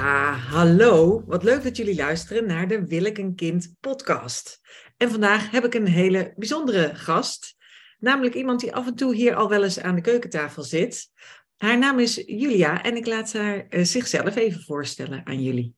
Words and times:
Ja, 0.00 0.32
hallo. 0.32 1.22
Wat 1.26 1.42
leuk 1.42 1.62
dat 1.62 1.76
jullie 1.76 1.94
luisteren 1.94 2.46
naar 2.46 2.68
de 2.68 2.86
Wil 2.86 3.04
ik 3.04 3.18
een 3.18 3.34
kind 3.34 3.74
podcast. 3.80 4.60
En 4.96 5.10
vandaag 5.10 5.50
heb 5.50 5.64
ik 5.64 5.74
een 5.74 5.86
hele 5.86 6.32
bijzondere 6.36 6.94
gast. 6.94 7.56
Namelijk 7.98 8.34
iemand 8.34 8.60
die 8.60 8.74
af 8.74 8.86
en 8.86 8.94
toe 8.94 9.14
hier 9.14 9.34
al 9.34 9.48
wel 9.48 9.64
eens 9.64 9.80
aan 9.80 9.94
de 9.94 10.00
keukentafel 10.00 10.62
zit. 10.62 11.08
Haar 11.56 11.78
naam 11.78 11.98
is 11.98 12.22
Julia 12.26 12.82
en 12.82 12.96
ik 12.96 13.06
laat 13.06 13.32
haar 13.32 13.66
uh, 13.70 13.84
zichzelf 13.84 14.36
even 14.36 14.62
voorstellen 14.62 15.26
aan 15.26 15.42
jullie. 15.42 15.74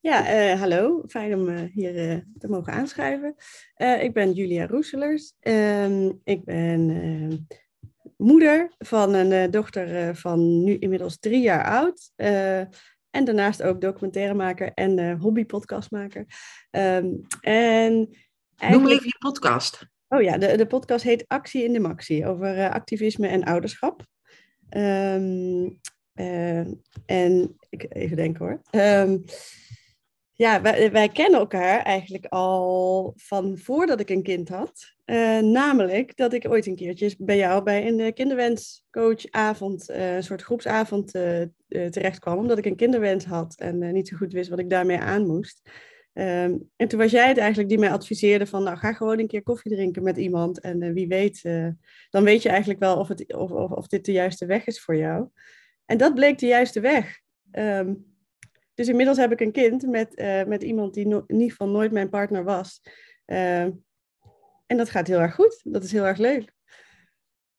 Ja, 0.00 0.52
uh, 0.52 0.60
hallo. 0.60 1.02
Fijn 1.08 1.34
om 1.34 1.48
uh, 1.48 1.60
hier 1.72 2.24
te 2.38 2.48
mogen 2.48 2.72
aanschuiven. 2.72 3.34
ik 4.00 4.12
ben 4.12 4.32
Julia 4.32 4.66
Roeselers. 4.66 5.34
Ehm, 5.40 6.12
ik 6.24 6.44
ben 6.44 7.46
moeder 8.16 8.74
van 8.78 9.14
een 9.14 9.50
dochter 9.50 10.16
van 10.16 10.64
nu 10.64 10.78
inmiddels 10.78 11.18
drie 11.18 11.40
jaar 11.40 11.64
oud. 11.64 12.12
En 13.14 13.24
daarnaast 13.24 13.62
ook 13.62 13.80
documentairemaker 13.80 14.72
en 14.74 15.18
hobbypodcastmaker. 15.18 16.26
Um, 16.70 17.26
en 17.40 18.08
Noem 18.70 18.86
even 18.86 19.06
je 19.06 19.16
podcast. 19.18 19.86
Oh 20.08 20.22
ja, 20.22 20.38
de, 20.38 20.56
de 20.56 20.66
podcast 20.66 21.04
heet 21.04 21.24
Actie 21.28 21.64
in 21.64 21.72
de 21.72 21.80
Maxi 21.80 22.26
over 22.26 22.70
activisme 22.70 23.26
en 23.26 23.44
ouderschap. 23.44 24.06
Um, 24.70 25.80
en 27.06 27.56
ik 27.68 27.86
even 27.88 28.16
denken 28.16 28.44
hoor. 28.44 28.60
Ja, 30.36 30.62
wij, 30.90 31.08
kennen 31.08 31.40
elkaar 31.40 31.82
eigenlijk 31.82 32.26
al 32.26 33.12
van 33.16 33.58
voordat 33.58 34.00
ik 34.00 34.10
een 34.10 34.22
kind 34.22 34.48
had. 34.48 34.94
Uh, 35.06 35.38
namelijk 35.38 36.16
dat 36.16 36.32
ik 36.32 36.48
ooit 36.48 36.66
een 36.66 36.76
keertje 36.76 37.14
bij 37.18 37.36
jou 37.36 37.62
bij 37.62 37.86
een 37.86 38.14
kinderwenscoachavond, 38.14 39.90
uh, 39.90 40.14
een 40.14 40.22
soort 40.22 40.42
groepsavond 40.42 41.14
uh, 41.14 41.42
terecht 41.68 42.18
kwam. 42.18 42.38
Omdat 42.38 42.58
ik 42.58 42.64
een 42.64 42.76
kinderwens 42.76 43.24
had 43.24 43.54
en 43.54 43.92
niet 43.92 44.08
zo 44.08 44.16
goed 44.16 44.32
wist 44.32 44.50
wat 44.50 44.58
ik 44.58 44.70
daarmee 44.70 44.98
aan 44.98 45.26
moest. 45.26 45.70
Um, 46.12 46.70
en 46.76 46.88
toen 46.88 46.98
was 46.98 47.10
jij 47.10 47.28
het 47.28 47.38
eigenlijk 47.38 47.68
die 47.68 47.78
mij 47.78 47.90
adviseerde 47.90 48.46
van, 48.46 48.62
nou 48.62 48.76
ga 48.76 48.92
gewoon 48.92 49.18
een 49.18 49.26
keer 49.26 49.42
koffie 49.42 49.72
drinken 49.72 50.02
met 50.02 50.16
iemand. 50.16 50.60
En 50.60 50.92
wie 50.92 51.08
weet, 51.08 51.42
dan 52.10 52.24
weet 52.24 52.42
je 52.42 52.48
eigenlijk 52.48 52.80
wel 52.80 52.98
of, 52.98 53.08
het, 53.08 53.34
of, 53.34 53.50
of, 53.50 53.70
of, 53.70 53.86
dit 53.86 54.04
de 54.04 54.12
juiste 54.12 54.46
weg 54.46 54.66
is 54.66 54.80
voor 54.80 54.96
jou. 54.96 55.28
En 55.84 55.96
dat 55.96 56.14
bleek 56.14 56.38
de 56.38 56.46
juiste 56.46 56.80
weg. 56.80 57.20
Um, 57.52 58.13
dus 58.74 58.88
inmiddels 58.88 59.18
heb 59.18 59.32
ik 59.32 59.40
een 59.40 59.52
kind 59.52 59.86
met, 59.86 60.18
uh, 60.18 60.44
met 60.44 60.62
iemand 60.62 60.94
die 60.94 61.06
no 61.06 61.24
in 61.26 61.34
ieder 61.34 61.50
geval 61.50 61.68
nooit 61.68 61.92
mijn 61.92 62.08
partner 62.08 62.44
was. 62.44 62.80
Uh, 63.26 63.62
en 64.66 64.76
dat 64.76 64.90
gaat 64.90 65.06
heel 65.06 65.20
erg 65.20 65.34
goed. 65.34 65.60
Dat 65.62 65.84
is 65.84 65.92
heel 65.92 66.04
erg 66.04 66.18
leuk. 66.18 66.52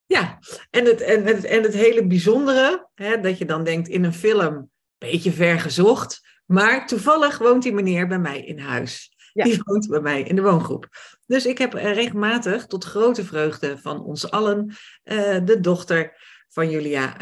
Ja, 0.05 0.39
en 0.69 0.85
het, 0.85 1.01
en 1.01 1.25
het, 1.25 1.43
en 1.43 1.63
het 1.63 1.73
hele 1.73 2.07
bijzondere, 2.07 2.89
hè, 2.93 3.19
dat 3.19 3.37
je 3.37 3.45
dan 3.45 3.63
denkt 3.63 3.87
in 3.87 4.03
een 4.03 4.13
film, 4.13 4.69
beetje 4.97 5.31
ver 5.31 5.59
gezocht, 5.59 6.21
maar 6.45 6.87
toevallig 6.87 7.37
woont 7.37 7.63
die 7.63 7.73
meneer 7.73 8.07
bij 8.07 8.19
mij 8.19 8.45
in 8.45 8.59
huis. 8.59 9.13
Ja. 9.33 9.43
Die 9.43 9.61
woont 9.63 9.87
bij 9.87 9.99
mij 9.99 10.21
in 10.21 10.35
de 10.35 10.41
woongroep. 10.41 10.87
Dus 11.25 11.45
ik 11.45 11.57
heb 11.57 11.73
regelmatig, 11.73 12.65
tot 12.65 12.83
grote 12.83 13.23
vreugde 13.23 13.77
van 13.77 14.03
ons 14.03 14.31
allen, 14.31 14.75
uh, 15.03 15.39
de 15.45 15.59
dochter 15.59 16.17
van 16.49 16.69
Julia, 16.69 17.17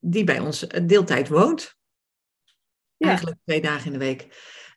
die 0.00 0.24
bij 0.24 0.38
ons 0.38 0.66
deeltijd 0.84 1.28
woont. 1.28 1.75
Eigenlijk 2.98 3.36
twee 3.44 3.60
dagen 3.60 3.86
in 3.86 3.92
de 3.92 4.04
week. 4.04 4.28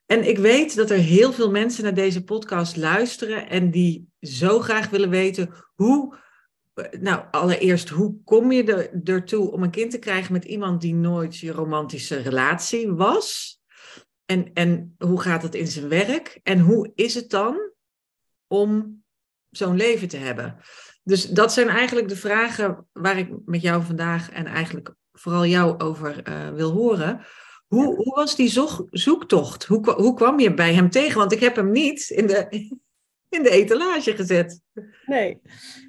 En 0.06 0.28
ik 0.28 0.38
weet 0.38 0.76
dat 0.76 0.90
er 0.90 0.98
heel 0.98 1.34
veel 1.34 1.52
mensen 1.52 1.84
naar 1.84 1.94
deze 1.94 2.24
podcast 2.24 2.78
luisteren 2.78 3.50
en 3.50 3.72
die 3.72 4.08
zo 4.22 4.60
graag 4.60 4.90
willen 4.90 5.10
weten 5.10 5.54
hoe. 5.76 6.18
Nou, 7.00 7.24
allereerst, 7.32 7.90
hoe 7.90 8.24
kom 8.24 8.52
je 8.52 8.64
er, 8.64 9.14
ertoe 9.14 9.52
om 9.52 9.64
een 9.64 9.70
kind 9.70 9.92
te 9.92 10.00
krijgen 10.00 10.34
met 10.34 10.46
iemand 10.46 10.82
die 10.82 10.94
nooit 10.94 11.38
je 11.38 11.52
romantische 11.52 12.22
relatie 12.22 12.92
was? 12.92 13.60
En, 14.26 14.54
en 14.54 14.96
hoe 14.98 15.22
gaat 15.22 15.44
het 15.44 15.56
in 15.56 15.68
zijn 15.68 15.88
werk? 15.88 16.40
En 16.44 16.60
hoe 16.60 16.92
is 16.96 17.14
het 17.14 17.30
dan 17.30 17.72
om 18.48 19.04
zo'n 19.50 19.76
leven 19.76 20.08
te 20.08 20.18
hebben? 20.18 20.58
Dus 21.04 21.26
dat 21.26 21.54
zijn 21.54 21.68
eigenlijk 21.68 22.08
de 22.08 22.16
vragen 22.16 22.88
waar 22.92 23.18
ik 23.18 23.30
met 23.46 23.62
jou 23.62 23.84
vandaag 23.84 24.32
en 24.32 24.46
eigenlijk 24.46 24.94
vooral 25.12 25.46
jou 25.46 25.80
over 25.80 26.30
uh, 26.30 26.50
wil 26.50 26.72
horen. 26.72 27.26
Hoe, 27.70 27.96
hoe 27.96 28.16
was 28.16 28.36
die 28.36 28.52
zoektocht? 28.92 29.66
Hoe, 29.66 29.92
hoe 29.92 30.14
kwam 30.14 30.40
je 30.40 30.54
bij 30.54 30.74
hem 30.74 30.90
tegen? 30.90 31.18
Want 31.18 31.32
ik 31.32 31.40
heb 31.40 31.56
hem 31.56 31.72
niet 31.72 32.10
in 32.10 32.28
de, 32.28 32.48
in 33.36 33.44
de 33.44 33.50
etalage 33.50 34.16
gezet. 34.16 34.62
Nee, 35.06 35.42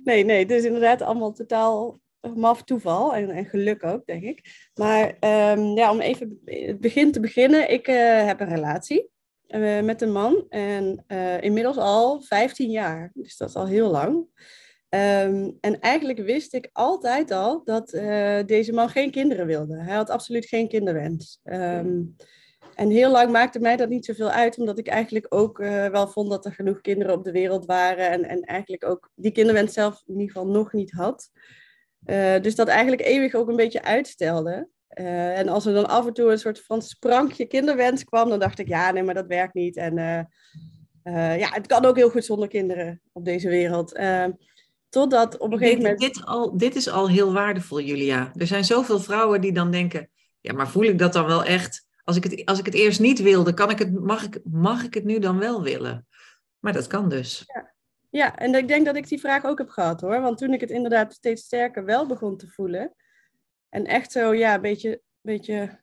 nee, 0.05 0.25
nee. 0.25 0.39
Het 0.39 0.51
is 0.51 0.65
inderdaad 0.65 1.03
allemaal 1.03 1.33
totaal 1.33 2.01
maf 2.35 2.63
toeval 2.63 3.15
en, 3.15 3.31
en 3.31 3.45
geluk 3.45 3.85
ook, 3.85 4.07
denk 4.07 4.23
ik. 4.23 4.69
Maar 4.75 5.07
um, 5.09 5.77
ja, 5.77 5.91
om 5.91 6.01
even 6.01 6.41
het 6.45 6.81
begin 6.81 7.13
te 7.13 7.21
beginnen. 7.21 7.71
Ik 7.71 7.89
uh, 7.89 8.25
heb 8.25 8.41
een 8.41 8.49
relatie 8.49 9.11
uh, 9.49 9.81
met 9.81 10.03
een 10.03 10.13
man 10.13 10.45
en 10.49 11.05
uh, 11.09 11.43
inmiddels 11.43 11.77
al 11.77 12.21
15 12.21 12.71
jaar. 12.71 13.11
Dus 13.15 13.37
dat 13.37 13.49
is 13.49 13.55
al 13.55 13.67
heel 13.67 13.91
lang. 13.91 14.27
Um, 14.95 15.57
en 15.61 15.81
eigenlijk 15.81 16.19
wist 16.19 16.55
ik 16.55 16.71
altijd 16.73 17.31
al 17.31 17.65
dat 17.65 17.93
uh, 17.93 18.39
deze 18.47 18.73
man 18.73 18.89
geen 18.89 19.11
kinderen 19.11 19.47
wilde. 19.47 19.83
Hij 19.83 19.95
had 19.95 20.11
absoluut 20.11 20.47
geen 20.47 20.69
kinderwens. 20.69 21.41
Um, 21.45 22.17
en 22.75 22.91
heel 22.91 23.11
lang 23.11 23.31
maakte 23.31 23.61
mij 23.61 23.77
dat 23.77 23.89
niet 23.89 24.05
zoveel 24.05 24.31
uit, 24.31 24.59
omdat 24.59 24.79
ik 24.79 24.87
eigenlijk 24.87 25.27
ook 25.29 25.59
uh, 25.59 25.87
wel 25.87 26.09
vond 26.09 26.31
dat 26.31 26.45
er 26.45 26.53
genoeg 26.53 26.81
kinderen 26.81 27.15
op 27.15 27.25
de 27.25 27.33
wereld 27.33 27.67
waren. 27.67 28.11
En, 28.11 28.25
en 28.25 28.41
eigenlijk 28.41 28.85
ook 28.85 29.11
die 29.15 29.33
kinderwens 29.33 29.73
zelf 29.73 30.03
in 30.07 30.13
ieder 30.13 30.33
geval 30.33 30.49
nog 30.49 30.73
niet 30.73 30.91
had. 30.91 31.31
Uh, 32.05 32.41
dus 32.41 32.55
dat 32.55 32.69
eigenlijk 32.69 33.03
eeuwig 33.03 33.35
ook 33.35 33.49
een 33.49 33.57
beetje 33.57 33.83
uitstelde. 33.83 34.69
en 34.89 35.49
als 35.49 35.67
er 35.67 35.75
dan 35.75 35.89
af 35.89 36.07
en 36.07 36.13
toe 36.13 36.31
een 36.31 36.39
soort 36.39 36.63
van 36.63 36.83
sprankje 36.83 37.47
kinderwens 37.47 38.05
kwam, 38.05 38.29
dan 38.29 38.39
dacht 38.39 38.59
ik, 38.59 38.69
ja, 38.69 38.91
nee, 38.91 39.03
maar 39.03 39.15
dat 39.15 39.27
werkt 39.27 39.55
niet. 39.55 39.77
En 39.77 39.95
ja, 41.13 41.49
het 41.53 41.67
kan 41.67 41.85
ook 41.85 41.97
heel 41.97 42.11
goed 42.11 42.25
zonder 42.25 42.49
kinderen 42.49 43.01
op 43.13 43.25
deze 43.25 43.49
wereld. 43.49 43.93
Totdat 44.91 45.39
op 45.39 45.53
een 45.53 45.59
gegeven 45.59 45.83
moment. 45.83 46.01
Dit, 46.01 46.25
al, 46.25 46.57
dit 46.57 46.77
is 46.77 46.89
al 46.89 47.09
heel 47.09 47.33
waardevol, 47.33 47.81
Julia. 47.81 48.33
Er 48.35 48.47
zijn 48.47 48.65
zoveel 48.65 49.01
vrouwen 49.01 49.41
die 49.41 49.53
dan 49.53 49.71
denken: 49.71 50.11
ja, 50.41 50.53
maar 50.53 50.69
voel 50.69 50.83
ik 50.83 50.99
dat 50.99 51.13
dan 51.13 51.27
wel 51.27 51.45
echt? 51.45 51.87
Als 52.05 52.17
ik 52.17 52.25
het, 52.25 52.45
als 52.45 52.59
ik 52.59 52.65
het 52.65 52.75
eerst 52.75 53.01
niet 53.01 53.23
wilde, 53.23 53.55
kan 53.55 53.71
ik 53.71 53.79
het, 53.79 54.01
mag, 54.01 54.25
ik, 54.25 54.41
mag 54.45 54.85
ik 54.85 54.95
het 54.95 55.05
nu 55.05 55.19
dan 55.19 55.39
wel 55.39 55.63
willen? 55.63 56.07
Maar 56.59 56.73
dat 56.73 56.87
kan 56.87 57.09
dus. 57.09 57.45
Ja. 57.47 57.75
ja, 58.11 58.37
en 58.37 58.55
ik 58.55 58.69
denk 58.69 58.87
dat 58.87 58.97
ik 58.97 59.09
die 59.09 59.21
vraag 59.21 59.45
ook 59.45 59.59
heb 59.59 59.69
gehad 59.69 60.01
hoor. 60.01 60.21
Want 60.21 60.39
toen 60.39 60.53
ik 60.53 60.61
het 60.61 60.71
inderdaad 60.71 61.13
steeds 61.13 61.43
sterker 61.43 61.85
wel 61.85 62.07
begon 62.07 62.37
te 62.37 62.49
voelen. 62.49 62.95
En 63.69 63.85
echt 63.85 64.13
zo, 64.13 64.35
ja, 64.35 64.55
een 64.55 64.61
beetje, 64.61 65.01
beetje 65.21 65.81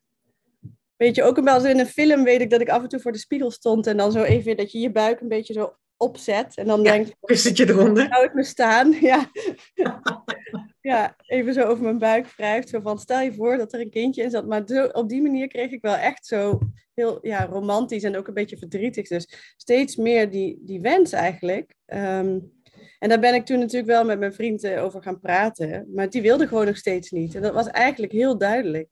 Weet 0.97 1.16
je, 1.16 1.24
ook 1.24 1.39
wel 1.39 1.56
eens 1.56 1.63
in 1.63 1.79
een 1.79 1.85
film 1.85 2.24
weet 2.24 2.41
ik 2.41 2.50
dat 2.50 2.62
ik 2.62 2.69
af 2.69 2.81
en 2.84 2.89
toe 2.89 3.00
voor 3.00 3.12
de 3.12 3.18
spiegel 3.18 3.51
stond 3.51 3.88
en 3.88 3.97
dan 3.97 4.12
zo 4.12 4.24
even 4.24 4.57
dat 4.57 4.72
je 4.72 4.79
je 4.79 4.91
buik 4.91 5.22
een 5.22 5.28
beetje 5.28 5.53
zo 5.53 5.78
opzet. 5.97 6.56
En 6.56 6.68
dan 6.68 6.81
ja, 6.81 6.91
denk 6.91 7.08
ik, 7.08 7.38
je 7.58 7.69
eronder? 7.69 8.08
Zou 8.09 8.25
ik 8.25 8.34
me 8.34 8.44
staan? 8.44 8.91
Ja. 9.02 9.31
ja, 10.81 11.16
even 11.25 11.53
zo 11.53 11.62
over 11.62 11.84
mijn 11.84 11.97
buik 11.97 12.28
wrijft. 12.28 12.69
Zo 12.69 12.80
van, 12.80 13.00
stel 13.00 13.19
je 13.19 13.34
voor 13.34 13.58
dat 13.58 13.74
er 13.74 13.80
een 13.80 13.90
kindje 13.90 14.24
in 14.24 14.30
zat. 14.30 14.47
Maar 14.47 14.62
zo, 14.66 14.86
op 14.86 15.09
die 15.09 15.22
manier 15.22 15.47
kreeg 15.47 15.72
ik 15.72 15.81
wel 15.81 15.96
echt 15.96 16.25
zo 16.25 16.59
heel 16.94 17.19
ja, 17.22 17.46
romantisch 17.46 18.03
en 18.03 18.18
ook 18.18 18.28
een 18.28 18.34
beetje 18.34 18.57
verdrietig. 18.57 19.07
Dus 19.07 19.53
steeds 19.57 19.96
meer 19.96 20.30
die, 20.30 20.59
die 20.62 20.81
wens 20.81 21.12
eigenlijk. 21.12 21.74
Um, 21.86 22.56
en 23.00 23.09
daar 23.09 23.19
ben 23.19 23.34
ik 23.34 23.46
toen 23.46 23.59
natuurlijk 23.59 23.91
wel 23.91 24.06
met 24.06 24.19
mijn 24.19 24.34
vriend 24.34 24.63
eh, 24.63 24.84
over 24.84 25.02
gaan 25.02 25.19
praten. 25.19 25.88
Maar 25.94 26.09
die 26.09 26.22
wilde 26.22 26.47
gewoon 26.47 26.66
nog 26.66 26.78
steeds 26.78 27.12
niet. 27.12 27.36
En 27.36 27.42
dat 27.42 27.54
was 27.54 27.68
eigenlijk 27.68 28.12
heel 28.12 28.38
duidelijk. 28.38 28.89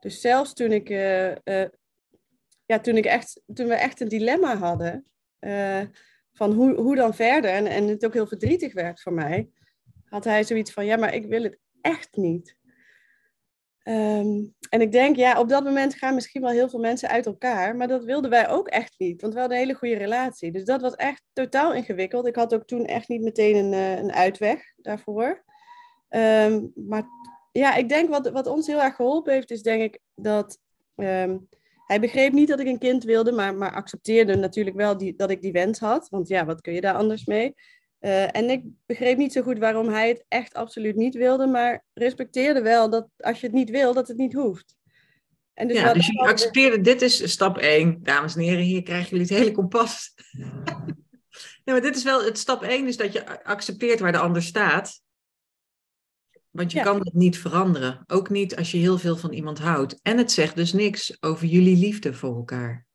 Dus 0.00 0.20
zelfs 0.20 0.52
toen 0.52 0.72
ik, 0.72 0.90
uh, 0.90 1.28
uh, 1.28 1.64
ja, 2.66 2.80
toen 2.80 2.96
ik 2.96 3.04
echt, 3.04 3.42
toen 3.54 3.68
we 3.68 3.74
echt 3.74 4.00
een 4.00 4.08
dilemma 4.08 4.56
hadden, 4.56 5.06
uh, 5.40 5.82
van 6.38 6.52
hoe, 6.52 6.74
hoe 6.74 6.96
dan 6.96 7.14
verder, 7.14 7.50
en, 7.50 7.66
en 7.66 7.88
het 7.88 8.04
ook 8.04 8.14
heel 8.14 8.26
verdrietig 8.26 8.72
werd 8.72 9.00
voor 9.00 9.12
mij, 9.12 9.48
had 10.04 10.24
hij 10.24 10.44
zoiets 10.44 10.72
van, 10.72 10.84
ja, 10.84 10.96
maar 10.96 11.14
ik 11.14 11.26
wil 11.26 11.42
het 11.42 11.58
echt 11.80 12.16
niet. 12.16 12.56
Um, 13.84 14.54
en 14.68 14.80
ik 14.80 14.92
denk, 14.92 15.16
ja, 15.16 15.40
op 15.40 15.48
dat 15.48 15.64
moment 15.64 15.94
gaan 15.94 16.14
misschien 16.14 16.42
wel 16.42 16.50
heel 16.50 16.68
veel 16.68 16.78
mensen 16.78 17.08
uit 17.08 17.26
elkaar, 17.26 17.76
maar 17.76 17.88
dat 17.88 18.04
wilden 18.04 18.30
wij 18.30 18.48
ook 18.48 18.68
echt 18.68 18.94
niet, 18.98 19.20
want 19.20 19.32
we 19.32 19.40
hadden 19.40 19.58
een 19.58 19.64
hele 19.64 19.78
goede 19.78 19.96
relatie. 19.96 20.52
Dus 20.52 20.64
dat 20.64 20.80
was 20.80 20.94
echt 20.94 21.22
totaal 21.32 21.74
ingewikkeld. 21.74 22.26
Ik 22.26 22.36
had 22.36 22.54
ook 22.54 22.66
toen 22.66 22.84
echt 22.84 23.08
niet 23.08 23.22
meteen 23.22 23.56
een, 23.56 23.72
een 23.72 24.12
uitweg 24.12 24.62
daarvoor. 24.76 25.44
Um, 26.10 26.72
maar 26.74 27.06
ja, 27.52 27.74
ik 27.74 27.88
denk 27.88 28.08
wat, 28.08 28.30
wat 28.30 28.46
ons 28.46 28.66
heel 28.66 28.82
erg 28.82 28.94
geholpen 28.94 29.32
heeft, 29.32 29.50
is 29.50 29.62
denk 29.62 29.82
ik 29.82 30.00
dat 30.14 30.58
um, 30.96 31.48
hij 31.88 32.00
begreep 32.00 32.32
niet 32.32 32.48
dat 32.48 32.60
ik 32.60 32.66
een 32.66 32.78
kind 32.78 33.04
wilde, 33.04 33.32
maar, 33.32 33.54
maar 33.54 33.74
accepteerde 33.74 34.36
natuurlijk 34.36 34.76
wel 34.76 34.96
die, 34.96 35.14
dat 35.16 35.30
ik 35.30 35.42
die 35.42 35.52
wens 35.52 35.78
had. 35.78 36.08
Want 36.08 36.28
ja, 36.28 36.44
wat 36.44 36.60
kun 36.60 36.72
je 36.72 36.80
daar 36.80 36.94
anders 36.94 37.24
mee? 37.24 37.54
Uh, 38.00 38.36
en 38.36 38.50
ik 38.50 38.62
begreep 38.86 39.16
niet 39.16 39.32
zo 39.32 39.42
goed 39.42 39.58
waarom 39.58 39.88
hij 39.88 40.08
het 40.08 40.24
echt 40.28 40.54
absoluut 40.54 40.96
niet 40.96 41.14
wilde, 41.14 41.46
maar 41.46 41.84
respecteerde 41.94 42.62
wel 42.62 42.90
dat 42.90 43.08
als 43.16 43.40
je 43.40 43.46
het 43.46 43.54
niet 43.54 43.70
wil, 43.70 43.94
dat 43.94 44.08
het 44.08 44.16
niet 44.16 44.32
hoeft. 44.32 44.76
En 45.54 45.68
dus 45.68 45.76
ja, 45.76 45.92
dus 45.92 46.06
je 46.06 46.18
accepteerde, 46.18 46.80
dit 46.80 47.02
is 47.02 47.30
stap 47.30 47.58
1. 47.58 47.98
Dames 48.02 48.34
en 48.34 48.40
heren, 48.40 48.62
hier 48.62 48.82
krijgen 48.82 49.08
jullie 49.08 49.26
het 49.26 49.36
hele 49.36 49.52
kompas. 49.52 50.14
nee, 51.64 51.74
maar 51.74 51.80
dit 51.80 51.96
is 51.96 52.02
wel, 52.02 52.24
het 52.24 52.38
stap 52.38 52.62
1 52.62 52.86
is 52.86 52.96
dat 52.96 53.12
je 53.12 53.44
accepteert 53.44 54.00
waar 54.00 54.12
de 54.12 54.18
ander 54.18 54.42
staat 54.42 55.00
Want 56.50 56.72
je 56.72 56.80
kan 56.80 56.98
dat 56.98 57.12
niet 57.12 57.38
veranderen. 57.38 58.04
Ook 58.06 58.30
niet 58.30 58.56
als 58.56 58.70
je 58.70 58.78
heel 58.78 58.98
veel 58.98 59.16
van 59.16 59.32
iemand 59.32 59.58
houdt. 59.58 59.98
En 60.02 60.18
het 60.18 60.32
zegt 60.32 60.56
dus 60.56 60.72
niks 60.72 61.22
over 61.22 61.46
jullie 61.46 61.76
liefde 61.76 62.14
voor 62.14 62.36
elkaar. 62.36 62.86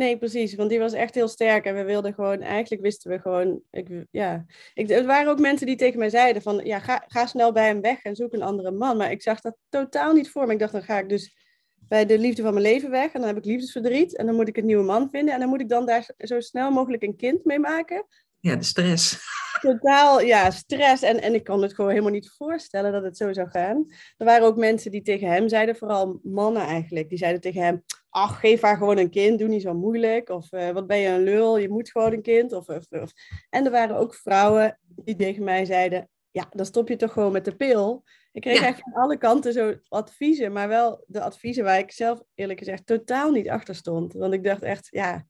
Nee, 0.00 0.18
precies. 0.18 0.54
Want 0.54 0.70
die 0.70 0.78
was 0.78 0.92
echt 0.92 1.14
heel 1.14 1.28
sterk. 1.28 1.64
En 1.64 1.74
we 1.74 1.82
wilden 1.82 2.14
gewoon, 2.14 2.40
eigenlijk 2.40 2.82
wisten 2.82 3.10
we 3.10 3.18
gewoon. 3.18 3.62
Ik, 3.70 3.88
ja. 4.10 4.44
ik, 4.74 4.90
er 4.90 5.06
waren 5.06 5.30
ook 5.30 5.40
mensen 5.40 5.66
die 5.66 5.76
tegen 5.76 5.98
mij 5.98 6.10
zeiden: 6.10 6.42
van 6.42 6.60
ja, 6.64 6.78
ga, 6.78 7.04
ga 7.06 7.26
snel 7.26 7.52
bij 7.52 7.66
hem 7.66 7.80
weg 7.80 8.02
en 8.02 8.16
zoek 8.16 8.32
een 8.32 8.42
andere 8.42 8.70
man. 8.70 8.96
Maar 8.96 9.10
ik 9.10 9.22
zag 9.22 9.40
dat 9.40 9.56
totaal 9.68 10.12
niet 10.12 10.30
voor 10.30 10.46
me. 10.46 10.52
Ik 10.52 10.58
dacht, 10.58 10.72
dan 10.72 10.82
ga 10.82 10.98
ik 10.98 11.08
dus 11.08 11.36
bij 11.76 12.06
de 12.06 12.18
liefde 12.18 12.42
van 12.42 12.52
mijn 12.52 12.64
leven 12.64 12.90
weg. 12.90 13.12
En 13.12 13.20
dan 13.20 13.28
heb 13.28 13.36
ik 13.36 13.44
liefdesverdriet. 13.44 14.16
En 14.16 14.26
dan 14.26 14.34
moet 14.34 14.48
ik 14.48 14.56
een 14.56 14.66
nieuwe 14.66 14.84
man 14.84 15.08
vinden. 15.10 15.34
En 15.34 15.40
dan 15.40 15.48
moet 15.48 15.60
ik 15.60 15.68
dan 15.68 15.86
daar 15.86 16.08
zo 16.18 16.40
snel 16.40 16.70
mogelijk 16.70 17.02
een 17.02 17.16
kind 17.16 17.44
mee 17.44 17.58
maken. 17.58 18.06
Ja, 18.38 18.56
de 18.56 18.64
stress. 18.64 19.18
Totaal, 19.60 20.20
ja, 20.20 20.50
stress. 20.50 21.02
En, 21.02 21.22
en 21.22 21.34
ik 21.34 21.44
kon 21.44 21.62
het 21.62 21.74
gewoon 21.74 21.90
helemaal 21.90 22.12
niet 22.12 22.34
voorstellen 22.36 22.92
dat 22.92 23.02
het 23.02 23.16
zo 23.16 23.32
zou 23.32 23.48
gaan. 23.48 23.86
Er 24.16 24.26
waren 24.26 24.46
ook 24.46 24.56
mensen 24.56 24.90
die 24.90 25.02
tegen 25.02 25.28
hem 25.28 25.48
zeiden, 25.48 25.76
vooral 25.76 26.20
mannen 26.22 26.62
eigenlijk, 26.62 27.08
die 27.08 27.18
zeiden 27.18 27.40
tegen 27.40 27.62
hem: 27.62 27.84
Ach, 28.10 28.40
geef 28.40 28.60
haar 28.60 28.76
gewoon 28.76 28.98
een 28.98 29.10
kind, 29.10 29.38
doe 29.38 29.48
niet 29.48 29.62
zo 29.62 29.74
moeilijk. 29.74 30.28
Of 30.28 30.52
uh, 30.52 30.70
wat 30.70 30.86
ben 30.86 30.98
je 30.98 31.08
een 31.08 31.22
lul, 31.22 31.58
je 31.58 31.68
moet 31.68 31.90
gewoon 31.90 32.12
een 32.12 32.22
kind. 32.22 32.52
Of, 32.52 32.68
of, 32.68 32.86
of, 32.90 33.12
En 33.50 33.64
er 33.64 33.70
waren 33.70 33.96
ook 33.96 34.14
vrouwen 34.14 34.78
die 34.86 35.16
tegen 35.16 35.44
mij 35.44 35.64
zeiden: 35.64 36.08
Ja, 36.30 36.46
dan 36.50 36.66
stop 36.66 36.88
je 36.88 36.96
toch 36.96 37.12
gewoon 37.12 37.32
met 37.32 37.44
de 37.44 37.56
pil. 37.56 38.04
Ik 38.32 38.40
kreeg 38.40 38.60
ja. 38.60 38.66
echt 38.66 38.80
van 38.80 39.02
alle 39.02 39.16
kanten 39.18 39.52
zo 39.52 39.74
adviezen, 39.88 40.52
maar 40.52 40.68
wel 40.68 41.04
de 41.06 41.20
adviezen 41.20 41.64
waar 41.64 41.78
ik 41.78 41.92
zelf 41.92 42.22
eerlijk 42.34 42.58
gezegd 42.58 42.86
totaal 42.86 43.30
niet 43.30 43.48
achter 43.48 43.74
stond. 43.74 44.12
Want 44.12 44.34
ik 44.34 44.44
dacht 44.44 44.62
echt, 44.62 44.88
ja, 44.90 45.26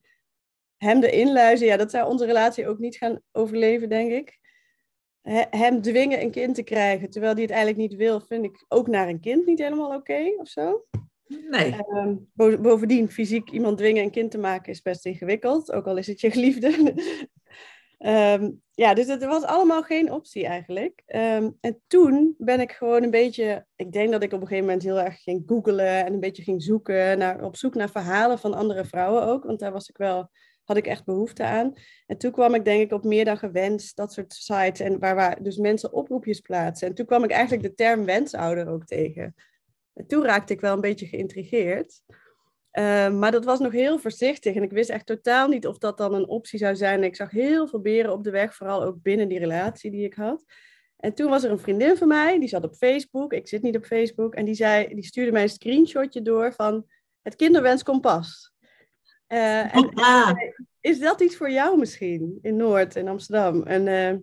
hem 0.82 1.02
erin 1.02 1.32
luizen, 1.32 1.66
ja, 1.66 1.76
dat 1.76 1.90
zou 1.90 2.10
onze 2.10 2.26
relatie 2.26 2.68
ook 2.68 2.78
niet 2.78 2.96
gaan 2.96 3.20
overleven, 3.32 3.88
denk 3.88 4.10
ik. 4.10 4.38
Hem 5.50 5.82
dwingen 5.82 6.20
een 6.20 6.30
kind 6.30 6.54
te 6.54 6.62
krijgen, 6.62 7.10
terwijl 7.10 7.32
hij 7.32 7.42
het 7.42 7.50
eigenlijk 7.50 7.80
niet 7.80 7.98
wil, 7.98 8.20
vind 8.20 8.44
ik 8.44 8.64
ook 8.68 8.86
naar 8.86 9.08
een 9.08 9.20
kind 9.20 9.46
niet 9.46 9.58
helemaal 9.58 9.94
oké 9.94 10.32
of 10.36 10.48
zo. 10.48 10.84
Nee. 11.48 11.76
Um, 11.94 12.28
bovendien, 12.62 13.10
fysiek 13.10 13.50
iemand 13.50 13.78
dwingen 13.78 14.02
een 14.02 14.10
kind 14.10 14.30
te 14.30 14.38
maken 14.38 14.72
is 14.72 14.82
best 14.82 15.06
ingewikkeld, 15.06 15.72
ook 15.72 15.86
al 15.86 15.96
is 15.96 16.06
het 16.06 16.20
je 16.20 16.30
geliefde. 16.36 16.94
um, 17.98 18.62
ja, 18.74 18.94
dus 18.94 19.06
het 19.06 19.24
was 19.24 19.42
allemaal 19.42 19.82
geen 19.82 20.12
optie 20.12 20.46
eigenlijk. 20.46 21.02
Um, 21.06 21.56
en 21.60 21.82
toen 21.86 22.34
ben 22.38 22.60
ik 22.60 22.72
gewoon 22.72 23.02
een 23.02 23.10
beetje, 23.10 23.66
ik 23.76 23.92
denk 23.92 24.10
dat 24.10 24.22
ik 24.22 24.32
op 24.32 24.40
een 24.40 24.46
gegeven 24.46 24.64
moment 24.64 24.82
heel 24.82 25.00
erg 25.00 25.22
ging 25.22 25.42
googlen 25.46 26.04
en 26.04 26.12
een 26.12 26.20
beetje 26.20 26.42
ging 26.42 26.62
zoeken, 26.62 27.18
naar, 27.18 27.44
op 27.44 27.56
zoek 27.56 27.74
naar 27.74 27.90
verhalen 27.90 28.38
van 28.38 28.54
andere 28.54 28.84
vrouwen 28.84 29.22
ook, 29.22 29.44
want 29.44 29.58
daar 29.58 29.72
was 29.72 29.88
ik 29.88 29.96
wel 29.96 30.30
had 30.70 30.78
ik 30.78 30.86
echt 30.86 31.04
behoefte 31.04 31.44
aan. 31.44 31.74
En 32.06 32.18
toen 32.18 32.30
kwam 32.30 32.54
ik 32.54 32.64
denk 32.64 32.82
ik 32.82 32.92
op 32.92 33.04
meer 33.04 33.24
dan 33.24 33.38
gewenst, 33.38 33.96
dat 33.96 34.12
soort 34.12 34.32
sites, 34.32 34.80
en 34.80 34.98
waar, 34.98 35.14
waar 35.14 35.42
dus 35.42 35.56
mensen 35.56 35.92
oproepjes 35.92 36.40
plaatsen. 36.40 36.88
En 36.88 36.94
toen 36.94 37.06
kwam 37.06 37.24
ik 37.24 37.30
eigenlijk 37.30 37.62
de 37.62 37.74
term 37.74 38.04
wensouder 38.04 38.68
ook 38.68 38.84
tegen. 38.84 39.34
En 39.94 40.06
toen 40.06 40.24
raakte 40.24 40.52
ik 40.52 40.60
wel 40.60 40.74
een 40.74 40.80
beetje 40.80 41.06
geïntrigeerd. 41.06 42.02
Uh, 42.72 43.10
maar 43.10 43.30
dat 43.30 43.44
was 43.44 43.58
nog 43.58 43.72
heel 43.72 43.98
voorzichtig 43.98 44.54
en 44.54 44.62
ik 44.62 44.70
wist 44.70 44.90
echt 44.90 45.06
totaal 45.06 45.48
niet 45.48 45.66
of 45.66 45.78
dat 45.78 45.96
dan 45.98 46.14
een 46.14 46.28
optie 46.28 46.58
zou 46.58 46.76
zijn. 46.76 47.04
Ik 47.04 47.16
zag 47.16 47.30
heel 47.30 47.68
veel 47.68 47.80
beren 47.80 48.12
op 48.12 48.24
de 48.24 48.30
weg, 48.30 48.54
vooral 48.54 48.82
ook 48.82 49.02
binnen 49.02 49.28
die 49.28 49.38
relatie 49.38 49.90
die 49.90 50.04
ik 50.04 50.14
had. 50.14 50.44
En 50.96 51.14
toen 51.14 51.30
was 51.30 51.44
er 51.44 51.50
een 51.50 51.58
vriendin 51.58 51.96
van 51.96 52.08
mij, 52.08 52.38
die 52.38 52.48
zat 52.48 52.64
op 52.64 52.74
Facebook, 52.74 53.32
ik 53.32 53.48
zit 53.48 53.62
niet 53.62 53.76
op 53.76 53.84
Facebook, 53.84 54.34
en 54.34 54.44
die, 54.44 54.54
zei, 54.54 54.94
die 54.94 55.04
stuurde 55.04 55.32
mij 55.32 55.42
een 55.42 55.48
screenshotje 55.48 56.22
door 56.22 56.52
van 56.52 56.86
het 57.22 57.36
kinderwenskompas. 57.36 58.49
Uh, 59.32 59.74
en, 59.74 59.94
ah. 59.94 60.32
is 60.80 60.98
dat 60.98 61.20
iets 61.20 61.36
voor 61.36 61.50
jou 61.50 61.78
misschien 61.78 62.38
in 62.42 62.56
Noord, 62.56 62.96
in 62.96 63.08
Amsterdam? 63.08 63.62
En 63.62 63.86
uh, 63.86 64.18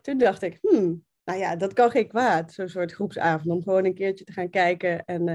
toen 0.00 0.18
dacht 0.18 0.42
ik, 0.42 0.58
hmm, 0.60 1.04
nou 1.24 1.38
ja, 1.38 1.56
dat 1.56 1.72
kan 1.72 1.90
geen 1.90 2.08
kwaad, 2.08 2.52
zo'n 2.52 2.68
soort 2.68 2.92
groepsavond, 2.92 3.54
om 3.54 3.62
gewoon 3.62 3.84
een 3.84 3.94
keertje 3.94 4.24
te 4.24 4.32
gaan 4.32 4.50
kijken. 4.50 5.04
En, 5.04 5.28
uh, 5.28 5.34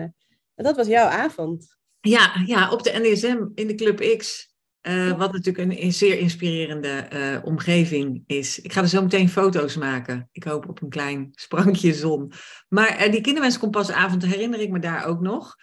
en 0.56 0.64
dat 0.64 0.76
was 0.76 0.88
jouw 0.88 1.08
avond. 1.08 1.78
Ja, 2.00 2.44
ja, 2.46 2.72
op 2.72 2.84
de 2.84 2.92
NDSM 2.94 3.46
in 3.56 3.68
de 3.68 3.76
Club 3.76 4.18
X. 4.18 4.50
Uh, 4.88 5.18
wat 5.18 5.32
natuurlijk 5.32 5.72
een, 5.72 5.84
een 5.84 5.94
zeer 5.94 6.20
inspirerende 6.20 7.08
uh, 7.14 7.46
omgeving 7.46 8.24
is. 8.28 8.60
Ik 8.60 8.74
ga 8.74 8.82
er 8.82 8.88
zo 8.88 9.02
meteen 9.02 9.30
foto's 9.30 9.76
maken. 9.76 10.30
Ik 10.32 10.44
hoop 10.44 10.70
op 10.70 10.82
een 10.82 10.90
klein 10.90 11.30
sprankje 11.32 11.94
zon. 11.94 12.32
Maar 12.68 13.06
uh, 13.06 13.12
die 13.12 13.22
kinderwenskompasavond 13.22 14.26
herinner 14.26 14.60
ik 14.60 14.70
me 14.70 14.80
daar 14.80 15.06
ook 15.06 15.22
nog. 15.22 15.56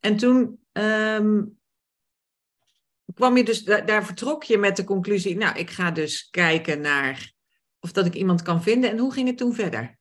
En 0.00 0.16
toen 0.16 0.58
um, 0.72 1.58
kwam 3.14 3.36
je 3.36 3.44
dus, 3.44 3.64
daar, 3.64 4.04
vertrok 4.04 4.42
je 4.42 4.58
met 4.58 4.76
de 4.76 4.84
conclusie, 4.84 5.36
nou, 5.36 5.58
ik 5.58 5.70
ga 5.70 5.90
dus 5.90 6.30
kijken 6.30 6.80
naar 6.80 7.32
of 7.80 7.92
dat 7.92 8.06
ik 8.06 8.14
iemand 8.14 8.42
kan 8.42 8.62
vinden. 8.62 8.90
En 8.90 8.98
hoe 8.98 9.12
ging 9.12 9.28
het 9.28 9.36
toen 9.36 9.54
verder? 9.54 9.98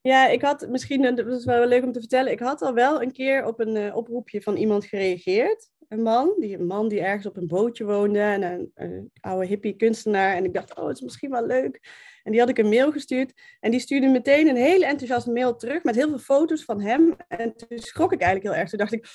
Ja, 0.00 0.28
ik 0.28 0.42
had 0.42 0.68
misschien, 0.68 1.02
dat 1.02 1.26
is 1.26 1.44
wel 1.44 1.66
leuk 1.66 1.82
om 1.82 1.92
te 1.92 2.00
vertellen, 2.00 2.32
ik 2.32 2.40
had 2.40 2.62
al 2.62 2.74
wel 2.74 3.02
een 3.02 3.12
keer 3.12 3.44
op 3.44 3.60
een 3.60 3.76
uh, 3.76 3.96
oproepje 3.96 4.42
van 4.42 4.56
iemand 4.56 4.84
gereageerd. 4.84 5.70
Een 5.88 6.02
man, 6.02 6.34
die, 6.38 6.58
een 6.58 6.66
man 6.66 6.88
die 6.88 7.00
ergens 7.00 7.26
op 7.26 7.36
een 7.36 7.46
bootje 7.46 7.84
woonde 7.84 8.20
en 8.20 8.42
een, 8.42 8.70
een 8.74 9.10
oude 9.20 9.46
hippie 9.46 9.76
kunstenaar. 9.76 10.34
En 10.34 10.44
ik 10.44 10.54
dacht, 10.54 10.76
oh, 10.76 10.86
het 10.86 10.96
is 10.96 11.02
misschien 11.02 11.30
wel 11.30 11.46
leuk. 11.46 11.80
En 12.22 12.30
die 12.30 12.40
had 12.40 12.48
ik 12.48 12.58
een 12.58 12.68
mail 12.68 12.92
gestuurd. 12.92 13.32
En 13.60 13.70
die 13.70 13.80
stuurde 13.80 14.06
meteen 14.08 14.48
een 14.48 14.56
hele 14.56 14.86
enthousiaste 14.86 15.30
mail 15.30 15.56
terug 15.56 15.82
met 15.82 15.94
heel 15.94 16.08
veel 16.08 16.18
foto's 16.18 16.64
van 16.64 16.80
hem. 16.80 17.16
En 17.28 17.56
toen 17.56 17.78
schrok 17.78 18.12
ik 18.12 18.20
eigenlijk 18.20 18.52
heel 18.52 18.60
erg. 18.60 18.70
Toen 18.70 18.78
dacht 18.78 18.92
ik, 18.92 19.06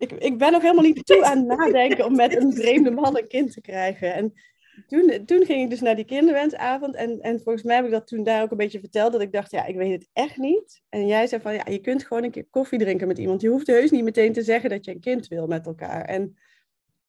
ik, 0.00 0.12
ik 0.12 0.38
ben 0.38 0.52
nog 0.52 0.62
helemaal 0.62 0.84
niet 0.84 1.06
toe 1.06 1.24
aan 1.30 1.38
het 1.38 1.58
nadenken 1.58 2.04
om 2.04 2.16
met 2.16 2.36
een 2.36 2.52
vreemde 2.52 2.90
man 2.90 3.18
een 3.18 3.28
kind 3.28 3.52
te 3.52 3.60
krijgen. 3.60 4.14
En 4.14 4.32
toen, 4.86 5.24
toen 5.24 5.44
ging 5.44 5.62
ik 5.62 5.70
dus 5.70 5.80
naar 5.80 5.96
die 5.96 6.04
kinderwensavond. 6.04 6.94
En, 6.94 7.20
en 7.20 7.40
volgens 7.40 7.64
mij 7.64 7.76
heb 7.76 7.84
ik 7.84 7.90
dat 7.90 8.06
toen 8.06 8.22
daar 8.22 8.42
ook 8.42 8.50
een 8.50 8.56
beetje 8.56 8.80
verteld. 8.80 9.12
Dat 9.12 9.20
ik 9.20 9.32
dacht, 9.32 9.50
ja, 9.50 9.66
ik 9.66 9.76
weet 9.76 9.92
het 9.92 10.08
echt 10.12 10.36
niet. 10.36 10.82
En 10.88 11.06
jij 11.06 11.26
zei 11.26 11.42
van, 11.42 11.54
ja, 11.54 11.66
je 11.70 11.78
kunt 11.78 12.04
gewoon 12.04 12.24
een 12.24 12.30
keer 12.30 12.46
koffie 12.50 12.78
drinken 12.78 13.06
met 13.06 13.18
iemand. 13.18 13.40
Je 13.40 13.48
hoeft 13.48 13.66
heus 13.66 13.90
niet 13.90 14.04
meteen 14.04 14.32
te 14.32 14.42
zeggen 14.42 14.70
dat 14.70 14.84
je 14.84 14.90
een 14.90 15.00
kind 15.00 15.28
wil 15.28 15.46
met 15.46 15.66
elkaar. 15.66 16.04
En 16.04 16.38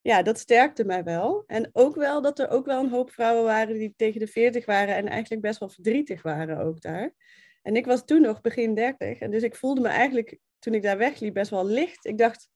ja, 0.02 0.22
dat 0.22 0.40
sterkte 0.40 0.84
mij 0.84 1.04
wel. 1.04 1.44
En 1.48 1.70
ook 1.74 1.96
wel 1.96 2.22
dat 2.22 2.40
er 2.40 2.50
ook 2.50 2.66
wel 2.66 2.84
een 2.84 2.90
hoop 2.90 3.12
vrouwen 3.12 3.44
waren 3.44 3.78
die 3.78 3.94
tegen 3.96 4.20
de 4.20 4.28
40 4.28 4.66
waren 4.66 4.96
en 4.96 5.08
eigenlijk 5.08 5.42
best 5.42 5.60
wel 5.60 5.70
verdrietig 5.70 6.22
waren 6.22 6.58
ook 6.58 6.82
daar. 6.82 7.14
En 7.62 7.76
ik 7.76 7.86
was 7.86 8.06
toen 8.06 8.22
nog 8.22 8.42
begin 8.42 8.76
30 8.76 9.20
en 9.20 9.32
dus 9.32 9.44
ik 9.44 9.56
voelde 9.56 9.82
me 9.82 9.88
eigenlijk 9.88 10.38
toen 10.60 10.74
ik 10.74 10.82
daar 10.82 10.98
wegliep 10.98 11.34
best 11.34 11.50
wel 11.50 11.66
licht. 11.66 12.06
Ik 12.06 12.18
dacht, 12.18 12.50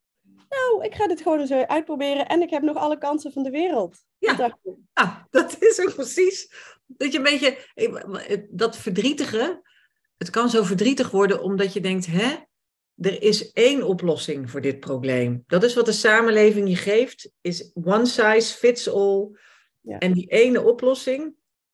nou, 0.55 0.85
ik 0.85 0.95
ga 0.95 1.07
dit 1.07 1.21
gewoon 1.21 1.39
eens 1.39 1.51
uitproberen 1.51 2.27
en 2.27 2.41
ik 2.41 2.49
heb 2.49 2.61
nog 2.61 2.77
alle 2.77 2.97
kansen 2.97 3.31
van 3.31 3.43
de 3.43 3.49
wereld. 3.49 3.97
Ja, 4.17 4.33
dat, 4.33 4.57
ja, 4.93 5.27
dat 5.29 5.63
is 5.63 5.81
ook 5.81 5.95
precies. 5.95 6.51
Dat 6.87 7.11
je 7.11 7.17
een 7.17 7.23
beetje, 7.23 8.47
dat 8.49 8.77
verdrietige, 8.77 9.61
het 10.17 10.29
kan 10.29 10.49
zo 10.49 10.63
verdrietig 10.63 11.11
worden 11.11 11.41
omdat 11.41 11.73
je 11.73 11.81
denkt, 11.81 12.05
hè, 12.05 12.35
er 12.95 13.21
is 13.21 13.51
één 13.51 13.83
oplossing 13.83 14.51
voor 14.51 14.61
dit 14.61 14.79
probleem. 14.79 15.43
Dat 15.47 15.63
is 15.63 15.73
wat 15.73 15.85
de 15.85 15.91
samenleving 15.91 16.69
je 16.69 16.75
geeft, 16.75 17.31
is 17.41 17.71
one 17.73 18.05
size 18.05 18.57
fits 18.57 18.89
all. 18.89 19.29
Ja. 19.81 19.99
En 19.99 20.13
die 20.13 20.27
ene 20.27 20.61
oplossing, 20.61 21.33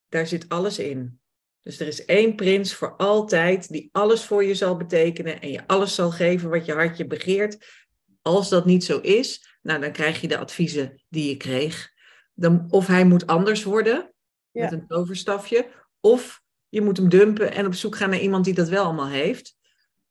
daar 0.10 0.28
zit 0.28 0.50
alles 0.50 0.80
in. 0.80 1.20
Dus 1.62 1.80
er 1.80 1.88
is 1.88 2.06
één 2.06 2.36
prins 2.36 2.74
voor 2.74 2.96
altijd 2.96 3.72
die 3.72 3.90
alles 3.92 4.26
voor 4.26 4.44
je 4.44 4.56
zal 4.56 4.78
betekenen 4.78 5.42
en 5.42 5.52
je 5.52 5.68
alles 5.68 5.96
zal 5.96 6.12
geven 6.12 6.50
wat 6.50 6.66
je 6.66 6.74
hartje 6.74 7.08
begeert. 7.08 7.81
Als 8.22 8.50
dat 8.50 8.66
niet 8.66 8.84
zo 8.84 9.00
is, 9.00 9.58
nou 9.62 9.82
dan 9.82 9.92
krijg 9.92 10.22
je 10.22 10.28
de 10.28 10.38
adviezen 10.38 11.04
die 11.10 11.30
je 11.30 11.38
kreeg. 11.38 11.92
Dan, 12.34 12.66
of 12.70 12.88
hij 12.88 13.06
moet 13.06 13.28
anders 13.28 13.64
worden 13.64 14.14
ja. 14.52 14.64
met 14.64 14.72
een 14.72 14.88
toverstafje, 14.88 15.68
of 16.00 16.42
je 16.70 16.82
moet 16.82 16.98
hem 16.98 17.10
dumpen 17.10 17.52
en 17.52 17.66
op 17.66 17.74
zoek 17.74 17.96
gaan 17.96 18.10
naar 18.10 18.20
iemand 18.20 18.46
die 18.46 18.54
dat 18.54 18.70
wel 18.70 18.84
allemaal 18.84 19.08
heeft. 19.08 19.56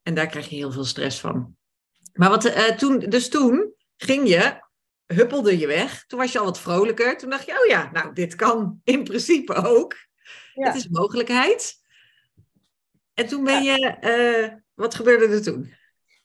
En 0.03 0.15
daar 0.15 0.27
krijg 0.27 0.49
je 0.49 0.57
heel 0.57 0.73
veel 0.73 0.85
stress 0.85 1.21
van. 1.21 1.57
Maar 2.13 2.29
wat, 2.29 2.45
uh, 2.45 2.65
toen, 2.65 2.99
dus 2.99 3.29
toen 3.29 3.75
ging 3.97 4.29
je, 4.29 4.69
huppelde 5.07 5.59
je 5.59 5.67
weg. 5.67 6.05
Toen 6.07 6.19
was 6.19 6.33
je 6.33 6.39
al 6.39 6.45
wat 6.45 6.61
vrolijker. 6.61 7.19
Toen 7.19 7.31
dacht 7.31 7.47
je, 7.47 7.61
oh 7.61 7.67
ja, 7.67 7.91
nou, 7.93 8.13
dit 8.13 8.35
kan 8.35 8.81
in 8.85 9.05
principe 9.05 9.55
ook. 9.55 9.95
Ja. 10.55 10.67
Het 10.67 10.77
is 10.77 10.85
een 10.85 10.91
mogelijkheid. 10.93 11.79
En 13.15 13.27
toen 13.27 13.45
ben 13.45 13.63
je, 13.63 13.97
uh, 14.01 14.59
wat 14.75 14.95
gebeurde 14.95 15.35
er 15.35 15.43
toen? 15.43 15.75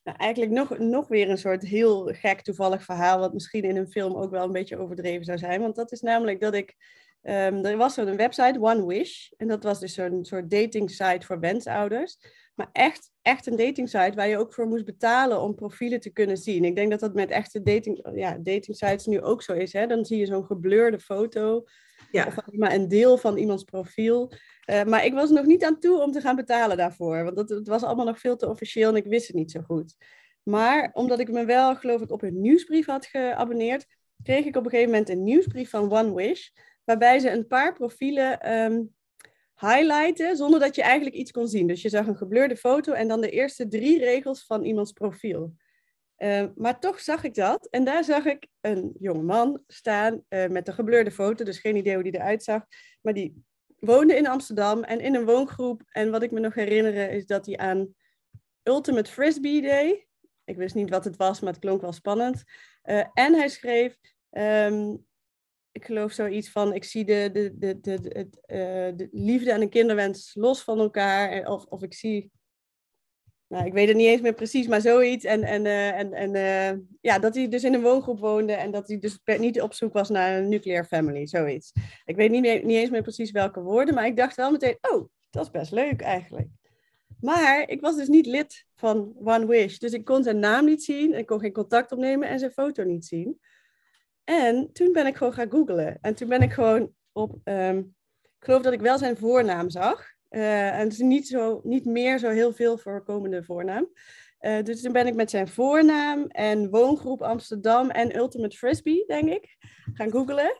Nou, 0.06 0.18
eigenlijk 0.18 0.52
nog, 0.52 0.78
nog 0.78 1.08
weer 1.08 1.30
een 1.30 1.38
soort 1.38 1.64
heel 1.64 2.06
gek 2.14 2.42
toevallig 2.42 2.84
verhaal, 2.84 3.20
wat 3.20 3.34
misschien 3.34 3.64
in 3.64 3.76
een 3.76 3.88
film 3.88 4.16
ook 4.16 4.32
wel 4.32 4.44
een 4.44 4.52
beetje 4.52 4.78
overdreven 4.78 5.26
zou 5.26 5.38
zijn. 5.38 5.62
Want 5.62 5.76
dat 5.76 5.92
is 5.92 6.02
namelijk 6.02 6.40
dat 6.40 6.54
ik, 6.54 6.76
um, 7.22 7.66
er 7.66 7.78
was 7.78 7.94
zo'n 7.94 8.16
website, 8.16 8.60
One 8.62 8.86
Wish, 8.86 9.32
en 9.38 9.48
dat 9.48 9.64
was 9.64 9.80
dus 9.80 9.94
zo'n 9.94 10.26
soort 10.26 10.50
dating 10.50 10.92
site 10.92 11.26
voor 11.26 11.40
wensouders. 11.40 12.18
Maar 12.56 12.70
echt, 12.72 13.12
echt 13.22 13.48
een 13.48 13.56
dating 13.56 13.90
site 13.90 14.12
waar 14.16 14.28
je 14.28 14.38
ook 14.38 14.54
voor 14.54 14.68
moest 14.68 14.86
betalen 14.86 15.42
om 15.42 15.56
profielen 15.56 16.00
te 16.00 16.10
kunnen 16.10 16.38
zien. 16.38 16.66
Ik 16.66 16.76
denk 16.76 16.92
dat 16.92 17.00
dat 17.00 17.14
met 17.14 17.30
echte 17.30 17.62
dating, 17.62 18.10
ja, 18.16 18.38
dating 18.38 18.76
sites 18.78 19.06
nu 19.06 19.22
ook 19.22 19.42
zo 19.42 19.54
is. 19.54 19.74
Hè? 19.74 19.88
Dan 19.88 20.06
zie 20.06 20.18
je 20.18 20.26
zo'n 20.26 20.46
gebleurde 20.46 21.00
foto 21.00 21.66
ja. 22.12 22.25
of 22.25 22.36
maar 22.52 22.74
een 22.74 22.88
deel 22.88 23.18
van 23.18 23.38
iemands 23.38 23.64
profiel. 23.64 24.32
Uh, 24.70 24.84
maar 24.84 25.06
ik 25.06 25.14
was 25.14 25.30
nog 25.30 25.46
niet 25.46 25.64
aan 25.64 25.80
toe 25.80 26.02
om 26.02 26.12
te 26.12 26.22
gaan 26.22 26.36
betalen 26.36 26.78
daarvoor. 26.78 27.24
Want 27.24 27.36
dat, 27.36 27.50
het 27.50 27.68
was 27.68 27.84
allemaal 27.84 28.06
nog 28.06 28.20
veel 28.20 28.36
te 28.36 28.50
officieel 28.50 28.90
en 28.90 28.96
ik 28.96 29.06
wist 29.06 29.28
het 29.28 29.36
niet 29.36 29.52
zo 29.52 29.62
goed. 29.62 29.96
Maar 30.44 30.90
omdat 30.94 31.20
ik 31.20 31.32
me 31.32 31.46
wel, 31.46 31.75
geloof 31.75 32.02
ik, 32.02 32.12
op 32.12 32.22
een 32.22 32.42
nieuwsbrief 32.42 32.86
had 32.86 33.06
geabonneerd, 33.06 33.86
kreeg 34.24 34.46
ik 34.46 34.56
op 34.56 34.64
een 34.64 34.70
gegeven 34.70 34.92
moment 34.92 35.10
een 35.10 35.24
nieuwsbrief 35.24 35.70
van 35.70 35.92
One 35.92 36.14
Wish. 36.14 36.50
Waarbij 36.84 37.20
ze 37.20 37.30
een 37.30 37.48
paar 37.48 37.74
profielen 37.74 38.54
um, 38.54 38.94
highlighten 39.56 40.38
zonder 40.38 40.60
dat 40.60 40.75
je 40.75 40.82
eigenlijk 40.82 41.16
iets 41.16 41.32
kon 41.32 41.48
zien. 41.48 41.68
Dus 41.68 41.82
je 41.82 41.90
zag 41.90 42.08
een 42.08 42.18
geblurde 42.18 42.58
foto 42.58 42.94
en 42.94 43.08
dan 43.08 43.22
de 43.22 43.30
eerste 43.30 43.68
drie 43.68 44.00
regels 44.00 44.46
van 44.46 44.64
iemands 44.64 44.92
profiel. 44.92 45.54
Uh, 46.17 46.45
maar 46.55 46.79
toch 46.79 47.00
zag 47.00 47.24
ik 47.24 47.34
dat. 47.34 47.67
En 47.69 47.84
daar 47.84 48.03
zag 48.03 48.25
ik 48.25 48.48
een 48.62 48.95
jonge 49.00 49.24
man 49.24 49.63
staan 49.67 50.24
uh, 50.29 50.48
met 50.48 50.67
een 50.67 50.74
geblurde 50.74 51.12
foto. 51.12 51.45
Dus 51.45 51.60
geen 51.60 51.75
idee 51.75 51.93
hoe 51.93 52.03
die 52.03 52.15
eruit 52.15 52.43
zag. 52.43 52.65
Maar 53.01 53.13
die 53.13 53.43
woonde 53.79 54.15
in 54.15 54.27
Amsterdam 54.27 54.84
en 54.84 55.00
in 55.00 55.15
een 55.15 55.25
woongroep. 55.25 55.81
En 55.89 56.12
wat 56.12 56.24
ik 56.24 56.31
me 56.31 56.39
nog 56.39 56.53
herinner 56.53 57.12
is 57.12 57.25
dat 57.25 57.45
hij 57.45 57.57
aan 57.57 57.95
Ultimate 58.63 59.12
Frisbee 59.12 59.62
deed. 59.62 60.05
Ik 60.43 60.57
wist 60.57 60.75
niet 60.75 60.89
wat 60.89 61.03
het 61.03 61.15
was, 61.15 61.39
maar 61.39 61.51
het 61.51 61.62
klonk 61.62 61.81
wel 61.81 61.93
spannend. 61.93 62.43
Uh, 62.84 63.05
en 63.13 63.34
hij 63.34 63.50
schreef, 63.50 63.98
um, 64.31 65.05
ik 65.72 65.86
geloof 65.86 66.12
zoiets 66.12 66.51
van, 66.51 66.74
ik 66.74 66.84
zie 66.84 67.05
de, 67.05 67.29
de, 67.34 67.57
de, 67.57 67.79
de, 67.79 68.00
de, 68.01 68.29
de 68.95 69.07
liefde 69.12 69.51
en 69.51 69.62
een 69.62 69.69
kinderwens 69.69 70.36
los 70.36 70.63
van 70.63 70.79
elkaar. 70.79 71.48
Of, 71.48 71.65
of 71.65 71.84
ik 71.84 71.93
zie 71.93 72.31
nou, 73.48 73.66
ik 73.66 73.74
weet 73.74 73.88
het 73.88 73.98
niet 73.98 74.08
eens 74.08 74.22
meer 74.22 74.34
precies, 74.34 74.68
maar 74.68 74.82
zoiets. 74.82 75.25
En, 75.25 75.44
en, 75.44 75.66
uh, 75.66 76.00
en, 76.00 76.14
en 76.14 76.36
uh, 76.36 76.80
ja, 77.02 77.20
dat 77.20 77.36
hij 77.36 77.48
dus 77.48 77.64
in 77.64 77.74
een 77.74 77.82
woongroep 77.82 78.20
woonde 78.20 78.54
en 78.54 78.72
dat 78.72 78.88
hij 78.88 79.00
dus 79.00 79.20
niet 79.38 79.62
op 79.62 79.74
zoek 79.74 79.94
was 79.94 80.10
naar 80.10 80.38
een 80.38 80.50
nuclear 80.50 80.86
family, 80.86 81.28
zoiets. 81.28 81.72
Ik 82.06 82.16
weet 82.16 82.32
niet, 82.32 82.42
niet 82.42 82.78
eens 82.78 82.90
meer 82.90 83.02
precies 83.02 83.32
welke 83.32 83.62
woorden, 83.62 83.94
maar 83.94 84.06
ik 84.06 84.18
dacht 84.18 84.36
wel 84.36 84.52
meteen, 84.52 84.78
oh, 84.82 85.10
dat 85.30 85.46
is 85.46 85.52
best 85.52 85.72
leuk 85.72 86.02
eigenlijk. 86.02 86.48
Maar 87.20 87.70
ik 87.70 87.82
was 87.82 87.96
dus 87.96 88.08
niet 88.08 88.25
lid 88.25 88.66
van 88.75 89.14
One 89.24 89.46
Wish, 89.46 89.78
dus 89.78 89.92
ik 89.92 90.06
kon 90.06 90.24
zijn 90.24 90.40
naam 90.40 90.66
niet 90.66 90.84
zien, 90.84 91.14
ik 91.14 91.25
kon 91.25 91.40
geen 91.40 91.54
contact 91.54 91.92
opnemen 91.92 92.28
en 92.28 92.40
zijn 92.40 92.52
foto 92.52 92.84
niet 92.84 93.06
zien. 93.06 93.40
En 94.24 94.70
toen 94.74 94.92
ben 94.92 95.08
ik 95.08 95.16
gewoon 95.16 95.34
gaan 95.34 95.52
googlen. 95.52 95.98
En 96.02 96.16
toen 96.16 96.28
ben 96.28 96.42
ik 96.42 96.54
gewoon 96.54 96.94
op, 97.12 97.36
um, 97.44 97.96
ik 98.22 98.46
geloof 98.46 98.62
dat 98.62 98.74
ik 98.74 98.82
wel 98.82 98.98
zijn 98.98 99.18
voornaam 99.18 99.70
zag. 99.70 100.14
Uh, 100.36 100.80
en 100.80 100.88
is 100.88 100.98
niet, 100.98 101.27
zo, 101.27 101.62
niet 101.63 101.86
meer 101.86 102.20
zo 102.20 102.30
heel 102.30 102.54
veel 102.54 102.77
voorkomende 102.77 103.44
voornaam. 103.44 103.89
Uh, 104.42 104.63
dus 104.63 104.82
toen 104.82 104.92
ben 104.92 105.08
ik 105.08 105.15
met 105.15 105.30
zijn 105.30 105.48
voornaam 105.48 106.27
en 106.27 106.70
woongroep 106.70 107.22
Amsterdam 107.22 107.89
en 107.89 108.18
Ultimate 108.18 108.58
Frisbee, 108.58 109.06
denk 109.08 109.30
ik, 109.30 109.56
gaan 109.94 110.12
googlen. 110.12 110.60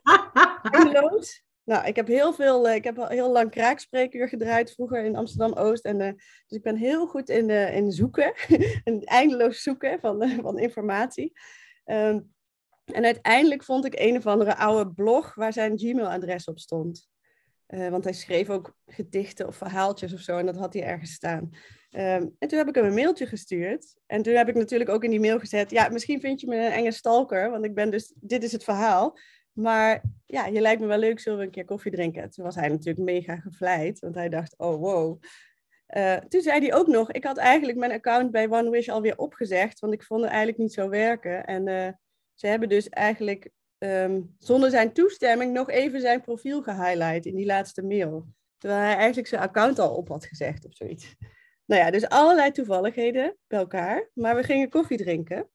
Eindeloos. 0.62 1.44
Nou, 1.66 1.86
ik 1.86 1.96
heb 1.96 2.08
heel 2.08 2.34
veel, 2.34 2.68
uh, 2.68 2.76
ik 2.76 2.84
heb 2.84 3.08
heel 3.08 3.32
lang 3.32 3.52
kraakspreekuur 3.52 4.28
gedraaid 4.28 4.72
vroeger 4.72 5.04
in 5.06 5.16
Amsterdam-Oost. 5.16 5.86
En, 5.86 5.98
dus 5.98 6.58
ik 6.58 6.64
ben 6.64 6.76
heel 6.76 7.08
goed 7.08 7.30
in, 7.30 7.50
in 7.50 7.92
zoeken, 7.92 8.34
en 8.84 9.04
eindeloos 9.04 9.62
zoeken 9.62 10.00
van, 10.00 10.30
van 10.42 10.60
informatie. 10.60 11.32
Um, 11.86 12.34
en 12.86 13.06
uiteindelijk 13.06 13.64
vond 13.64 13.86
ik 13.86 14.00
een 14.00 14.18
of 14.18 14.28
andere 14.28 14.56
oude 14.56 14.92
blog 14.92 15.36
waar 15.36 15.54
zijn 15.54 15.78
Gmail-adres 15.78 16.46
op 16.46 16.60
stond. 16.60 17.10
Uh, 17.76 17.90
want 17.90 18.04
hij 18.04 18.14
schreef 18.14 18.50
ook 18.50 18.76
gedichten 18.86 19.48
of 19.48 19.56
verhaaltjes 19.56 20.14
of 20.14 20.20
zo 20.20 20.38
en 20.38 20.46
dat 20.46 20.56
had 20.56 20.74
hij 20.74 20.84
ergens 20.84 21.14
staan. 21.14 21.50
Um, 21.92 22.36
en 22.40 22.48
toen 22.48 22.58
heb 22.58 22.68
ik 22.68 22.76
hem 22.76 22.86
een 22.86 22.94
mailtje 22.94 23.26
gestuurd. 23.26 23.96
En 24.06 24.22
toen 24.22 24.34
heb 24.34 24.50
ik 24.50 24.56
natuurlijk 24.56 24.90
ook 24.90 25.04
in 25.04 25.10
die 25.10 25.20
mail 25.20 25.40
gezet: 25.40 25.72
Ja, 25.72 25.90
misschien 25.90 26.20
vind 26.20 26.42
je 26.42 26.48
me 26.48 26.56
een 26.56 26.72
enge 26.72 26.92
stalker, 26.92 27.50
want 27.50 27.66
ik 27.66 27.76
ben 27.76 27.92
dus, 27.92 28.14
dit 28.16 28.44
is 28.44 28.52
het 28.52 28.64
verhaal. 28.64 29.18
Maar 29.52 30.04
ja, 30.26 30.46
je 30.46 30.62
lijkt 30.62 30.82
me 30.82 30.88
wel 30.88 30.98
leuk, 30.98 31.20
zullen 31.20 31.40
we 31.40 31.46
een 31.46 31.52
keer 31.52 31.66
koffie 31.66 31.92
drinken? 31.92 32.30
Toen 32.30 32.46
was 32.46 32.56
hij 32.56 32.70
natuurlijk 32.70 33.06
mega 33.06 33.36
gevleid, 33.36 34.00
want 34.00 34.16
hij 34.16 34.30
dacht: 34.30 34.58
Oh 34.58 34.80
wow. 34.80 35.22
Uh, 35.98 36.16
toen 36.16 36.42
zei 36.42 36.60
hij 36.60 36.74
ook 36.74 36.88
nog: 36.88 37.12
Ik 37.12 37.24
had 37.24 37.38
eigenlijk 37.38 37.78
mijn 37.78 37.92
account 37.92 38.32
bij 38.32 38.50
One 38.50 38.70
Wish 38.70 38.90
alweer 38.90 39.18
opgezegd, 39.18 39.80
want 39.80 39.94
ik 39.94 40.04
vond 40.04 40.22
het 40.22 40.30
eigenlijk 40.30 40.60
niet 40.60 40.74
zo 40.74 40.90
werken. 40.90 41.46
En 41.46 41.68
uh, 41.68 41.90
ze 42.34 42.48
hebben 42.48 42.70
dus 42.70 42.90
eigenlijk 42.90 43.50
um, 43.86 44.36
zonder 44.40 44.70
zijn 44.70 44.94
toestemming 44.94 45.54
nog 45.54 45.70
even 45.70 46.02
zijn 46.02 46.22
profiel 46.22 46.62
gehighlight 46.62 47.26
in 47.26 47.36
die 47.36 47.46
laatste 47.46 47.84
mail. 47.84 48.26
Terwijl 48.58 48.82
hij 48.82 48.96
eigenlijk 48.96 49.28
zijn 49.28 49.42
account 49.42 49.80
al 49.80 49.96
op 49.96 50.08
had 50.08 50.26
gezegd 50.26 50.66
of 50.66 50.76
zoiets. 50.76 51.16
Nou 51.66 51.82
ja, 51.82 51.92
dus 51.92 52.10
allerlei 52.10 52.52
toevalligheden 52.52 53.38
bij 53.48 53.60
elkaar. 53.60 54.10
Maar 54.14 54.36
we 54.36 54.44
gingen 54.44 54.70
koffie 54.70 54.98
drinken. 54.98 55.50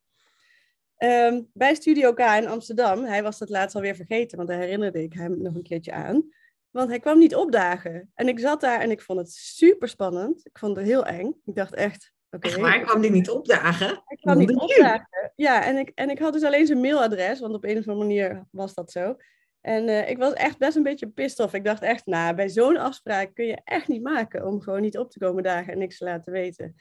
Um, 0.98 1.50
bij 1.52 1.74
Studio 1.74 2.12
K 2.12 2.18
in 2.18 2.48
Amsterdam. 2.48 3.04
Hij 3.04 3.22
was 3.22 3.38
dat 3.38 3.48
laatst 3.48 3.76
alweer 3.76 3.94
vergeten, 3.94 4.36
want 4.36 4.48
daar 4.48 4.58
herinnerde 4.58 5.02
ik 5.02 5.12
hem 5.12 5.42
nog 5.42 5.54
een 5.54 5.62
keertje 5.62 5.92
aan. 5.92 6.28
Want 6.70 6.88
hij 6.88 7.00
kwam 7.00 7.18
niet 7.18 7.34
opdagen. 7.34 8.10
En 8.14 8.28
ik 8.28 8.38
zat 8.38 8.60
daar 8.60 8.80
en 8.80 8.90
ik 8.90 9.00
vond 9.00 9.18
het 9.18 9.30
super 9.32 9.88
spannend. 9.88 10.46
Ik 10.46 10.58
vond 10.58 10.76
het 10.76 10.86
heel 10.86 11.06
eng. 11.06 11.40
Ik 11.44 11.54
dacht 11.54 11.74
echt, 11.74 12.12
Okay. 12.30 12.50
Echt 12.50 12.60
waar? 12.60 12.80
Kwam 12.80 13.00
die 13.00 13.10
niet 13.10 13.30
opdagen? 13.30 14.02
Ik 14.06 14.18
kwam 14.20 14.38
niet 14.38 14.54
opdagen. 14.54 15.32
Ja, 15.36 15.64
en 15.64 15.76
ik, 15.76 15.92
en 15.94 16.10
ik 16.10 16.18
had 16.18 16.32
dus 16.32 16.44
alleen 16.44 16.66
zijn 16.66 16.80
mailadres, 16.80 17.40
want 17.40 17.54
op 17.54 17.64
een 17.64 17.78
of 17.78 17.88
andere 17.88 18.06
manier 18.06 18.46
was 18.50 18.74
dat 18.74 18.90
zo. 18.90 19.16
En 19.60 19.88
uh, 19.88 20.10
ik 20.10 20.18
was 20.18 20.32
echt 20.32 20.58
best 20.58 20.76
een 20.76 20.82
beetje 20.82 21.08
pissed 21.08 21.40
off. 21.40 21.54
Ik 21.54 21.64
dacht 21.64 21.82
echt, 21.82 22.06
nou, 22.06 22.34
bij 22.34 22.48
zo'n 22.48 22.76
afspraak 22.76 23.34
kun 23.34 23.46
je 23.46 23.60
echt 23.64 23.88
niet 23.88 24.02
maken 24.02 24.46
om 24.46 24.60
gewoon 24.60 24.80
niet 24.80 24.98
op 24.98 25.10
te 25.10 25.18
komen 25.18 25.42
dagen 25.42 25.72
en 25.72 25.78
niks 25.78 25.98
te 25.98 26.04
laten 26.04 26.32
weten. 26.32 26.74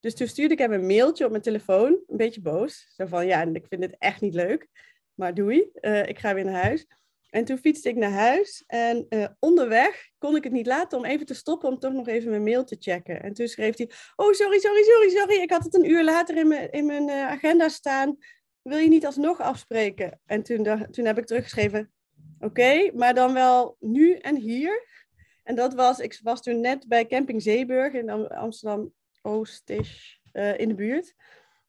Dus 0.00 0.14
toen 0.14 0.26
stuurde 0.26 0.54
ik 0.54 0.60
hem 0.60 0.72
een 0.72 0.86
mailtje 0.86 1.24
op 1.24 1.30
mijn 1.30 1.42
telefoon, 1.42 1.92
een 2.06 2.16
beetje 2.16 2.40
boos. 2.40 2.92
Zo 2.96 3.06
van, 3.06 3.26
ja, 3.26 3.42
ik 3.42 3.66
vind 3.68 3.80
dit 3.80 3.96
echt 3.98 4.20
niet 4.20 4.34
leuk, 4.34 4.68
maar 5.14 5.34
doei, 5.34 5.70
uh, 5.80 6.06
ik 6.06 6.18
ga 6.18 6.34
weer 6.34 6.44
naar 6.44 6.62
huis. 6.62 6.86
En 7.34 7.44
toen 7.44 7.58
fietste 7.58 7.88
ik 7.88 7.96
naar 7.96 8.10
huis 8.10 8.64
en 8.66 9.06
uh, 9.08 9.26
onderweg 9.38 10.10
kon 10.18 10.36
ik 10.36 10.44
het 10.44 10.52
niet 10.52 10.66
laten 10.66 10.98
om 10.98 11.04
even 11.04 11.26
te 11.26 11.34
stoppen 11.34 11.68
om 11.68 11.78
toch 11.78 11.92
nog 11.92 12.08
even 12.08 12.30
mijn 12.30 12.42
mail 12.42 12.64
te 12.64 12.76
checken. 12.78 13.22
En 13.22 13.32
toen 13.32 13.48
schreef 13.48 13.76
hij, 13.76 13.90
oh 14.16 14.32
sorry, 14.32 14.58
sorry, 14.58 14.82
sorry, 14.82 15.08
sorry, 15.08 15.34
ik 15.34 15.50
had 15.50 15.64
het 15.64 15.74
een 15.74 15.90
uur 15.90 16.04
later 16.04 16.36
in 16.36 16.48
mijn, 16.48 16.70
in 16.70 16.86
mijn 16.86 17.08
uh, 17.08 17.26
agenda 17.26 17.68
staan. 17.68 18.16
Wil 18.62 18.78
je 18.78 18.88
niet 18.88 19.06
alsnog 19.06 19.40
afspreken? 19.40 20.20
En 20.26 20.42
toen, 20.42 20.86
toen 20.90 21.04
heb 21.04 21.18
ik 21.18 21.26
teruggeschreven, 21.26 21.92
oké, 22.38 22.90
maar 22.92 23.14
dan 23.14 23.32
wel 23.32 23.76
nu 23.80 24.14
en 24.14 24.36
hier. 24.36 24.88
En 25.42 25.54
dat 25.54 25.74
was, 25.74 25.98
ik 25.98 26.20
was 26.22 26.42
toen 26.42 26.60
net 26.60 26.88
bij 26.88 27.06
Camping 27.06 27.42
Zeeburg 27.42 27.92
in 27.92 28.10
Amsterdam-Oost 28.30 29.70
uh, 29.70 30.58
in 30.58 30.68
de 30.68 30.74
buurt. 30.74 31.14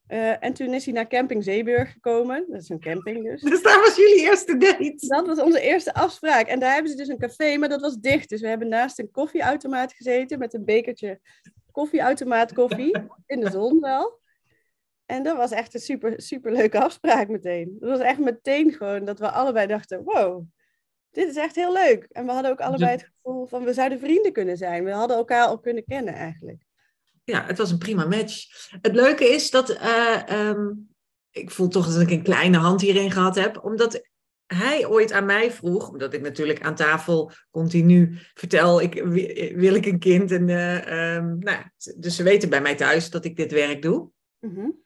Uh, 0.08 0.44
en 0.44 0.54
toen 0.54 0.74
is 0.74 0.86
hij 0.86 0.94
naar 0.94 1.08
Camping 1.08 1.44
Zeeburg 1.44 1.92
gekomen. 1.92 2.46
Dat 2.50 2.62
is 2.62 2.70
een 2.70 2.80
camping 2.80 3.24
dus. 3.24 3.42
Dus 3.42 3.62
daar 3.62 3.80
was 3.80 3.96
jullie 3.96 4.22
eerste 4.22 4.58
date? 4.58 5.08
Dat 5.08 5.28
was 5.28 5.40
onze 5.40 5.60
eerste 5.60 5.94
afspraak. 5.94 6.48
En 6.48 6.60
daar 6.60 6.74
hebben 6.74 6.92
ze 6.92 6.98
dus 6.98 7.08
een 7.08 7.18
café, 7.18 7.58
maar 7.58 7.70
dat 7.70 7.82
was 7.82 7.98
dicht. 7.98 8.30
Dus 8.30 8.42
we 8.42 8.48
hebben 8.48 8.68
naast 8.68 9.00
een 9.00 9.12
koffieautomaat 9.12 9.94
gezeten 9.94 10.40
met 10.40 10.54
een 10.54 10.66
bekertje 10.66 11.20
koffieautomaat 11.72 12.54
koffie. 12.54 12.98
In 13.26 13.40
de 13.40 13.50
zon 13.50 13.80
wel. 13.80 14.20
En 15.06 15.24
dat 15.24 15.38
was 15.38 15.52
echt 15.52 15.74
een 15.74 15.80
super, 15.80 16.22
super 16.22 16.52
leuke 16.52 16.80
afspraak 16.80 17.28
meteen. 17.28 17.78
Dat 17.80 17.90
was 17.90 18.00
echt 18.00 18.20
meteen 18.20 18.72
gewoon 18.72 19.06
dat 19.06 19.20
we 19.20 19.32
allebei 19.32 19.68
dachten, 19.68 20.04
wow, 20.04 20.46
dit 21.12 21.28
is 21.28 21.36
echt 21.36 21.56
heel 21.56 21.74
leuk. 21.74 22.08
En 22.12 22.26
we 22.26 22.32
hadden 22.32 22.52
ook 22.52 22.62
allebei 22.62 22.92
het 22.92 23.12
gevoel 23.16 23.46
van, 23.46 23.64
we 23.64 23.74
zouden 23.74 24.00
vrienden 24.00 24.34
kunnen 24.34 24.58
zijn. 24.58 24.84
We 24.84 24.92
hadden 24.92 25.18
elkaar 25.18 25.46
al 25.46 25.60
kunnen 25.60 25.86
kennen 25.86 26.14
eigenlijk 26.14 26.65
ja, 27.26 27.46
het 27.46 27.58
was 27.58 27.72
een 27.72 27.78
prima 27.78 28.06
match. 28.06 28.46
Het 28.82 28.96
leuke 28.96 29.30
is 29.30 29.52
dat 29.52 29.70
uh, 29.70 30.50
um, 30.50 30.90
ik 31.32 31.52
voel 31.52 31.68
toch 31.68 31.88
dat 31.88 32.02
ik 32.02 32.10
een 32.10 32.24
kleine 32.24 32.58
hand 32.58 32.82
hierin 32.82 33.12
gehad 33.12 33.36
heb, 33.36 33.64
omdat 33.64 34.02
hij 34.46 34.86
ooit 34.88 35.12
aan 35.12 35.26
mij 35.26 35.52
vroeg, 35.52 35.90
omdat 35.90 36.14
ik 36.14 36.22
natuurlijk 36.22 36.62
aan 36.62 36.76
tafel 36.76 37.32
continu 37.52 38.18
vertel, 38.34 38.82
ik, 38.82 38.94
wil 39.56 39.76
ik 39.76 39.86
een 39.86 40.00
kind? 40.00 40.32
En, 40.32 40.48
uh, 40.48 41.16
um, 41.16 41.38
nou, 41.40 41.64
dus 41.98 42.16
ze 42.16 42.24
weten 42.24 42.50
bij 42.50 42.62
mij 42.62 42.76
thuis 42.76 43.10
dat 43.10 43.26
ik 43.26 43.36
dit 43.36 43.52
werk 43.52 43.82
doe. 43.82 44.10
Mm-hmm. 44.40 44.84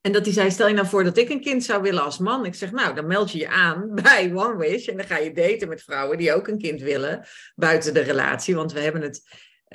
En 0.00 0.12
dat 0.12 0.24
hij 0.24 0.34
zei, 0.34 0.50
stel 0.50 0.68
je 0.68 0.74
nou 0.74 0.86
voor 0.86 1.04
dat 1.04 1.16
ik 1.16 1.28
een 1.28 1.40
kind 1.40 1.64
zou 1.64 1.82
willen 1.82 2.02
als 2.02 2.18
man. 2.18 2.44
Ik 2.44 2.54
zeg, 2.54 2.72
nou, 2.72 2.94
dan 2.94 3.06
meld 3.06 3.30
je 3.30 3.38
je 3.38 3.48
aan 3.48 3.94
bij 4.02 4.32
One 4.34 4.56
Wish 4.56 4.88
en 4.88 4.96
dan 4.96 5.06
ga 5.06 5.16
je 5.18 5.32
daten 5.32 5.68
met 5.68 5.82
vrouwen 5.82 6.18
die 6.18 6.34
ook 6.34 6.48
een 6.48 6.58
kind 6.58 6.80
willen 6.80 7.26
buiten 7.54 7.94
de 7.94 8.00
relatie. 8.00 8.54
Want 8.54 8.72
we 8.72 8.80
hebben 8.80 9.02
het 9.02 9.22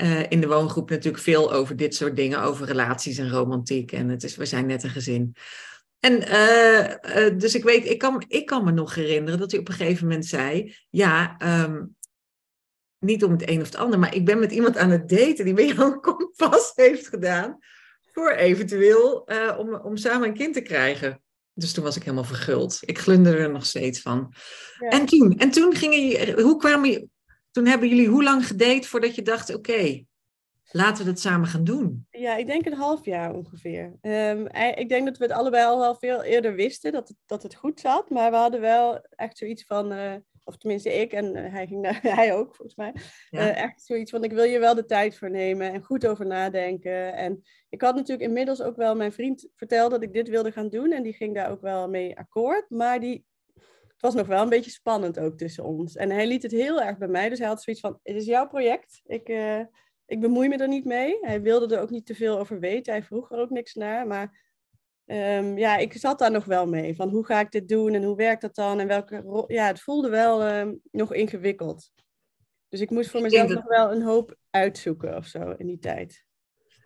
uh, 0.02 0.30
in 0.30 0.42
de 0.42 0.48
woongroep 0.48 0.90
natuurlijk 0.90 1.24
veel 1.24 1.54
over 1.54 1.76
dit 1.76 1.96
soort 1.96 2.16
dingen, 2.16 2.42
over 2.42 2.66
relaties 2.66 3.18
en 3.18 3.30
romantiek. 3.30 3.92
En 3.92 4.10
het 4.10 4.24
is, 4.24 4.36
we 4.36 4.46
zijn 4.46 4.66
net 4.66 4.84
een 4.84 4.90
gezin. 4.90 5.36
En 6.00 6.14
uh, 6.14 7.26
uh, 7.28 7.38
dus 7.38 7.56
ik 7.56 7.64
weet, 7.64 7.86
ik 7.86 7.98
kan, 7.98 8.24
ik 8.28 8.46
kan 8.46 8.64
me 8.64 8.72
nog 8.72 8.96
herinneren 8.96 9.40
dat 9.40 9.52
hij 9.52 9.60
op 9.60 9.68
een 9.68 9.74
gegeven 9.74 10.08
moment 10.08 10.26
zei: 10.26 10.76
Ja, 10.90 11.38
um, 11.64 11.96
niet 13.00 13.24
om 13.24 13.32
het 13.32 13.50
een 13.50 13.60
of 13.60 13.66
het 13.66 13.76
ander, 13.76 14.00
maar 14.00 14.16
ik 14.16 14.26
ben 14.26 14.40
met 14.40 14.52
iemand 14.52 14.78
aan 14.78 14.90
het 14.90 15.10
daten 15.10 15.46
die 15.46 15.54
bij 15.54 15.68
jou 15.68 15.94
een 15.94 16.02
kompas 16.02 16.72
heeft 16.76 17.08
gedaan. 17.08 17.58
Voor 18.12 18.32
eventueel 18.32 19.28
om, 19.58 19.76
om 19.76 19.98
samen 19.98 20.28
een 20.28 20.34
kind 20.34 20.54
te 20.54 20.62
krijgen. 20.62 21.24
Dus 21.54 21.74
toen 21.74 21.84
was 21.84 21.96
ik 21.96 22.04
helemaal 22.04 22.24
verguld. 22.24 22.78
Ik 22.82 23.00
glunderde 23.00 23.40
er 23.40 23.52
nog 23.52 23.66
steeds 23.66 24.02
van. 24.02 24.34
Ja. 24.80 24.88
En 24.88 25.06
toen, 25.06 25.38
en 25.38 25.52
toen 25.52 25.76
ging 25.76 25.94
je, 25.94 26.42
hoe 26.42 26.58
kwam 26.58 26.86
je, 26.86 27.08
toen 27.56 27.66
hebben 27.66 27.90
jullie 27.90 28.08
hoe 28.08 28.24
lang 28.24 28.48
gedate 28.48 28.88
voordat 28.88 29.16
je 29.16 29.22
dacht, 29.22 29.56
oké, 29.56 30.06
laten 30.72 31.04
we 31.04 31.10
het 31.10 31.20
samen 31.20 31.48
gaan 31.48 31.64
doen? 31.64 32.08
Ja, 32.10 32.36
ik 32.36 32.48
denk 32.48 32.66
een 32.66 32.74
half 32.74 33.06
jaar 33.06 33.34
ongeveer. 33.34 33.98
Um, 34.02 34.48
ik 34.76 34.90
denk 34.90 35.06
dat 35.06 35.18
we 35.18 35.24
het 35.24 35.34
allebei 35.34 35.66
al 35.66 35.80
wel 35.80 35.96
veel 35.96 36.24
eerder 36.24 36.56
wisten 36.56 36.92
dat 36.92 37.08
het, 37.08 37.18
dat 37.26 37.44
het 37.44 37.56
goed 37.56 37.80
zat. 37.80 38.10
Maar 38.10 38.32
we 38.32 38.38
hadden 38.38 38.62
wel 38.62 39.06
echt 39.10 39.38
zoiets 39.38 39.64
van, 39.66 39.94
uh, 39.94 40.14
of 40.44 40.58
tenminste 40.58 40.94
ik 41.02 41.14
en 41.14 41.36
uh, 41.38 41.52
hij, 41.52 41.68
ging 41.68 41.82
naar, 41.82 42.00
hij 42.22 42.34
ook 42.34 42.56
volgens 42.56 42.76
mij. 42.76 42.94
Ja. 43.30 43.40
Uh, 43.40 43.62
echt 43.62 43.82
zoiets 43.82 44.12
van, 44.12 44.24
ik 44.24 44.32
wil 44.32 44.44
je 44.44 44.60
wel 44.60 44.76
de 44.76 44.86
tijd 44.86 45.18
voor 45.18 45.30
nemen 45.30 45.74
en 45.74 45.84
goed 45.84 46.08
over 46.08 46.26
nadenken. 46.26 47.14
En 47.14 47.42
ik 47.70 47.82
had 47.82 47.96
natuurlijk 47.96 48.28
inmiddels 48.28 48.62
ook 48.62 48.76
wel 48.76 48.96
mijn 48.96 49.14
vriend 49.14 49.48
verteld 49.56 49.92
dat 49.92 50.04
ik 50.04 50.14
dit 50.14 50.30
wilde 50.30 50.52
gaan 50.52 50.70
doen. 50.70 50.92
En 50.92 51.04
die 51.04 51.14
ging 51.14 51.36
daar 51.36 51.52
ook 51.52 51.62
wel 51.62 51.90
mee 51.90 52.18
akkoord. 52.18 52.70
Maar 52.70 53.00
die 53.00 53.26
was 54.06 54.14
nog 54.14 54.28
wel 54.28 54.42
een 54.42 54.50
beetje 54.50 54.72
spannend 54.72 55.20
ook 55.20 55.38
tussen 55.38 55.64
ons. 55.64 55.96
En 55.96 56.10
hij 56.10 56.28
liet 56.28 56.44
het 56.44 56.52
heel 56.52 56.82
erg 56.82 56.98
bij 56.98 57.08
mij. 57.08 57.30
Dus 57.30 57.40
hij 57.40 57.48
had 57.48 57.62
zoiets 57.62 57.82
van, 57.82 58.00
het 58.04 58.16
is 58.16 58.26
jouw 58.26 58.48
project. 58.48 59.02
Ik, 59.06 59.30
uh, 59.30 59.60
ik 60.06 60.20
bemoei 60.20 60.48
me 60.48 60.58
er 60.58 60.68
niet 60.68 60.86
mee. 60.86 61.18
Hij 61.22 61.42
wilde 61.42 61.76
er 61.76 61.82
ook 61.82 61.90
niet 61.90 62.06
te 62.06 62.16
veel 62.16 62.40
over 62.40 62.60
weten. 62.60 62.94
Hij 62.94 63.04
vroeg 63.04 63.32
er 63.32 63.40
ook 63.40 63.50
niks 63.50 63.74
naar. 63.74 64.08
Maar 64.08 64.44
um, 65.06 65.58
ja, 65.58 65.78
ik 65.78 65.94
zat 65.94 66.20
daar 66.20 66.32
nog 66.32 66.46
wel 66.46 66.68
mee. 66.68 66.96
Van 66.96 67.10
hoe 67.10 67.26
ga 67.26 67.40
ik 67.40 67.52
dit 67.52 67.68
doen 67.68 67.94
en 67.94 68.04
hoe 68.04 68.16
werkt 68.16 68.42
dat 68.42 68.56
dan? 68.56 68.80
En 68.80 68.88
welke 68.88 69.46
Ja, 69.48 69.68
het 69.68 69.82
voelde 69.82 70.10
wel 70.10 70.48
um, 70.48 70.80
nog 70.92 71.14
ingewikkeld. 71.14 71.92
Dus 72.70 72.82
ik 72.82 72.90
moest 72.90 73.10
voor 73.10 73.22
mezelf 73.22 73.50
nog 73.50 73.68
wel 73.68 73.92
een 73.92 74.02
hoop 74.02 74.36
uitzoeken 74.50 75.16
of 75.16 75.26
zo 75.26 75.52
in 75.58 75.68
die 75.68 75.80
tijd. 75.80 76.26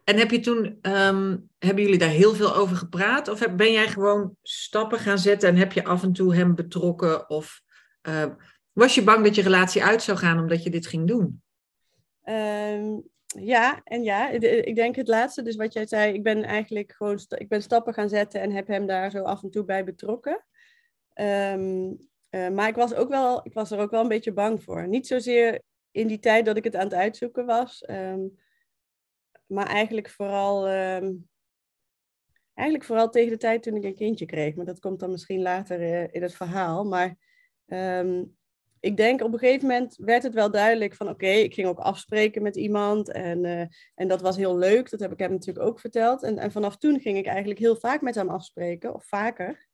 En 0.10 0.18
heb 0.18 0.32
je 0.32 0.40
toen, 0.40 0.80
um, 0.82 1.50
hebben 1.60 1.84
jullie 1.84 1.98
daar 1.98 2.10
heel 2.10 2.34
veel 2.34 2.56
over 2.56 2.76
gepraat? 2.76 3.28
Of 3.28 3.56
ben 3.56 3.72
jij 3.72 3.88
gewoon 3.88 4.36
stappen 4.42 5.00
gaan 5.00 5.18
zetten 5.18 5.50
en 5.50 5.56
heb 5.56 5.72
je 5.72 5.84
af 5.84 6.04
en 6.04 6.14
toe 6.14 6.36
hem 6.36 6.56
betrokken? 6.56 7.30
Of 7.30 7.62
uh, 8.08 8.26
was 8.72 8.96
je 8.96 9.04
bang 9.04 9.24
dat 9.24 9.36
je 9.36 9.42
relatie 9.42 9.84
uit 9.84 10.04
zou 10.04 10.18
gaan 10.18 10.40
omdat 10.40 10.64
je 10.64 10.70
dit 10.70 10.88
ging 10.88 11.08
doen? 11.08 11.42
Um, 12.24 13.04
ja 13.26 13.82
en 13.84 14.04
ja. 14.04 14.30
Ik 14.30 14.76
denk 14.76 14.96
het 14.96 15.08
laatste, 15.08 15.42
dus 15.42 15.56
wat 15.56 15.74
jij 15.74 15.86
zei, 15.86 16.14
ik 16.14 16.24
ben 16.24 16.44
eigenlijk 16.44 16.94
gewoon 16.98 17.20
ik 17.28 17.48
ben 17.48 17.62
stappen 17.62 17.94
gaan 17.94 18.10
zetten 18.10 18.42
en 18.42 18.52
heb 18.52 18.68
hem 18.68 18.86
daar 18.86 19.12
zo 19.12 19.24
af 19.24 19.44
en 19.44 19.50
toe 19.50 19.66
bij 19.66 19.84
betrokken. 19.84 20.46
Um, 21.14 21.98
uh, 22.30 22.50
maar 22.50 22.68
ik 22.68 22.76
was, 22.76 22.94
ook 22.94 23.10
wel, 23.10 23.40
ik 23.44 23.54
was 23.54 23.72
er 23.72 23.80
ook 23.80 23.92
wel 23.92 24.02
een 24.02 24.08
beetje 24.08 24.34
bang 24.34 24.64
voor. 24.64 24.88
Niet 24.88 25.08
zozeer 25.08 25.62
in 25.92 26.08
die 26.08 26.20
tijd 26.20 26.46
dat 26.46 26.58
ik 26.58 26.64
het 26.64 26.76
aan 26.76 26.84
het 26.84 26.94
uitzoeken 26.94 27.46
was. 27.46 27.84
Maar 29.50 29.68
eigenlijk 29.68 30.10
vooral, 30.10 30.70
um, 30.70 31.28
eigenlijk 32.54 32.88
vooral 32.88 33.10
tegen 33.10 33.32
de 33.32 33.38
tijd 33.38 33.64
toen 33.64 33.76
ik 33.76 33.84
een 33.84 33.96
kindje 33.96 34.26
kreeg. 34.26 34.56
Maar 34.56 34.66
dat 34.66 34.80
komt 34.80 35.00
dan 35.00 35.12
misschien 35.12 35.42
later 35.42 35.82
uh, 35.82 36.08
in 36.12 36.22
het 36.22 36.36
verhaal. 36.36 36.84
Maar 36.84 37.16
um, 37.66 38.38
ik 38.80 38.98
denk 38.98 39.22
op 39.22 39.34
een 39.34 39.40
gegeven 39.40 39.68
moment 39.68 39.96
werd 39.96 40.24
het 40.24 40.34
wel 40.34 40.52
duidelijk 40.52 40.96
van 40.96 41.08
oké, 41.08 41.26
okay, 41.26 41.42
ik 41.42 41.54
ging 41.54 41.68
ook 41.68 41.80
afspreken 41.80 42.42
met 42.42 42.56
iemand. 42.56 43.12
En, 43.12 43.44
uh, 43.44 43.66
en 43.96 44.08
dat 44.08 44.22
was 44.22 44.36
heel 44.36 44.58
leuk. 44.58 44.90
Dat 44.90 45.00
heb 45.00 45.12
ik 45.12 45.20
hem 45.20 45.32
natuurlijk 45.32 45.66
ook 45.66 45.80
verteld. 45.80 46.24
En, 46.24 46.38
en 46.38 46.52
vanaf 46.52 46.78
toen 46.78 47.00
ging 47.00 47.18
ik 47.18 47.26
eigenlijk 47.26 47.60
heel 47.60 47.76
vaak 47.76 48.02
met 48.02 48.16
hem 48.16 48.30
afspreken. 48.30 48.94
Of 48.94 49.06
vaker. 49.06 49.68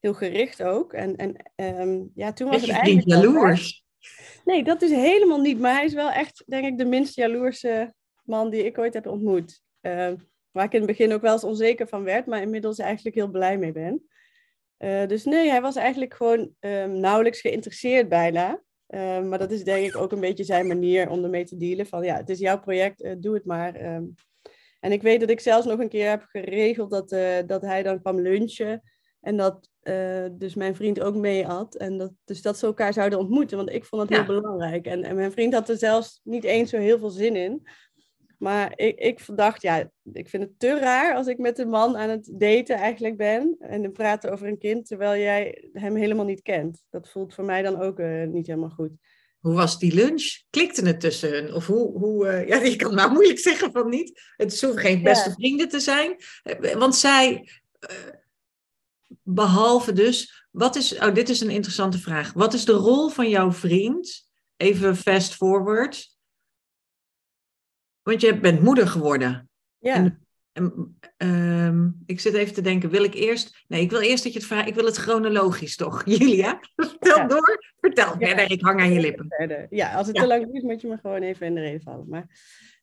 Heel 0.00 0.14
gericht 0.14 0.62
ook. 0.62 0.92
En, 0.92 1.16
en 1.16 1.36
um, 1.80 2.10
ja, 2.14 2.32
toen 2.32 2.50
was 2.50 2.60
het 2.60 2.70
eigenlijk... 2.70 3.08
jaloers. 3.08 3.84
Nee, 4.44 4.64
dat 4.64 4.82
is 4.82 4.90
helemaal 4.90 5.40
niet. 5.40 5.58
Maar 5.58 5.74
hij 5.74 5.84
is 5.84 5.94
wel 5.94 6.10
echt, 6.10 6.42
denk 6.46 6.66
ik, 6.66 6.78
de 6.78 6.84
minst 6.84 7.14
jaloerse 7.14 7.94
man 8.26 8.50
die 8.50 8.64
ik 8.64 8.78
ooit 8.78 8.94
heb 8.94 9.06
ontmoet. 9.06 9.62
Uh, 9.82 10.12
waar 10.50 10.64
ik 10.64 10.72
in 10.72 10.78
het 10.78 10.88
begin 10.88 11.12
ook 11.12 11.20
wel 11.20 11.32
eens 11.32 11.44
onzeker 11.44 11.88
van 11.88 12.04
werd, 12.04 12.26
maar 12.26 12.42
inmiddels 12.42 12.78
eigenlijk 12.78 13.16
heel 13.16 13.30
blij 13.30 13.58
mee 13.58 13.72
ben. 13.72 14.06
Uh, 14.78 15.06
dus 15.06 15.24
nee, 15.24 15.50
hij 15.50 15.60
was 15.60 15.76
eigenlijk 15.76 16.14
gewoon 16.14 16.54
um, 16.60 17.00
nauwelijks 17.00 17.40
geïnteresseerd 17.40 18.08
bijna. 18.08 18.62
Uh, 18.88 19.22
maar 19.22 19.38
dat 19.38 19.50
is 19.50 19.64
denk 19.64 19.86
ik 19.86 19.96
ook 19.96 20.12
een 20.12 20.20
beetje 20.20 20.44
zijn 20.44 20.66
manier 20.66 21.08
om 21.08 21.24
ermee 21.24 21.44
te 21.44 21.56
dealen. 21.56 21.86
Van 21.86 22.04
ja, 22.04 22.16
het 22.16 22.30
is 22.30 22.38
jouw 22.38 22.60
project, 22.60 23.22
doe 23.22 23.34
het 23.34 23.44
maar. 23.44 23.94
Um, 23.94 24.14
en 24.80 24.92
ik 24.92 25.02
weet 25.02 25.20
dat 25.20 25.30
ik 25.30 25.40
zelfs 25.40 25.66
nog 25.66 25.78
een 25.78 25.88
keer 25.88 26.08
heb 26.08 26.22
geregeld 26.22 26.90
dat, 26.90 27.08
dat 27.48 27.62
hij 27.62 27.82
dan 27.82 28.00
kwam 28.00 28.20
lunchen. 28.20 28.82
En 29.20 29.36
dat 29.36 29.70
dus 30.32 30.54
mijn 30.54 30.74
vriend 30.74 31.00
ook 31.00 31.14
mee 31.14 31.44
had. 31.44 31.74
En 31.74 31.98
dat, 31.98 32.12
dus 32.24 32.42
dat 32.42 32.58
ze 32.58 32.66
elkaar 32.66 32.92
zouden 32.92 33.18
ontmoeten. 33.18 33.56
Want 33.56 33.70
ik 33.70 33.84
vond 33.84 34.02
het 34.02 34.10
ja. 34.10 34.24
heel 34.24 34.40
belangrijk. 34.40 34.86
En, 34.86 35.04
en 35.04 35.16
mijn 35.16 35.32
vriend 35.32 35.54
had 35.54 35.68
er 35.68 35.76
zelfs 35.76 36.20
niet 36.22 36.44
eens 36.44 36.70
zo 36.70 36.78
heel 36.78 36.98
veel 36.98 37.10
zin 37.10 37.36
in. 37.36 37.66
Maar 38.38 38.72
ik, 38.76 38.98
ik 38.98 39.20
dacht, 39.36 39.62
ja, 39.62 39.90
ik 40.12 40.28
vind 40.28 40.42
het 40.42 40.58
te 40.58 40.78
raar 40.78 41.14
als 41.14 41.26
ik 41.26 41.38
met 41.38 41.58
een 41.58 41.68
man 41.68 41.96
aan 41.96 42.08
het 42.08 42.30
daten 42.32 42.76
eigenlijk 42.76 43.16
ben. 43.16 43.56
En 43.58 43.82
dan 43.82 43.92
praten 43.92 44.32
over 44.32 44.46
een 44.46 44.58
kind, 44.58 44.86
terwijl 44.86 45.22
jij 45.22 45.68
hem 45.72 45.96
helemaal 45.96 46.24
niet 46.24 46.42
kent. 46.42 46.84
Dat 46.90 47.10
voelt 47.10 47.34
voor 47.34 47.44
mij 47.44 47.62
dan 47.62 47.80
ook 47.80 47.98
uh, 47.98 48.26
niet 48.26 48.46
helemaal 48.46 48.70
goed. 48.70 48.90
Hoe 49.38 49.54
was 49.54 49.78
die 49.78 49.94
lunch? 49.94 50.42
Klikte 50.50 50.86
het 50.86 51.00
tussen 51.00 51.30
hun? 51.30 51.54
Of 51.54 51.66
hoe, 51.66 51.98
hoe 51.98 52.26
uh, 52.26 52.48
ja, 52.48 52.62
je 52.72 52.76
kan 52.76 52.94
nou 52.94 53.12
moeilijk 53.12 53.38
zeggen 53.38 53.72
van 53.72 53.88
niet. 53.88 54.20
Het 54.36 54.60
hoeven 54.60 54.80
geen 54.80 55.02
beste 55.02 55.28
ja. 55.28 55.34
vrienden 55.34 55.68
te 55.68 55.80
zijn. 55.80 56.16
Eh, 56.42 56.72
want 56.72 56.96
zij, 56.96 57.48
behalve 59.22 59.92
dus, 59.92 60.46
wat 60.50 60.76
is, 60.76 60.98
oh 60.98 61.14
dit 61.14 61.28
is 61.28 61.40
een 61.40 61.50
interessante 61.50 61.98
vraag. 61.98 62.32
Wat 62.32 62.54
is 62.54 62.64
de 62.64 62.72
rol 62.72 63.08
van 63.08 63.28
jouw 63.28 63.52
vriend? 63.52 64.28
Even 64.56 64.96
fast 64.96 65.34
forward 65.34 66.13
want 68.04 68.20
je 68.20 68.38
bent 68.38 68.60
moeder 68.60 68.88
geworden. 68.88 69.48
Ja. 69.78 69.94
En, 69.94 70.18
en, 70.52 70.96
um, 71.28 72.02
ik 72.06 72.20
zit 72.20 72.34
even 72.34 72.54
te 72.54 72.60
denken, 72.60 72.90
wil 72.90 73.04
ik 73.04 73.14
eerst... 73.14 73.64
Nee, 73.68 73.80
ik 73.80 73.90
wil 73.90 74.00
eerst 74.00 74.24
dat 74.24 74.32
je 74.32 74.38
het 74.38 74.48
vraagt. 74.48 74.68
Ik 74.68 74.74
wil 74.74 74.84
het 74.84 74.96
chronologisch 74.96 75.76
toch, 75.76 76.02
Julia? 76.16 76.60
Vertel 76.76 77.16
ja. 77.16 77.26
door. 77.26 77.72
Vertel 77.80 78.14
ja. 78.18 78.26
verder, 78.26 78.50
ik 78.50 78.62
hang 78.62 78.80
aan 78.80 78.92
je 78.92 79.00
lippen. 79.00 79.26
Verder. 79.28 79.66
Ja, 79.70 79.94
als 79.94 80.06
het 80.06 80.16
te 80.16 80.26
lang 80.26 80.52
duurt, 80.52 80.64
moet 80.64 80.80
je 80.80 80.88
me 80.88 80.98
gewoon 80.98 81.22
even 81.22 81.46
in 81.46 81.54
de 81.54 81.60
reden 81.60 81.82
vallen. 81.82 82.08
Maar 82.08 82.26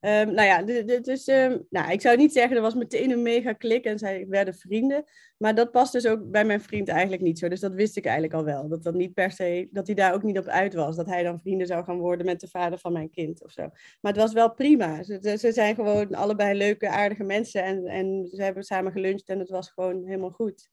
Um, 0.06 0.34
nou 0.34 0.48
ja, 0.48 0.60
um, 0.60 1.66
nou, 1.70 1.92
ik 1.92 2.02
zou 2.02 2.18
niet 2.18 2.34
zeggen, 2.34 2.56
er 2.56 2.62
was 2.62 2.74
meteen 2.74 3.12
een 3.12 3.22
mega 3.22 3.54
klik 3.54 3.86
en 3.86 4.00
zij 4.00 4.26
werden 4.28 4.54
vrienden. 4.54 5.04
Maar 5.38 5.56
dat 5.56 5.72
past 5.72 5.92
dus 5.92 6.06
ook 6.06 6.32
bij 6.32 6.46
mijn 6.46 6.62
vriend 6.62 6.88
eigenlijk 6.88 7.22
niet 7.22 7.40
zo. 7.40 7.48
Dus 7.48 7.60
dat 7.60 7.74
wist 7.74 7.98
ik 7.98 8.04
eigenlijk 8.04 8.34
al 8.34 8.44
wel. 8.44 8.68
Dat 8.68 8.84
dat 8.84 8.94
niet 8.94 9.14
per 9.14 9.32
se, 9.32 9.68
dat 9.72 9.88
hij 9.88 9.96
daar 9.96 10.14
ook 10.14 10.24
niet 10.24 10.38
op 10.38 10.46
uit 10.46 10.74
was. 10.74 10.96
Dat 10.96 11.06
hij 11.06 11.24
dan 11.24 11.40
vrienden 11.40 11.68
zou 11.68 11.84
gaan 11.84 11.98
worden 11.98 12.26
met 12.26 12.40
de 12.40 12.48
vader 12.48 12.80
van 12.80 12.94
mijn 12.94 13.10
kind 13.10 13.44
of 13.44 13.52
zo. 13.52 13.62
Maar 14.02 14.12
het 14.12 14.22
was 14.22 14.34
wel 14.34 14.54
prima. 14.54 15.04
Ze, 15.04 15.38
ze 15.40 15.52
zijn 15.52 15.76
gewoon 15.76 16.16
allebei 16.16 16.58
leuke, 16.58 16.90
aardige 16.90 17.24
mensen. 17.24 17.64
En, 17.64 17.86
en 17.86 18.28
ze 18.32 18.44
hebben 18.44 18.64
samen 18.64 18.92
geluncht 18.92 19.30
en 19.30 19.40
het 19.40 19.50
was 19.50 19.70
gewoon 19.70 20.06
helemaal 20.06 20.32
goed. 20.32 20.70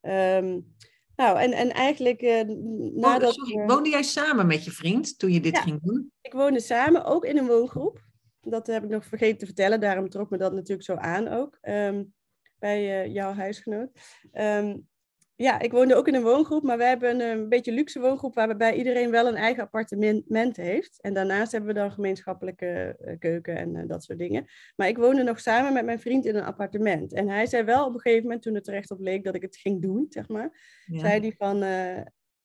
Um, 0.00 0.74
nou, 1.16 1.38
en, 1.38 1.52
en 1.52 1.70
eigenlijk 1.70 2.22
uh, 2.22 2.42
nadat... 2.94 3.34
Sorry, 3.34 3.66
woonde 3.66 3.90
jij 3.90 4.02
samen 4.02 4.46
met 4.46 4.64
je 4.64 4.70
vriend 4.70 5.18
toen 5.18 5.32
je 5.32 5.40
dit 5.40 5.56
ja, 5.56 5.62
ging 5.62 5.82
doen? 5.82 6.12
ik 6.20 6.32
woonde 6.32 6.60
samen, 6.60 7.04
ook 7.04 7.24
in 7.24 7.38
een 7.38 7.46
woongroep. 7.46 8.10
Dat 8.42 8.66
heb 8.66 8.84
ik 8.84 8.90
nog 8.90 9.04
vergeten 9.04 9.38
te 9.38 9.46
vertellen. 9.46 9.80
Daarom 9.80 10.08
trok 10.08 10.30
me 10.30 10.38
dat 10.38 10.52
natuurlijk 10.52 10.82
zo 10.82 10.94
aan 10.94 11.28
ook. 11.28 11.58
Um, 11.62 12.14
bij 12.58 13.04
uh, 13.04 13.14
jouw 13.14 13.32
huisgenoot. 13.32 13.90
Um, 14.32 14.88
ja, 15.34 15.60
ik 15.60 15.72
woonde 15.72 15.94
ook 15.94 16.08
in 16.08 16.14
een 16.14 16.22
woongroep, 16.22 16.62
maar 16.62 16.78
we 16.78 16.84
hebben 16.84 17.20
een, 17.20 17.38
een, 17.38 17.48
beetje 17.48 17.72
luxe 17.72 18.00
woongroep 18.00 18.34
waarbij 18.34 18.74
iedereen 18.74 19.10
wel 19.10 19.26
een 19.26 19.36
eigen 19.36 19.62
appartement 19.62 20.56
heeft. 20.56 21.00
En 21.00 21.14
daarnaast 21.14 21.52
hebben 21.52 21.74
we 21.74 21.80
dan 21.80 21.92
gemeenschappelijke 21.92 22.96
uh, 23.00 23.18
keuken 23.18 23.56
en 23.56 23.74
uh, 23.74 23.82
dat 23.86 24.04
soort 24.04 24.18
dingen. 24.18 24.46
Maar 24.76 24.88
ik 24.88 24.96
woonde 24.96 25.22
nog 25.22 25.40
samen 25.40 25.72
met 25.72 25.84
mijn 25.84 26.00
vriend 26.00 26.26
in 26.26 26.36
een 26.36 26.44
appartement. 26.44 27.12
En 27.12 27.28
hij 27.28 27.46
zei 27.46 27.62
wel 27.62 27.86
op 27.86 27.94
een 27.94 28.00
gegeven 28.00 28.22
moment, 28.22 28.42
toen 28.42 28.54
het 28.54 28.68
er 28.68 28.74
echt 28.74 28.90
op 28.90 29.00
leek 29.00 29.24
dat 29.24 29.34
ik 29.34 29.42
het 29.42 29.56
ging 29.56 29.82
doen, 29.82 30.06
zeg 30.08 30.28
maar, 30.28 30.82
ja. 30.86 30.98
zei 30.98 31.20
hij 31.20 31.34
van, 31.38 31.62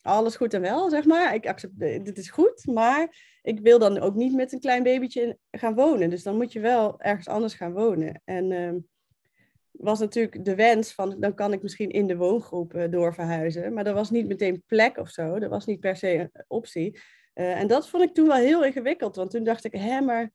alles 0.07 0.35
goed 0.35 0.53
en 0.53 0.61
wel, 0.61 0.89
zeg 0.89 1.05
maar. 1.05 1.33
Ik 1.33 1.47
accepteer, 1.47 2.03
dit 2.03 2.17
is 2.17 2.29
goed, 2.29 2.65
maar 2.65 3.37
ik 3.41 3.59
wil 3.59 3.79
dan 3.79 3.99
ook 3.99 4.15
niet 4.15 4.33
met 4.33 4.53
een 4.53 4.59
klein 4.59 4.83
babytje 4.83 5.37
gaan 5.51 5.75
wonen. 5.75 6.09
Dus 6.09 6.23
dan 6.23 6.35
moet 6.35 6.51
je 6.51 6.59
wel 6.59 7.01
ergens 7.01 7.27
anders 7.27 7.53
gaan 7.53 7.73
wonen. 7.73 8.21
En 8.25 8.51
uh, 8.51 8.73
was 9.71 9.99
natuurlijk 9.99 10.45
de 10.45 10.55
wens 10.55 10.93
van, 10.93 11.15
dan 11.19 11.33
kan 11.33 11.53
ik 11.53 11.61
misschien 11.61 11.89
in 11.89 12.07
de 12.07 12.17
woongroep 12.17 12.73
uh, 12.73 12.83
doorverhuizen. 12.89 13.73
Maar 13.73 13.83
dat 13.83 13.93
was 13.93 14.09
niet 14.09 14.27
meteen 14.27 14.63
plek 14.65 14.97
of 14.97 15.09
zo. 15.09 15.39
Dat 15.39 15.49
was 15.49 15.65
niet 15.65 15.79
per 15.79 15.95
se 15.95 16.13
een 16.13 16.45
optie. 16.47 16.99
Uh, 17.35 17.59
en 17.59 17.67
dat 17.67 17.89
vond 17.89 18.03
ik 18.03 18.13
toen 18.13 18.27
wel 18.27 18.35
heel 18.35 18.65
ingewikkeld. 18.65 19.15
Want 19.15 19.31
toen 19.31 19.43
dacht 19.43 19.65
ik, 19.65 19.73
hè, 19.73 20.01
maar... 20.01 20.31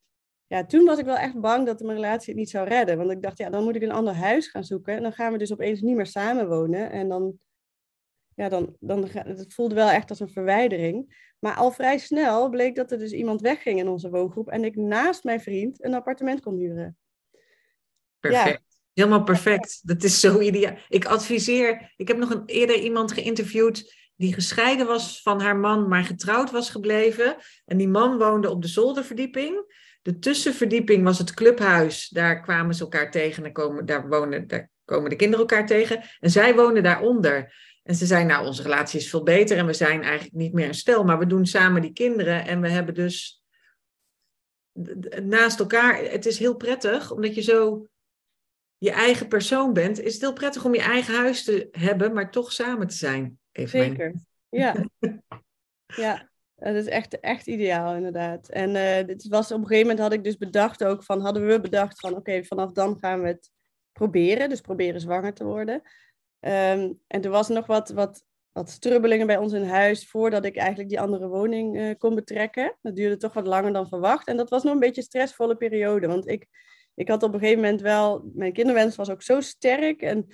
Ja, 0.46 0.66
toen 0.66 0.84
was 0.84 0.98
ik 0.98 1.04
wel 1.04 1.16
echt 1.16 1.40
bang 1.40 1.66
dat 1.66 1.80
mijn 1.80 1.96
relatie 1.96 2.28
het 2.28 2.36
niet 2.36 2.50
zou 2.50 2.68
redden. 2.68 2.96
Want 2.96 3.10
ik 3.10 3.22
dacht, 3.22 3.38
ja, 3.38 3.50
dan 3.50 3.64
moet 3.64 3.76
ik 3.76 3.82
een 3.82 3.92
ander 3.92 4.14
huis 4.14 4.48
gaan 4.48 4.64
zoeken. 4.64 4.94
En 4.94 5.02
dan 5.02 5.12
gaan 5.12 5.32
we 5.32 5.38
dus 5.38 5.52
opeens 5.52 5.80
niet 5.80 5.96
meer 5.96 6.06
samenwonen. 6.06 6.90
En 6.90 7.08
dan 7.08 7.38
ja, 8.42 8.48
dan, 8.48 8.76
dan 8.80 9.08
het 9.08 9.54
voelde 9.54 9.74
wel 9.74 9.90
echt 9.90 10.10
als 10.10 10.20
een 10.20 10.28
verwijdering. 10.28 11.30
Maar 11.38 11.54
al 11.54 11.70
vrij 11.70 11.98
snel 11.98 12.48
bleek 12.48 12.74
dat 12.74 12.92
er 12.92 12.98
dus 12.98 13.12
iemand 13.12 13.40
wegging 13.40 13.78
in 13.78 13.88
onze 13.88 14.10
woongroep 14.10 14.48
en 14.48 14.64
ik 14.64 14.76
naast 14.76 15.24
mijn 15.24 15.40
vriend 15.40 15.84
een 15.84 15.94
appartement 15.94 16.40
kon 16.40 16.56
huren. 16.56 16.96
Perfect. 18.20 18.48
Ja. 18.48 18.60
Helemaal 18.92 19.22
perfect. 19.22 19.80
Dat 19.82 20.02
is 20.02 20.20
zo 20.20 20.40
ideaal. 20.40 20.76
Ik 20.88 21.04
adviseer, 21.04 21.92
ik 21.96 22.08
heb 22.08 22.16
nog 22.16 22.30
een, 22.30 22.42
eerder 22.46 22.76
iemand 22.76 23.12
geïnterviewd 23.12 23.94
die 24.16 24.34
gescheiden 24.34 24.86
was 24.86 25.22
van 25.22 25.40
haar 25.40 25.56
man, 25.56 25.88
maar 25.88 26.04
getrouwd 26.04 26.50
was 26.50 26.70
gebleven. 26.70 27.36
En 27.64 27.76
die 27.76 27.88
man 27.88 28.18
woonde 28.18 28.50
op 28.50 28.62
de 28.62 28.68
zolderverdieping. 28.68 29.74
De 30.02 30.18
tussenverdieping 30.18 31.04
was 31.04 31.18
het 31.18 31.34
clubhuis. 31.34 32.08
Daar 32.08 32.40
kwamen 32.40 32.74
ze 32.74 32.82
elkaar 32.82 33.10
tegen. 33.10 33.42
Daar 33.42 33.52
komen, 33.52 33.86
daar 33.86 34.08
wonen, 34.08 34.46
daar 34.46 34.70
komen 34.84 35.10
de 35.10 35.16
kinderen 35.16 35.48
elkaar 35.48 35.66
tegen. 35.66 36.02
En 36.20 36.30
zij 36.30 36.54
woonden 36.54 36.82
daaronder. 36.82 37.52
En 37.82 37.94
ze 37.94 38.06
zei, 38.06 38.24
nou, 38.24 38.46
onze 38.46 38.62
relatie 38.62 39.00
is 39.00 39.10
veel 39.10 39.22
beter 39.22 39.58
en 39.58 39.66
we 39.66 39.72
zijn 39.72 40.02
eigenlijk 40.02 40.34
niet 40.34 40.52
meer 40.52 40.66
een 40.66 40.74
stel, 40.74 41.04
maar 41.04 41.18
we 41.18 41.26
doen 41.26 41.46
samen 41.46 41.82
die 41.82 41.92
kinderen 41.92 42.46
en 42.46 42.60
we 42.60 42.68
hebben 42.68 42.94
dus 42.94 43.42
naast 45.22 45.60
elkaar, 45.60 45.98
het 45.98 46.26
is 46.26 46.38
heel 46.38 46.56
prettig, 46.56 47.12
omdat 47.12 47.34
je 47.34 47.42
zo 47.42 47.86
je 48.78 48.90
eigen 48.90 49.28
persoon 49.28 49.72
bent, 49.72 50.00
is 50.00 50.12
het 50.12 50.22
heel 50.22 50.32
prettig 50.32 50.64
om 50.64 50.74
je 50.74 50.80
eigen 50.80 51.14
huis 51.14 51.44
te 51.44 51.68
hebben, 51.70 52.12
maar 52.12 52.30
toch 52.30 52.52
samen 52.52 52.86
te 52.86 52.94
zijn. 52.94 53.38
Even 53.52 53.78
Zeker, 53.78 53.96
mijn... 53.96 54.26
ja. 54.48 54.88
ja, 56.04 56.30
dat 56.54 56.74
is 56.74 56.86
echt, 56.86 57.20
echt 57.20 57.46
ideaal 57.46 57.94
inderdaad. 57.94 58.48
En 58.48 58.74
uh, 58.74 59.06
dit 59.06 59.28
was, 59.28 59.52
op 59.52 59.58
een 59.58 59.66
gegeven 59.66 59.86
moment 59.86 59.98
had 59.98 60.12
ik 60.12 60.24
dus 60.24 60.36
bedacht 60.36 60.84
ook 60.84 61.04
van, 61.04 61.20
hadden 61.20 61.46
we 61.46 61.60
bedacht 61.60 62.00
van, 62.00 62.16
oké, 62.16 62.44
vanaf 62.44 62.72
dan 62.72 62.98
gaan 62.98 63.20
we 63.20 63.26
het 63.26 63.50
proberen, 63.92 64.48
dus 64.48 64.60
proberen 64.60 65.00
zwanger 65.00 65.34
te 65.34 65.44
worden. 65.44 65.82
Um, 66.44 67.00
en 67.06 67.22
er 67.22 67.30
was 67.30 67.48
nog 67.48 67.66
wat, 67.66 67.88
wat 67.90 68.24
wat 68.52 68.70
strubbelingen 68.70 69.26
bij 69.26 69.36
ons 69.36 69.52
in 69.52 69.64
huis 69.64 70.08
voordat 70.08 70.44
ik 70.44 70.56
eigenlijk 70.56 70.88
die 70.88 71.00
andere 71.00 71.28
woning 71.28 71.76
uh, 71.76 71.94
kon 71.98 72.14
betrekken. 72.14 72.76
Dat 72.82 72.96
duurde 72.96 73.16
toch 73.16 73.32
wat 73.32 73.46
langer 73.46 73.72
dan 73.72 73.88
verwacht. 73.88 74.26
En 74.26 74.36
dat 74.36 74.50
was 74.50 74.62
nog 74.62 74.72
een 74.72 74.78
beetje 74.78 75.00
een 75.00 75.06
stressvolle 75.06 75.56
periode. 75.56 76.06
Want 76.06 76.28
ik, 76.28 76.46
ik 76.94 77.08
had 77.08 77.22
op 77.22 77.32
een 77.32 77.40
gegeven 77.40 77.62
moment 77.62 77.80
wel, 77.80 78.30
mijn 78.34 78.52
kinderwens 78.52 78.96
was 78.96 79.10
ook 79.10 79.22
zo 79.22 79.40
sterk. 79.40 80.02
En 80.02 80.26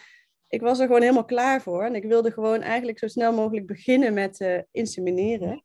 ik 0.49 0.61
was 0.61 0.79
er 0.79 0.87
gewoon 0.87 1.01
helemaal 1.01 1.25
klaar 1.25 1.63
voor. 1.63 1.85
En 1.85 1.95
ik 1.95 2.05
wilde 2.05 2.33
gewoon 2.33 2.61
eigenlijk 2.61 2.99
zo 2.99 3.07
snel 3.07 3.33
mogelijk 3.33 3.67
beginnen 3.67 4.15
met 4.15 4.41
uh, 4.41 4.59
insemineren. 4.71 5.63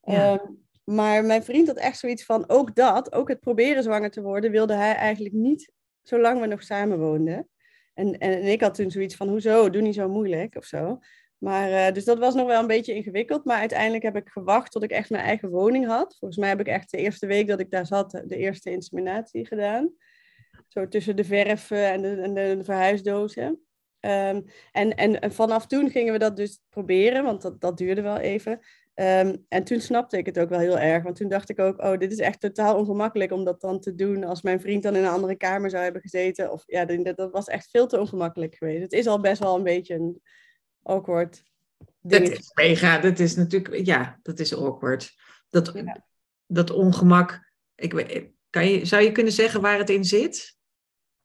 Ehm, 0.00 0.46
maar 0.84 1.24
mijn 1.24 1.44
vriend 1.44 1.66
had 1.66 1.76
echt 1.76 1.98
zoiets 1.98 2.24
van, 2.24 2.48
ook 2.48 2.74
dat, 2.74 3.12
ook 3.12 3.28
het 3.28 3.40
proberen 3.40 3.82
zwanger 3.82 4.10
te 4.10 4.22
worden, 4.22 4.50
wilde 4.50 4.74
hij 4.74 4.94
eigenlijk 4.94 5.34
niet 5.34 5.72
zolang 6.02 6.40
we 6.40 6.46
nog 6.46 6.62
samen 6.62 6.98
woonden. 6.98 7.48
En, 7.96 8.18
en, 8.18 8.42
ik 8.42 8.60
had 8.60 8.74
toen 8.74 8.90
zoiets 8.90 9.16
van, 9.16 9.28
hoezo, 9.28 9.70
doe 9.70 9.82
niet 9.82 9.94
zo 9.94 10.08
moeilijk 10.08 10.56
of 10.56 10.64
zo. 10.64 10.98
Maar, 11.38 11.70
uh, 11.70 11.92
dus 11.92 12.04
dat 12.04 12.18
was 12.18 12.34
nog 12.34 12.46
wel 12.46 12.60
een 12.60 12.66
beetje 12.66 12.94
ingewikkeld. 12.94 13.44
Maar 13.44 13.58
uiteindelijk 13.58 14.02
heb 14.02 14.16
ik 14.16 14.28
gewacht 14.28 14.72
tot 14.72 14.82
ik 14.82 14.90
echt 14.90 15.10
mijn 15.10 15.24
eigen 15.24 15.48
woning 15.48 15.86
had. 15.86 16.16
Volgens 16.18 16.40
mij 16.40 16.48
heb 16.48 16.60
ik 16.60 16.66
echt 16.66 16.90
de 16.90 16.96
eerste 16.96 17.26
week 17.26 17.46
dat 17.46 17.60
ik 17.60 17.70
daar 17.70 17.86
zat, 17.86 18.10
de 18.10 18.36
eerste 18.36 18.70
inseminatie 18.70 19.46
gedaan. 19.46 19.92
Zo 20.68 20.88
tussen 20.88 21.16
de 21.16 21.24
verf 21.24 21.70
en 21.70 22.02
de, 22.02 22.20
en 22.20 22.34
de, 22.34 22.64
verhuisdozen. 22.64 23.60
Um, 24.00 24.44
en, 24.72 24.94
en, 24.94 25.32
vanaf 25.32 25.66
toen 25.66 25.90
gingen 25.90 26.12
we 26.12 26.18
dat 26.18 26.36
dus 26.36 26.60
proberen, 26.68 27.24
want 27.24 27.42
dat, 27.42 27.60
dat 27.60 27.78
duurde 27.78 28.02
wel 28.02 28.18
even. 28.18 28.60
Um, 29.00 29.44
en 29.48 29.64
toen 29.64 29.80
snapte 29.80 30.16
ik 30.16 30.26
het 30.26 30.38
ook 30.38 30.48
wel 30.48 30.58
heel 30.58 30.78
erg, 30.78 31.02
want 31.02 31.16
toen 31.16 31.28
dacht 31.28 31.48
ik 31.48 31.58
ook, 31.58 31.82
oh, 31.82 31.98
dit 31.98 32.12
is 32.12 32.18
echt 32.18 32.40
totaal 32.40 32.76
ongemakkelijk 32.76 33.32
om 33.32 33.44
dat 33.44 33.60
dan 33.60 33.80
te 33.80 33.94
doen 33.94 34.24
als 34.24 34.42
mijn 34.42 34.60
vriend 34.60 34.82
dan 34.82 34.96
in 34.96 35.04
een 35.04 35.10
andere 35.10 35.36
kamer 35.36 35.70
zou 35.70 35.82
hebben 35.82 36.02
gezeten. 36.02 36.52
Of 36.52 36.62
ja, 36.66 36.84
dat, 36.84 37.16
dat 37.16 37.32
was 37.32 37.46
echt 37.46 37.70
veel 37.70 37.86
te 37.86 38.00
ongemakkelijk 38.00 38.54
geweest. 38.54 38.82
Het 38.82 38.92
is 38.92 39.06
al 39.06 39.20
best 39.20 39.42
wel 39.42 39.56
een 39.56 39.62
beetje 39.62 39.94
een 39.94 40.20
awkward. 40.82 41.42
Dat 42.00 42.20
is 42.20 42.50
mega, 42.54 42.98
dat 42.98 43.18
is 43.18 43.36
natuurlijk, 43.36 43.86
ja, 43.86 44.18
dat 44.22 44.38
is 44.38 44.56
awkward. 44.56 45.14
Dat, 45.48 45.72
dat 46.46 46.70
ongemak, 46.70 47.52
ik, 47.74 48.30
kan 48.50 48.68
je, 48.68 48.84
zou 48.84 49.02
je 49.02 49.12
kunnen 49.12 49.32
zeggen 49.32 49.60
waar 49.60 49.78
het 49.78 49.90
in 49.90 50.04
zit? 50.04 50.56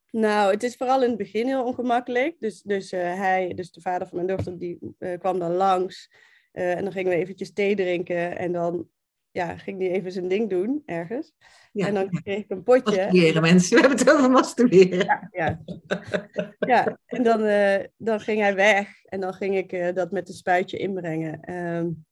Nou, 0.10 0.52
het 0.52 0.64
is 0.64 0.76
vooral 0.76 1.04
in 1.04 1.10
het 1.10 1.18
begin 1.18 1.48
heel 1.48 1.64
ongemakkelijk. 1.64 2.36
Dus, 2.40 2.62
dus 2.62 2.94
uh, 2.94 3.00
hij, 3.02 3.54
dus 3.54 3.72
de 3.72 3.82
vader 3.82 4.08
van 4.08 4.16
mijn 4.16 4.36
dochter, 4.36 4.58
die 4.58 4.96
uh, 5.00 5.20
kwam 5.20 5.40
dan 5.40 5.52
langs. 5.52 6.10
Uh, 6.54 6.76
en 6.78 6.84
dan 6.84 6.92
gingen 6.92 7.12
we 7.12 7.18
eventjes 7.18 7.54
thee 7.54 7.76
drinken. 7.76 8.38
En 8.38 8.52
dan 8.52 8.88
ja, 9.32 9.58
ging 9.58 9.80
hij 9.80 9.92
even 9.92 10.12
zijn 10.12 10.28
ding 10.28 10.50
doen 10.50 10.84
ergens. 10.86 11.34
Ja, 11.72 11.88
en 11.88 11.94
dan 11.94 12.10
kreeg 12.10 12.38
ik 12.38 12.50
een 12.50 12.64
potje. 12.64 12.96
Masturberen, 12.98 13.42
mensen. 13.42 13.76
We 13.76 13.80
hebben 13.80 14.00
het 14.00 14.12
over 14.12 14.32
masturberen. 14.32 15.06
Ja, 15.06 15.28
ja. 15.32 15.62
ja. 16.60 17.00
en 17.06 17.24
dan, 17.24 17.40
dan 17.98 18.20
ging 18.20 18.42
hij 18.42 18.56
weg. 18.56 19.04
En 19.04 19.20
dan 19.20 19.34
ging 19.34 19.58
ik 19.58 19.96
dat 19.96 20.12
met 20.12 20.28
een 20.28 20.34
spuitje 20.34 20.78
inbrengen. 20.78 21.54
Um, 21.54 22.06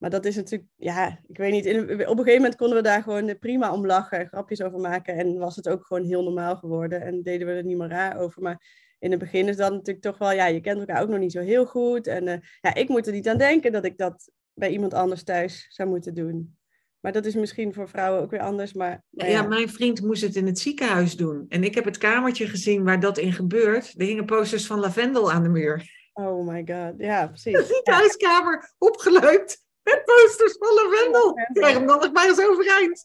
maar 0.00 0.10
dat 0.10 0.24
is 0.24 0.36
natuurlijk, 0.36 0.70
ja, 0.76 1.20
ik 1.26 1.36
weet 1.36 1.52
niet. 1.52 1.66
In, 1.66 1.80
op 1.82 1.90
een 1.90 2.24
gegeven 2.24 2.34
moment 2.34 2.56
konden 2.56 2.76
we 2.76 2.82
daar 2.82 3.02
gewoon 3.02 3.38
prima 3.38 3.72
om 3.72 3.86
lachen, 3.86 4.26
grapjes 4.26 4.62
over 4.62 4.78
maken. 4.78 5.16
En 5.16 5.38
was 5.38 5.56
het 5.56 5.68
ook 5.68 5.86
gewoon 5.86 6.04
heel 6.04 6.22
normaal 6.22 6.56
geworden. 6.56 7.02
En 7.02 7.22
deden 7.22 7.46
we 7.46 7.52
er 7.52 7.64
niet 7.64 7.76
meer 7.76 7.88
raar 7.88 8.18
over. 8.18 8.42
Maar 8.42 8.62
in 9.00 9.10
het 9.10 9.20
begin 9.20 9.48
is 9.48 9.56
dat 9.56 9.72
natuurlijk 9.72 10.00
toch 10.00 10.18
wel, 10.18 10.32
ja, 10.32 10.46
je 10.46 10.60
kent 10.60 10.78
elkaar 10.78 11.02
ook 11.02 11.08
nog 11.08 11.18
niet 11.18 11.32
zo 11.32 11.40
heel 11.40 11.66
goed. 11.66 12.06
En 12.06 12.26
uh, 12.26 12.34
ja, 12.60 12.74
ik 12.74 12.88
moet 12.88 13.06
er 13.06 13.12
niet 13.12 13.28
aan 13.28 13.38
denken 13.38 13.72
dat 13.72 13.84
ik 13.84 13.98
dat 13.98 14.30
bij 14.54 14.70
iemand 14.70 14.94
anders 14.94 15.22
thuis 15.22 15.66
zou 15.68 15.88
moeten 15.88 16.14
doen. 16.14 16.58
Maar 17.00 17.12
dat 17.12 17.24
is 17.24 17.34
misschien 17.34 17.74
voor 17.74 17.88
vrouwen 17.88 18.22
ook 18.22 18.30
weer 18.30 18.40
anders. 18.40 18.72
Maar, 18.72 19.02
ja. 19.10 19.26
ja. 19.26 19.42
mijn 19.42 19.68
vriend 19.68 20.02
moest 20.02 20.22
het 20.22 20.36
in 20.36 20.46
het 20.46 20.58
ziekenhuis 20.58 21.16
doen. 21.16 21.46
En 21.48 21.64
ik 21.64 21.74
heb 21.74 21.84
het 21.84 21.98
kamertje 21.98 22.48
gezien 22.48 22.84
waar 22.84 23.00
dat 23.00 23.18
in 23.18 23.32
gebeurt. 23.32 23.94
Er 23.96 24.06
hingen 24.06 24.26
posters 24.26 24.66
van 24.66 24.80
lavendel 24.80 25.32
aan 25.32 25.42
de 25.42 25.48
muur. 25.48 25.98
Oh 26.12 26.46
my 26.46 26.62
god, 26.66 26.94
ja, 26.98 27.26
precies. 27.26 27.52
De 27.52 27.64
ziekenhuiskamer 27.64 28.74
opgeleukt 28.78 29.64
met 29.82 30.02
posters 30.04 30.56
van 30.58 30.74
lavendel. 30.74 31.32
Krijg 31.52 31.74
hem 31.74 31.86
dan 31.86 31.98
nog 31.98 32.12
maar 32.12 32.28
eens 32.28 32.46
overeind. 32.46 33.04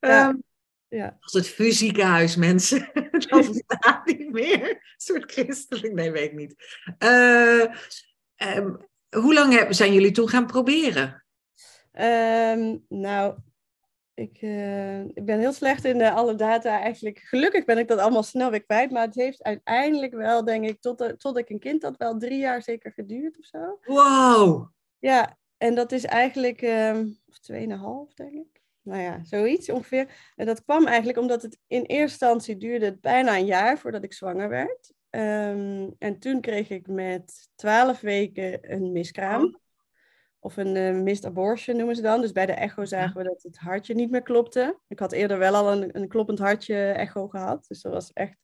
Ja. 0.00 0.28
Um, 0.28 0.42
ja. 0.92 1.16
Als 1.20 1.32
het 1.32 1.48
fysieke 1.48 2.34
mensen. 2.38 2.90
dat 3.28 3.52
bestaat 3.52 4.06
niet 4.06 4.32
meer. 4.32 4.70
Een 4.70 4.80
soort 4.96 5.32
christelijk, 5.32 5.92
nee, 5.94 6.10
weet 6.10 6.30
ik 6.30 6.36
niet. 6.36 6.54
Uh, 6.98 7.64
um, 8.56 8.88
hoe 9.08 9.34
lang 9.34 9.66
zijn 9.74 9.92
jullie 9.92 10.10
toen 10.10 10.28
gaan 10.28 10.46
proberen? 10.46 11.24
Um, 11.92 12.84
nou, 12.88 13.38
ik, 14.14 14.42
uh, 14.42 15.00
ik 15.00 15.24
ben 15.24 15.38
heel 15.38 15.52
slecht 15.52 15.84
in 15.84 15.98
de 15.98 16.10
alle 16.10 16.34
data 16.34 16.80
eigenlijk. 16.80 17.18
Gelukkig 17.18 17.64
ben 17.64 17.78
ik 17.78 17.88
dat 17.88 17.98
allemaal 17.98 18.22
snel 18.22 18.50
weer 18.50 18.64
kwijt. 18.64 18.90
Maar 18.90 19.06
het 19.06 19.14
heeft 19.14 19.42
uiteindelijk 19.42 20.12
wel, 20.12 20.44
denk 20.44 20.64
ik, 20.68 20.80
tot, 20.80 21.14
tot 21.18 21.38
ik 21.38 21.50
een 21.50 21.60
kind 21.60 21.82
had, 21.82 21.96
wel 21.96 22.18
drie 22.18 22.38
jaar 22.38 22.62
zeker 22.62 22.92
geduurd 22.92 23.38
of 23.38 23.44
zo. 23.44 23.78
Wow! 23.84 24.68
Ja, 24.98 25.38
en 25.56 25.74
dat 25.74 25.92
is 25.92 26.04
eigenlijk 26.04 26.62
um, 26.62 27.18
tweeënhalf, 27.40 28.14
denk 28.14 28.32
ik. 28.32 28.61
Nou 28.82 29.00
ja, 29.00 29.24
zoiets 29.24 29.70
ongeveer. 29.70 30.32
En 30.36 30.46
dat 30.46 30.64
kwam 30.64 30.86
eigenlijk 30.86 31.18
omdat 31.18 31.42
het 31.42 31.58
in 31.66 31.82
eerste 31.82 32.00
instantie 32.00 32.56
duurde 32.56 32.84
het 32.84 33.00
bijna 33.00 33.36
een 33.36 33.46
jaar 33.46 33.78
voordat 33.78 34.04
ik 34.04 34.12
zwanger 34.12 34.48
werd. 34.48 34.92
Um, 35.10 35.94
en 35.98 36.18
toen 36.18 36.40
kreeg 36.40 36.68
ik 36.68 36.86
met 36.86 37.48
twaalf 37.54 38.00
weken 38.00 38.72
een 38.72 38.92
miskraam. 38.92 39.42
Oh. 39.42 39.54
Of 40.38 40.56
een 40.56 40.76
uh, 40.76 41.02
missed 41.02 41.24
abortion 41.24 41.76
noemen 41.76 41.96
ze 41.96 42.02
dan. 42.02 42.20
Dus 42.20 42.32
bij 42.32 42.46
de 42.46 42.52
echo 42.52 42.84
zagen 42.84 43.16
we 43.16 43.28
dat 43.28 43.42
het 43.42 43.58
hartje 43.58 43.94
niet 43.94 44.10
meer 44.10 44.22
klopte. 44.22 44.78
Ik 44.88 44.98
had 44.98 45.12
eerder 45.12 45.38
wel 45.38 45.54
al 45.54 45.72
een, 45.72 45.96
een 45.96 46.08
kloppend 46.08 46.38
hartje 46.38 46.76
echo 46.76 47.28
gehad. 47.28 47.64
Dus 47.68 47.82
dat 47.82 47.92
was 47.92 48.12
echt... 48.12 48.36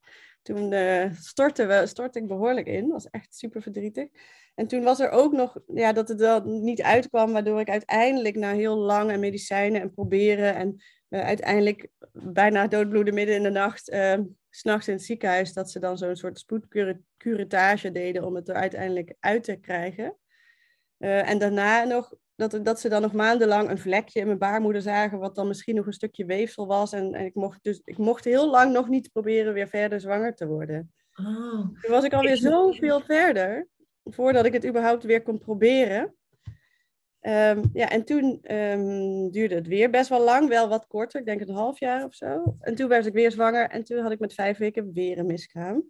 Toen 0.42 0.72
uh, 0.72 1.12
stortte, 1.14 1.66
we, 1.66 1.86
stortte 1.86 2.18
ik 2.18 2.26
behoorlijk 2.26 2.66
in. 2.66 2.82
Dat 2.82 2.90
was 2.90 3.10
echt 3.10 3.34
super 3.34 3.62
verdrietig. 3.62 4.08
En 4.54 4.66
toen 4.66 4.82
was 4.82 5.00
er 5.00 5.10
ook 5.10 5.32
nog 5.32 5.58
ja, 5.66 5.92
dat 5.92 6.08
het 6.08 6.18
dan 6.18 6.62
niet 6.64 6.82
uitkwam, 6.82 7.32
waardoor 7.32 7.60
ik 7.60 7.70
uiteindelijk 7.70 8.36
na 8.36 8.52
heel 8.52 8.76
lang 8.76 9.10
en 9.10 9.20
medicijnen 9.20 9.80
en 9.80 9.94
proberen 9.94 10.54
en 10.54 10.82
uh, 11.08 11.24
uiteindelijk 11.24 11.88
bijna 12.12 12.66
doodbloeden 12.66 13.14
midden 13.14 13.36
in 13.36 13.42
de 13.42 13.50
nacht, 13.50 13.90
uh, 13.90 14.18
s'nachts 14.50 14.88
in 14.88 14.94
het 14.94 15.04
ziekenhuis, 15.04 15.52
dat 15.52 15.70
ze 15.70 15.78
dan 15.78 15.98
zo'n 15.98 16.16
soort 16.16 16.38
spoedcuratage 16.38 17.92
deden 17.92 18.24
om 18.24 18.34
het 18.34 18.48
er 18.48 18.54
uiteindelijk 18.54 19.14
uit 19.20 19.44
te 19.44 19.56
krijgen. 19.56 20.16
Uh, 20.98 21.30
en 21.30 21.38
daarna 21.38 21.84
nog 21.84 22.14
dat, 22.38 22.64
dat 22.64 22.80
ze 22.80 22.88
dan 22.88 23.02
nog 23.02 23.12
maandenlang 23.12 23.70
een 23.70 23.78
vlekje 23.78 24.20
in 24.20 24.26
mijn 24.26 24.38
baarmoeder 24.38 24.82
zagen, 24.82 25.18
wat 25.18 25.34
dan 25.34 25.48
misschien 25.48 25.74
nog 25.74 25.86
een 25.86 25.92
stukje 25.92 26.24
weefsel 26.24 26.66
was. 26.66 26.92
En, 26.92 27.14
en 27.14 27.24
ik, 27.24 27.34
mocht 27.34 27.62
dus, 27.62 27.80
ik 27.84 27.98
mocht 27.98 28.24
heel 28.24 28.50
lang 28.50 28.72
nog 28.72 28.88
niet 28.88 29.12
proberen 29.12 29.52
weer 29.52 29.68
verder 29.68 30.00
zwanger 30.00 30.34
te 30.34 30.46
worden. 30.46 30.92
Oh. 31.14 31.58
Toen 31.58 31.90
was 31.90 32.04
ik 32.04 32.12
alweer 32.12 32.36
zoveel 32.36 33.00
verder 33.00 33.68
voordat 34.04 34.44
ik 34.44 34.52
het 34.52 34.66
überhaupt 34.66 35.04
weer 35.04 35.22
kon 35.22 35.38
proberen. 35.38 36.14
Um, 37.20 37.62
ja, 37.72 37.90
en 37.90 38.04
toen 38.04 38.54
um, 38.54 39.30
duurde 39.30 39.54
het 39.54 39.66
weer 39.66 39.90
best 39.90 40.08
wel 40.08 40.24
lang, 40.24 40.48
wel 40.48 40.68
wat 40.68 40.86
korter, 40.86 41.20
ik 41.20 41.26
denk 41.26 41.40
een 41.40 41.54
half 41.54 41.78
jaar 41.78 42.04
of 42.04 42.14
zo. 42.14 42.56
En 42.60 42.74
toen 42.74 42.88
werd 42.88 43.06
ik 43.06 43.12
weer 43.12 43.30
zwanger 43.30 43.68
en 43.68 43.84
toen 43.84 43.98
had 43.98 44.12
ik 44.12 44.18
met 44.18 44.34
vijf 44.34 44.58
weken 44.58 44.92
weer 44.92 45.18
een 45.18 45.26
miskraam. 45.26 45.84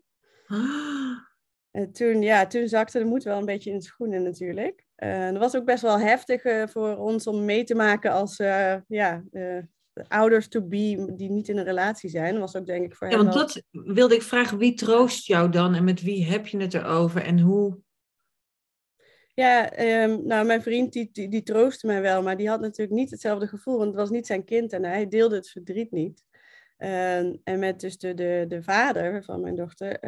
Ah. 0.47 1.17
En 1.71 1.93
toen, 1.93 2.23
ja, 2.23 2.47
toen 2.47 2.69
zakte 2.69 2.99
de 2.99 3.05
moed 3.05 3.23
wel 3.23 3.39
een 3.39 3.45
beetje 3.45 3.71
in 3.71 3.79
de 3.79 3.85
schoenen 3.85 4.23
natuurlijk. 4.23 4.88
Uh, 5.05 5.31
dat 5.31 5.39
was 5.39 5.57
ook 5.57 5.65
best 5.65 5.83
wel 5.83 5.99
heftig 5.99 6.45
uh, 6.45 6.67
voor 6.67 6.97
ons 6.97 7.27
om 7.27 7.45
mee 7.45 7.65
te 7.65 7.75
maken 7.75 8.13
als 8.13 8.39
uh, 8.39 8.75
ja, 8.89 9.23
ouders 10.09 10.49
to 10.49 10.63
be 10.63 11.13
die 11.17 11.31
niet 11.31 11.49
in 11.49 11.59
een 11.59 11.65
relatie 11.65 12.11
zijn. 12.11 12.33
Dat 12.33 12.41
was 12.41 12.57
ook 12.57 12.67
denk 12.67 12.85
ik 12.85 12.97
voor 12.97 13.11
ja, 13.11 13.17
hem 13.17 13.25
want 13.25 13.37
dat 13.39 13.63
wilde 13.71 14.15
ik 14.15 14.23
vragen, 14.23 14.59
wie 14.59 14.75
troost 14.75 15.27
jou 15.27 15.51
dan 15.51 15.75
en 15.75 15.85
met 15.85 16.03
wie 16.03 16.25
heb 16.25 16.47
je 16.47 16.59
het 16.59 16.75
erover 16.75 17.23
en 17.23 17.41
hoe 17.41 17.79
ja, 19.39 19.71
ehm, 19.71 20.27
nou, 20.27 20.47
mijn 20.47 20.63
vriend 20.63 20.93
die, 20.93 21.09
die, 21.13 21.29
die, 21.29 21.43
troostte 21.43 21.87
mij 21.87 22.01
wel, 22.01 22.23
maar 22.23 22.37
die 22.37 22.49
had 22.49 22.61
natuurlijk 22.61 22.99
niet 22.99 23.11
hetzelfde 23.11 23.47
gevoel, 23.47 23.77
want 23.77 23.89
het 23.89 23.97
was 23.97 24.11
niet 24.11 24.27
zijn 24.27 24.45
kind 24.45 24.73
en 24.73 24.85
hij 24.85 25.09
deelde 25.09 25.37
het 25.37 25.51
verdriet 25.51 25.91
niet. 25.91 26.25
Ehm, 26.77 27.37
en 27.45 27.59
met 27.59 27.81
dus 27.81 27.99
de, 27.99 28.15
de, 28.15 28.45
de 28.49 28.63
vader 28.63 29.25
van 29.25 29.41
mijn 29.41 29.55
dochter, 29.55 29.99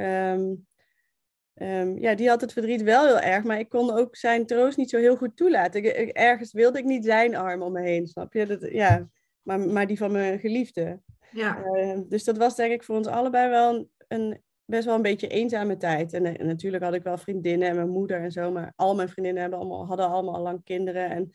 ehm, 1.61 1.99
ja, 1.99 2.15
die 2.15 2.29
had 2.29 2.41
het 2.41 2.53
verdriet 2.53 2.83
wel 2.83 3.07
heel 3.07 3.21
erg, 3.21 3.45
maar 3.45 3.59
ik 3.59 3.69
kon 3.69 3.91
ook 3.91 4.17
zijn 4.17 4.47
troost 4.47 4.77
niet 4.77 4.91
zo 4.91 4.99
heel 4.99 5.17
goed 5.17 5.37
toelaten. 5.37 5.85
Ik, 5.85 6.09
ergens 6.09 6.53
wilde 6.53 6.79
ik 6.79 6.85
niet 6.85 7.05
zijn 7.05 7.37
arm 7.37 7.63
om 7.63 7.73
me 7.73 7.81
heen, 7.81 8.07
snap 8.07 8.33
je? 8.33 8.47
Dat, 8.47 8.71
ja, 8.71 9.09
maar, 9.43 9.61
maar 9.61 9.87
die 9.87 9.99
van 9.99 10.13
mijn 10.13 10.39
geliefde. 10.39 11.01
Ja. 11.33 11.63
dus 12.09 12.25
dat 12.25 12.37
was 12.37 12.57
denk 12.57 12.73
ik 12.73 12.83
voor 12.83 12.97
ons 12.97 13.07
allebei 13.07 13.49
wel 13.49 13.75
een, 13.75 13.91
een 14.09 14.43
best 14.71 14.85
wel 14.85 14.95
een 14.95 15.03
beetje 15.03 15.29
eenzame 15.29 15.77
tijd. 15.77 16.13
En, 16.13 16.39
en, 16.39 16.47
natuurlijk 16.47 16.85
had 16.85 16.95
ik 16.95 17.03
wel 17.03 17.19
vriendinnen 17.19 17.69
en 17.69 17.75
mijn 17.75 17.89
moeder 17.89 18.21
en 18.21 18.31
zo, 18.31 18.51
maar 18.51 18.73
al 18.77 18.95
mijn 18.95 19.09
vriendinnen 19.09 19.43
hebben 19.43 19.59
allemaal, 19.61 19.87
hadden 19.87 20.07
allemaal 20.07 20.35
al 20.35 20.43
lang 20.43 20.65
kinderen. 20.65 21.11
En 21.11 21.31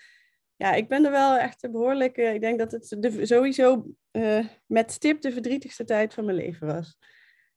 ja, 0.55 0.73
ik 0.73 0.87
ben 0.87 1.05
er 1.05 1.11
wel 1.11 1.37
echt 1.37 1.71
behoorlijk. 1.71 2.17
Uh, 2.17 2.33
ik 2.33 2.41
denk 2.41 2.59
dat 2.59 2.71
het 2.71 2.95
de, 2.99 3.25
sowieso 3.25 3.85
uh, 4.11 4.45
met 4.65 4.91
stip 4.91 5.21
de 5.21 5.31
verdrietigste 5.31 5.83
tijd 5.83 6.13
van 6.13 6.25
mijn 6.25 6.37
leven 6.37 6.67
was. 6.67 6.97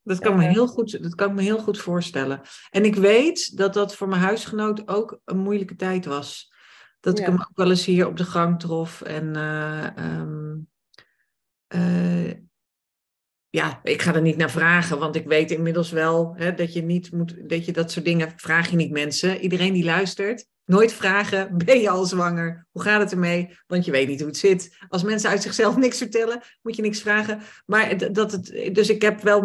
Dat 0.09 0.18
kan, 0.18 0.37
me 0.37 0.44
heel 0.44 0.66
goed, 0.66 1.03
dat 1.03 1.14
kan 1.14 1.29
ik 1.29 1.35
me 1.35 1.42
heel 1.42 1.59
goed 1.59 1.79
voorstellen. 1.79 2.40
En 2.71 2.85
ik 2.85 2.94
weet 2.94 3.57
dat 3.57 3.75
dat 3.75 3.94
voor 3.94 4.09
mijn 4.09 4.21
huisgenoot 4.21 4.88
ook 4.88 5.21
een 5.25 5.38
moeilijke 5.38 5.77
tijd 5.77 6.05
was. 6.05 6.53
Dat 7.01 7.18
ik 7.18 7.27
hem 7.27 7.35
ook 7.35 7.51
wel 7.55 7.71
eens 7.71 7.85
hier 7.85 8.07
op 8.07 8.16
de 8.16 8.25
gang 8.25 8.61
trof. 8.61 9.03
En 9.03 9.37
uh, 9.37 9.87
um, 9.97 10.68
ja, 13.51 13.81
ik 13.83 14.03
ga 14.03 14.14
er 14.14 14.21
niet 14.21 14.37
naar 14.37 14.51
vragen, 14.51 14.99
want 14.99 15.16
ik 15.16 15.27
weet 15.27 15.51
inmiddels 15.51 15.90
wel 15.90 16.35
hè, 16.37 16.55
dat 16.55 16.73
je 16.73 16.83
niet 16.83 17.12
moet, 17.12 17.49
dat 17.49 17.64
je 17.64 17.73
dat 17.73 17.90
soort 17.90 18.05
dingen 18.05 18.33
vraag 18.37 18.71
je 18.71 18.77
niet 18.77 18.90
mensen. 18.90 19.40
Iedereen 19.40 19.73
die 19.73 19.85
luistert, 19.85 20.47
Nooit 20.68 20.92
vragen, 20.92 21.57
ben 21.64 21.81
je 21.81 21.90
al 21.90 22.04
zwanger? 22.04 22.66
Hoe 22.70 22.83
gaat 22.83 23.00
het 23.00 23.12
ermee? 23.12 23.59
Want 23.66 23.85
je 23.85 23.90
weet 23.90 24.09
niet 24.09 24.18
hoe 24.18 24.28
het 24.28 24.37
zit. 24.37 24.76
Als 24.88 25.02
mensen 25.02 25.31
uit 25.31 25.42
zichzelf 25.42 25.76
niks 25.87 25.98
vertellen, 25.98 26.42
moet 26.62 26.76
je 26.76 26.83
niks 26.83 27.00
vragen. 27.00 27.40
Maar 27.66 28.12
dat 28.12 28.33
het, 28.33 28.70
dus 28.72 28.88
ik 28.88 29.02
heb 29.02 29.20
wel 29.20 29.42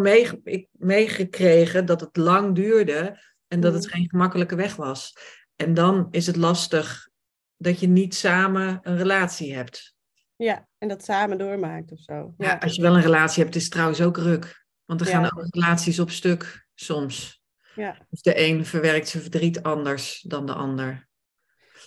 meegekregen 0.72 1.86
dat 1.86 2.00
het 2.00 2.16
lang 2.16 2.54
duurde 2.54 3.22
en 3.48 3.60
dat 3.60 3.74
het 3.74 3.84
mm. 3.84 3.90
geen 3.90 4.08
gemakkelijke 4.08 4.56
weg 4.56 4.76
was. 4.76 5.16
En 5.56 5.74
dan 5.74 6.08
is 6.10 6.26
het 6.26 6.36
lastig 6.36 7.08
dat 7.56 7.80
je 7.80 7.86
niet 7.86 8.14
samen 8.14 8.78
een 8.82 8.96
relatie 8.96 9.54
hebt. 9.54 9.94
Ja, 10.36 10.68
en 10.78 10.88
dat 10.88 11.04
samen 11.04 11.38
doormaakt 11.38 11.92
of 11.92 12.00
zo. 12.00 12.34
Ja, 12.38 12.58
als 12.60 12.74
je 12.74 12.82
wel 12.82 12.94
een 12.94 13.02
relatie 13.02 13.42
hebt, 13.42 13.54
is 13.54 13.62
het 13.62 13.72
trouwens 13.72 14.00
ook 14.00 14.16
ruk. 14.16 14.66
Want 14.84 15.00
er 15.00 15.06
gaan 15.06 15.24
ook 15.24 15.46
relaties 15.50 15.98
op 15.98 16.10
stuk 16.10 16.66
soms. 16.74 17.42
Ja. 17.74 18.06
Of 18.10 18.20
de 18.20 18.40
een 18.40 18.66
verwerkt 18.66 19.08
zijn 19.08 19.22
verdriet 19.22 19.62
anders 19.62 20.20
dan 20.20 20.46
de 20.46 20.52
ander. 20.52 21.08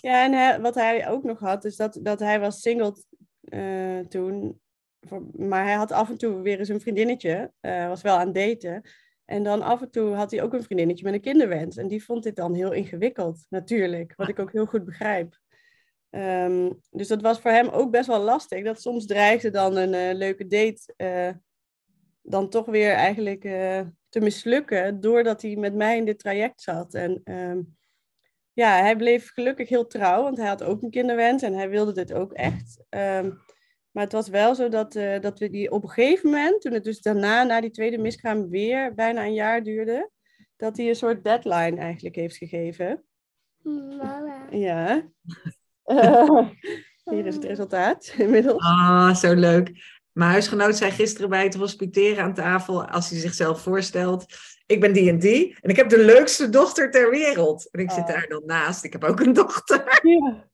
Ja, 0.00 0.24
en 0.24 0.62
wat 0.62 0.74
hij 0.74 1.08
ook 1.08 1.24
nog 1.24 1.38
had, 1.38 1.64
is 1.64 1.76
dat, 1.76 1.98
dat 2.02 2.20
hij 2.20 2.40
was 2.40 2.60
single 2.60 2.94
uh, 3.42 3.98
toen. 3.98 4.60
Maar 5.32 5.64
hij 5.64 5.74
had 5.74 5.92
af 5.92 6.10
en 6.10 6.18
toe 6.18 6.40
weer 6.40 6.58
eens 6.58 6.68
een 6.68 6.80
vriendinnetje. 6.80 7.52
Uh, 7.60 7.88
was 7.88 8.02
wel 8.02 8.18
aan 8.18 8.32
daten. 8.32 8.82
En 9.24 9.42
dan 9.42 9.62
af 9.62 9.82
en 9.82 9.90
toe 9.90 10.14
had 10.14 10.30
hij 10.30 10.42
ook 10.42 10.52
een 10.52 10.62
vriendinnetje 10.62 11.04
met 11.04 11.14
een 11.14 11.20
kinderwens. 11.20 11.76
En 11.76 11.88
die 11.88 12.04
vond 12.04 12.22
dit 12.22 12.36
dan 12.36 12.54
heel 12.54 12.72
ingewikkeld, 12.72 13.46
natuurlijk. 13.48 14.12
Wat 14.16 14.28
ik 14.28 14.38
ook 14.38 14.52
heel 14.52 14.66
goed 14.66 14.84
begrijp. 14.84 15.38
Um, 16.10 16.80
dus 16.90 17.08
dat 17.08 17.22
was 17.22 17.40
voor 17.40 17.50
hem 17.50 17.68
ook 17.68 17.90
best 17.90 18.06
wel 18.06 18.20
lastig. 18.20 18.64
Dat 18.64 18.80
soms 18.80 19.06
dreigde 19.06 19.50
dan 19.50 19.76
een 19.76 19.92
uh, 19.92 20.18
leuke 20.18 20.46
date 20.46 21.40
dan 22.22 22.48
toch 22.48 22.66
weer 22.66 22.92
eigenlijk 22.92 23.40
te 24.08 24.20
mislukken. 24.20 25.00
Doordat 25.00 25.42
hij 25.42 25.56
met 25.56 25.74
mij 25.74 25.96
in 25.96 26.04
dit 26.04 26.18
traject 26.18 26.62
zat. 26.62 26.94
En 26.94 27.20
um, 27.24 27.76
ja, 28.58 28.80
hij 28.80 28.96
bleef 28.96 29.30
gelukkig 29.32 29.68
heel 29.68 29.86
trouw. 29.86 30.22
Want 30.22 30.36
hij 30.36 30.46
had 30.46 30.62
ook 30.62 30.82
een 30.82 30.90
kinderwens. 30.90 31.42
En 31.42 31.54
hij 31.54 31.68
wilde 31.68 31.92
dit 31.92 32.12
ook 32.12 32.32
echt. 32.32 32.84
Um, 32.90 33.40
maar 33.90 34.02
het 34.02 34.12
was 34.12 34.28
wel 34.28 34.54
zo 34.54 34.68
dat, 34.68 34.94
uh, 34.94 35.20
dat 35.20 35.38
we 35.38 35.50
die 35.50 35.70
op 35.70 35.82
een 35.82 35.88
gegeven 35.88 36.30
moment, 36.30 36.60
toen 36.60 36.72
het 36.72 36.84
dus 36.84 37.00
daarna, 37.00 37.42
na 37.42 37.60
die 37.60 37.70
tweede 37.70 37.98
miskraam, 37.98 38.48
weer 38.48 38.94
bijna 38.94 39.24
een 39.24 39.34
jaar 39.34 39.62
duurde, 39.62 40.10
dat 40.56 40.76
hij 40.76 40.88
een 40.88 40.94
soort 40.94 41.24
deadline 41.24 41.76
eigenlijk 41.76 42.16
heeft 42.16 42.36
gegeven. 42.36 43.04
Mama. 43.62 44.46
Ja. 44.50 45.08
Uh, 45.86 46.48
hier 47.10 47.26
is 47.26 47.34
het 47.34 47.44
resultaat 47.44 48.14
inmiddels. 48.16 48.62
Ah, 48.62 49.14
zo 49.14 49.34
leuk. 49.34 49.97
Mijn 50.18 50.30
huisgenoot 50.30 50.76
zei 50.76 50.90
gisteren 50.90 51.30
bij 51.30 51.42
het 51.42 51.54
hospiteren 51.54 52.24
aan 52.24 52.34
tafel, 52.34 52.86
als 52.86 53.10
hij 53.10 53.18
zichzelf 53.18 53.62
voorstelt, 53.62 54.26
ik 54.66 54.80
ben 54.80 54.92
die 54.92 55.08
en 55.10 55.18
die 55.18 55.56
en 55.60 55.70
ik 55.70 55.76
heb 55.76 55.88
de 55.88 56.04
leukste 56.04 56.48
dochter 56.48 56.90
ter 56.90 57.10
wereld. 57.10 57.70
En 57.70 57.80
ik 57.80 57.90
zit 57.90 58.02
oh. 58.02 58.08
daar 58.08 58.26
dan 58.28 58.42
naast, 58.46 58.84
ik 58.84 58.92
heb 58.92 59.04
ook 59.04 59.20
een 59.20 59.32
dochter. 59.32 59.84
Ja. 60.18 60.46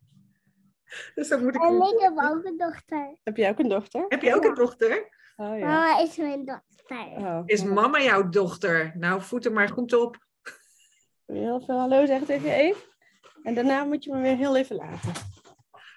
Dus 1.15 1.29
dat 1.29 1.41
moet 1.41 1.55
ik 1.55 1.63
en 1.63 1.75
ik 1.75 2.01
heb 2.01 2.19
ook 2.19 2.45
een 2.45 2.57
dochter. 2.57 3.17
Heb 3.23 3.37
jij 3.37 3.51
ook 3.51 3.59
een 3.59 3.69
dochter? 3.69 4.05
Heb 4.09 4.23
je 4.23 4.35
ook 4.35 4.45
een 4.45 4.55
dochter? 4.55 5.09
Oh, 5.37 5.59
ja. 5.59 5.67
Mama 5.67 6.01
is 6.01 6.17
mijn 6.17 6.45
dochter. 6.45 7.07
Oh, 7.19 7.43
is 7.45 7.65
mama 7.65 8.01
jouw 8.03 8.29
dochter? 8.29 8.93
Nou, 8.97 9.23
voet 9.23 9.45
er 9.45 9.53
maar 9.53 9.69
goed 9.69 9.93
op. 9.93 10.17
Heel 11.27 11.61
veel 11.61 11.79
hallo 11.79 12.07
zeggen 12.07 12.27
tegen 12.27 12.49
je 12.49 12.55
Eve? 12.55 12.81
En 13.43 13.55
daarna 13.55 13.85
moet 13.85 14.05
je 14.05 14.13
me 14.13 14.21
weer 14.21 14.37
heel 14.37 14.57
even 14.57 14.77
laten. 14.77 15.13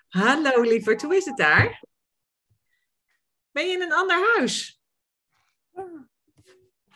Hallo 0.07 0.61
lieverd, 0.61 1.01
hoe 1.01 1.15
is 1.15 1.25
het 1.25 1.37
daar? 1.37 1.83
Ben 3.57 3.67
je 3.67 3.73
in 3.73 3.81
een 3.81 3.93
ander 3.93 4.35
huis? 4.35 4.81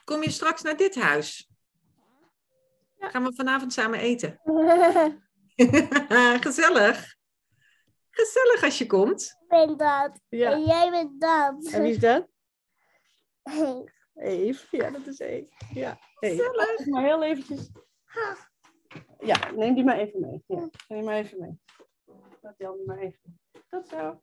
Kom 0.03 0.23
je 0.23 0.29
straks 0.29 0.61
naar 0.61 0.77
dit 0.77 0.95
huis? 0.95 1.49
Gaan 2.97 3.23
we 3.23 3.33
vanavond 3.35 3.73
samen 3.73 3.99
eten? 3.99 4.39
Gezellig. 6.45 7.15
Gezellig 8.09 8.63
als 8.63 8.77
je 8.77 8.85
komt. 8.85 9.21
Ik 9.21 9.47
ben 9.47 9.77
dat. 9.77 10.19
Ja. 10.29 10.51
En 10.51 10.63
jij 10.63 10.89
bent 10.89 11.21
dat. 11.21 11.65
En 11.71 11.81
wie 11.81 11.91
is 11.91 11.99
dat? 11.99 12.27
Eve. 13.43 13.91
Eve, 14.15 14.77
ja, 14.77 14.89
dat 14.89 15.07
is 15.07 15.19
Eve. 15.19 15.47
Ja, 15.73 15.99
Gezellig. 16.13 16.85
Maar 16.85 17.03
heel 17.03 17.23
eventjes. 17.23 17.69
Ja, 19.19 19.51
neem 19.51 19.73
die 19.73 19.83
maar 19.83 19.97
even 19.97 20.19
mee. 20.19 20.43
Ja, 20.47 20.69
neem 20.87 21.03
maar 21.03 21.15
even 21.15 21.39
mee. 21.39 21.59
Laat 22.41 22.57
die 22.57 22.85
maar 22.85 22.97
even. 22.97 23.39
Tot 23.69 23.87
zo. 23.87 24.21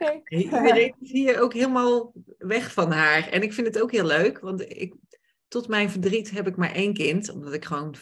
Okay. 0.00 0.22
Iedereen 0.28 0.94
is 1.00 1.12
hier 1.12 1.40
ook 1.40 1.52
helemaal 1.52 2.12
weg 2.38 2.72
van 2.72 2.92
haar. 2.92 3.28
En 3.28 3.42
ik 3.42 3.52
vind 3.52 3.66
het 3.66 3.82
ook 3.82 3.92
heel 3.92 4.06
leuk, 4.06 4.38
want 4.38 4.60
ik, 4.60 4.94
tot 5.48 5.68
mijn 5.68 5.90
verdriet 5.90 6.30
heb 6.30 6.46
ik 6.46 6.56
maar 6.56 6.72
één 6.72 6.94
kind, 6.94 7.30
omdat 7.30 7.52
ik 7.52 7.64
gewoon 7.64 7.94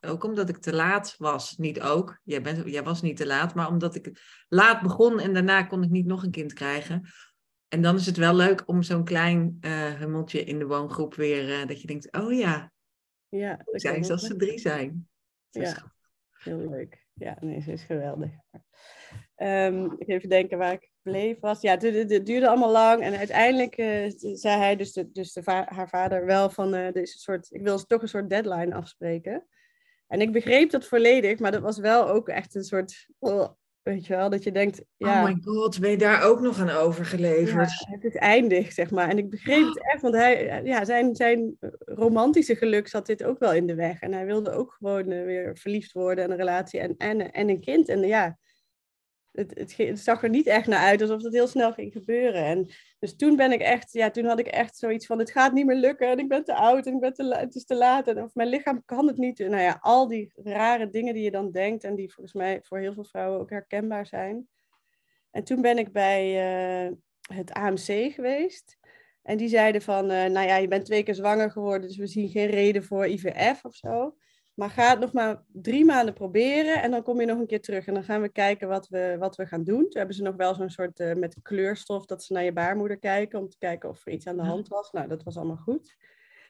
ook 0.00 0.24
omdat 0.24 0.48
ik 0.48 0.56
te 0.56 0.74
laat 0.74 1.14
was. 1.18 1.56
Niet 1.56 1.80
ook. 1.80 2.20
Jij, 2.24 2.42
bent, 2.42 2.68
jij 2.68 2.82
was 2.82 3.02
niet 3.02 3.16
te 3.16 3.26
laat. 3.26 3.54
Maar 3.54 3.68
omdat 3.68 3.94
ik 3.94 4.20
laat 4.48 4.82
begon 4.82 5.20
en 5.20 5.32
daarna 5.32 5.62
kon 5.62 5.82
ik 5.82 5.90
niet 5.90 6.06
nog 6.06 6.22
een 6.22 6.30
kind 6.30 6.52
krijgen. 6.52 7.08
En 7.68 7.82
dan 7.82 7.96
is 7.96 8.06
het 8.06 8.16
wel 8.16 8.34
leuk 8.34 8.62
om 8.66 8.82
zo'n 8.82 9.04
klein 9.04 9.58
uh, 9.60 9.94
hummeltje 9.94 10.44
in 10.44 10.58
de 10.58 10.66
woongroep 10.66 11.14
weer. 11.14 11.60
Uh, 11.60 11.66
dat 11.66 11.80
je 11.80 11.86
denkt: 11.86 12.12
oh 12.12 12.32
ja. 12.32 12.72
Ja. 13.28 13.60
Zijn 13.64 14.04
ze 14.04 14.12
als 14.12 14.26
ze 14.26 14.36
drie 14.36 14.58
zijn. 14.58 15.08
Ja. 15.50 15.92
Heel 16.30 16.68
leuk. 16.70 17.06
Ja, 17.14 17.36
nee, 17.40 17.60
ze 17.60 17.72
is 17.72 17.82
geweldig. 17.82 18.30
Um, 19.36 19.94
ik 19.98 20.08
even 20.08 20.28
denken 20.28 20.58
waar 20.58 20.72
ik 20.72 20.90
bleef 21.02 21.40
was. 21.40 21.60
Ja, 21.60 21.76
het, 21.76 22.26
duurde 22.26 22.48
allemaal 22.48 22.70
lang. 22.70 23.02
En 23.02 23.16
uiteindelijk 23.16 23.78
uh, 23.78 24.12
zei 24.16 24.58
hij, 24.58 24.76
dus, 24.76 24.92
de, 24.92 25.10
dus 25.12 25.32
de 25.32 25.42
va 25.42 25.66
haar 25.68 25.88
vader, 25.88 26.26
wel 26.26 26.50
van... 26.50 26.74
Uh, 26.74 26.86
een 26.92 27.06
soort, 27.06 27.46
ik 27.50 27.62
wil 27.62 27.86
toch 27.86 28.02
een 28.02 28.08
soort 28.08 28.30
deadline 28.30 28.74
afspreken. 28.74 29.46
En 30.06 30.20
ik 30.20 30.32
begreep 30.32 30.70
dat 30.70 30.86
volledig, 30.86 31.38
maar 31.38 31.52
dat 31.52 31.62
was 31.62 31.78
wel 31.78 32.08
ook 32.08 32.28
echt 32.28 32.54
een 32.54 32.64
soort, 32.64 33.06
oh, 33.18 33.48
weet 33.82 34.06
je 34.06 34.16
wel, 34.16 34.30
dat 34.30 34.42
je 34.42 34.52
denkt, 34.52 34.82
ja. 34.96 35.22
Oh 35.22 35.28
my 35.28 35.38
god, 35.42 35.80
ben 35.80 35.90
je 35.90 35.96
daar 35.96 36.22
ook 36.22 36.40
nog 36.40 36.60
aan 36.60 36.70
overgeleverd? 36.70 37.70
Ja, 37.70 37.92
het 37.92 38.04
is 38.04 38.14
eindig, 38.14 38.72
zeg 38.72 38.90
maar. 38.90 39.08
En 39.08 39.18
ik 39.18 39.30
begreep 39.30 39.66
het 39.66 39.82
echt, 39.92 40.02
want 40.02 40.14
hij, 40.14 40.60
ja, 40.64 40.84
zijn, 40.84 41.16
zijn 41.16 41.56
romantische 41.78 42.56
geluk 42.56 42.88
zat 42.88 43.06
dit 43.06 43.24
ook 43.24 43.38
wel 43.38 43.52
in 43.52 43.66
de 43.66 43.74
weg. 43.74 44.00
En 44.00 44.12
hij 44.12 44.26
wilde 44.26 44.50
ook 44.50 44.72
gewoon 44.78 45.10
uh, 45.10 45.24
weer 45.24 45.56
verliefd 45.58 45.92
worden 45.92 46.24
en 46.24 46.30
een 46.30 46.36
relatie 46.36 46.80
en, 46.80 46.96
en, 46.96 47.32
en 47.32 47.48
een 47.48 47.60
kind. 47.60 47.88
En 47.88 48.00
ja, 48.00 48.38
het, 49.32 49.74
het, 49.76 50.00
zag 50.00 50.22
er 50.22 50.28
niet 50.28 50.46
echt 50.46 50.66
naar 50.66 50.84
uit 50.84 51.00
alsof 51.00 51.22
het 51.22 51.32
heel 51.32 51.46
snel 51.46 51.72
ging 51.72 51.92
gebeuren. 51.92 52.44
En 52.44 52.70
dus 52.98 53.16
toen 53.16 53.36
ben 53.36 53.52
ik 53.52 53.60
echt, 53.60 53.92
ja, 53.92 54.10
toen 54.10 54.24
had 54.24 54.38
ik 54.38 54.46
echt 54.46 54.76
zoiets 54.76 55.06
van: 55.06 55.18
het 55.18 55.30
gaat 55.30 55.52
niet 55.52 55.66
meer 55.66 55.76
lukken 55.76 56.08
en 56.08 56.18
ik 56.18 56.28
ben 56.28 56.44
te 56.44 56.54
oud 56.54 56.86
en 56.86 56.94
ik 56.94 57.00
ben 57.00 57.14
te, 57.14 57.34
het 57.34 57.54
is 57.54 57.64
te 57.64 57.76
laat 57.76 58.08
en 58.08 58.22
of 58.22 58.34
mijn 58.34 58.48
lichaam 58.48 58.84
kan 58.84 59.06
het 59.06 59.16
niet. 59.16 59.38
Nou 59.38 59.62
ja, 59.62 59.78
al 59.80 60.08
die 60.08 60.32
rare 60.34 60.88
dingen 60.88 61.14
die 61.14 61.22
je 61.22 61.30
dan 61.30 61.50
denkt 61.50 61.84
en 61.84 61.94
die 61.94 62.12
volgens 62.12 62.34
mij 62.34 62.60
voor 62.62 62.78
heel 62.78 62.94
veel 62.94 63.04
vrouwen 63.04 63.40
ook 63.40 63.50
herkenbaar 63.50 64.06
zijn. 64.06 64.48
En 65.30 65.44
toen 65.44 65.60
ben 65.60 65.78
ik 65.78 65.92
bij 65.92 66.86
uh, 66.86 66.92
het 67.34 67.52
AMC 67.52 68.12
geweest. 68.12 68.78
En 69.22 69.36
die 69.36 69.48
zeiden 69.48 69.82
van, 69.82 70.04
uh, 70.04 70.24
nou 70.24 70.46
ja, 70.46 70.56
je 70.56 70.68
bent 70.68 70.84
twee 70.84 71.02
keer 71.02 71.14
zwanger 71.14 71.50
geworden, 71.50 71.88
dus 71.88 71.96
we 71.96 72.06
zien 72.06 72.28
geen 72.28 72.46
reden 72.46 72.84
voor 72.84 73.06
IVF 73.06 73.64
of 73.64 73.74
zo. 73.74 74.16
Maar 74.60 74.70
ga 74.70 74.90
het 74.90 74.98
nog 74.98 75.12
maar 75.12 75.42
drie 75.52 75.84
maanden 75.84 76.14
proberen 76.14 76.82
en 76.82 76.90
dan 76.90 77.02
kom 77.02 77.20
je 77.20 77.26
nog 77.26 77.38
een 77.38 77.46
keer 77.46 77.60
terug. 77.60 77.86
En 77.86 77.94
dan 77.94 78.04
gaan 78.04 78.20
we 78.20 78.28
kijken 78.28 78.68
wat 78.68 78.88
we, 78.88 79.16
wat 79.18 79.36
we 79.36 79.46
gaan 79.46 79.64
doen. 79.64 79.80
Toen 79.80 79.98
hebben 79.98 80.16
ze 80.16 80.22
nog 80.22 80.36
wel 80.36 80.54
zo'n 80.54 80.70
soort 80.70 81.00
uh, 81.00 81.14
met 81.14 81.36
kleurstof 81.42 82.06
dat 82.06 82.24
ze 82.24 82.32
naar 82.32 82.44
je 82.44 82.52
baarmoeder 82.52 82.98
kijken. 82.98 83.38
Om 83.38 83.48
te 83.48 83.58
kijken 83.58 83.88
of 83.88 84.06
er 84.06 84.12
iets 84.12 84.26
aan 84.26 84.36
de 84.36 84.42
hand 84.42 84.68
was. 84.68 84.90
Nou, 84.90 85.08
dat 85.08 85.22
was 85.22 85.36
allemaal 85.36 85.56
goed. 85.56 85.96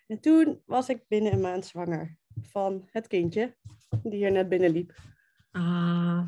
En 0.06 0.20
toen 0.20 0.62
was 0.66 0.88
ik 0.88 1.02
binnen 1.08 1.32
een 1.32 1.40
maand 1.40 1.66
zwanger 1.66 2.16
van 2.40 2.88
het 2.90 3.06
kindje 3.06 3.56
die 4.02 4.18
hier 4.18 4.32
net 4.32 4.48
binnenliep. 4.48 4.94
Ah, 5.50 6.26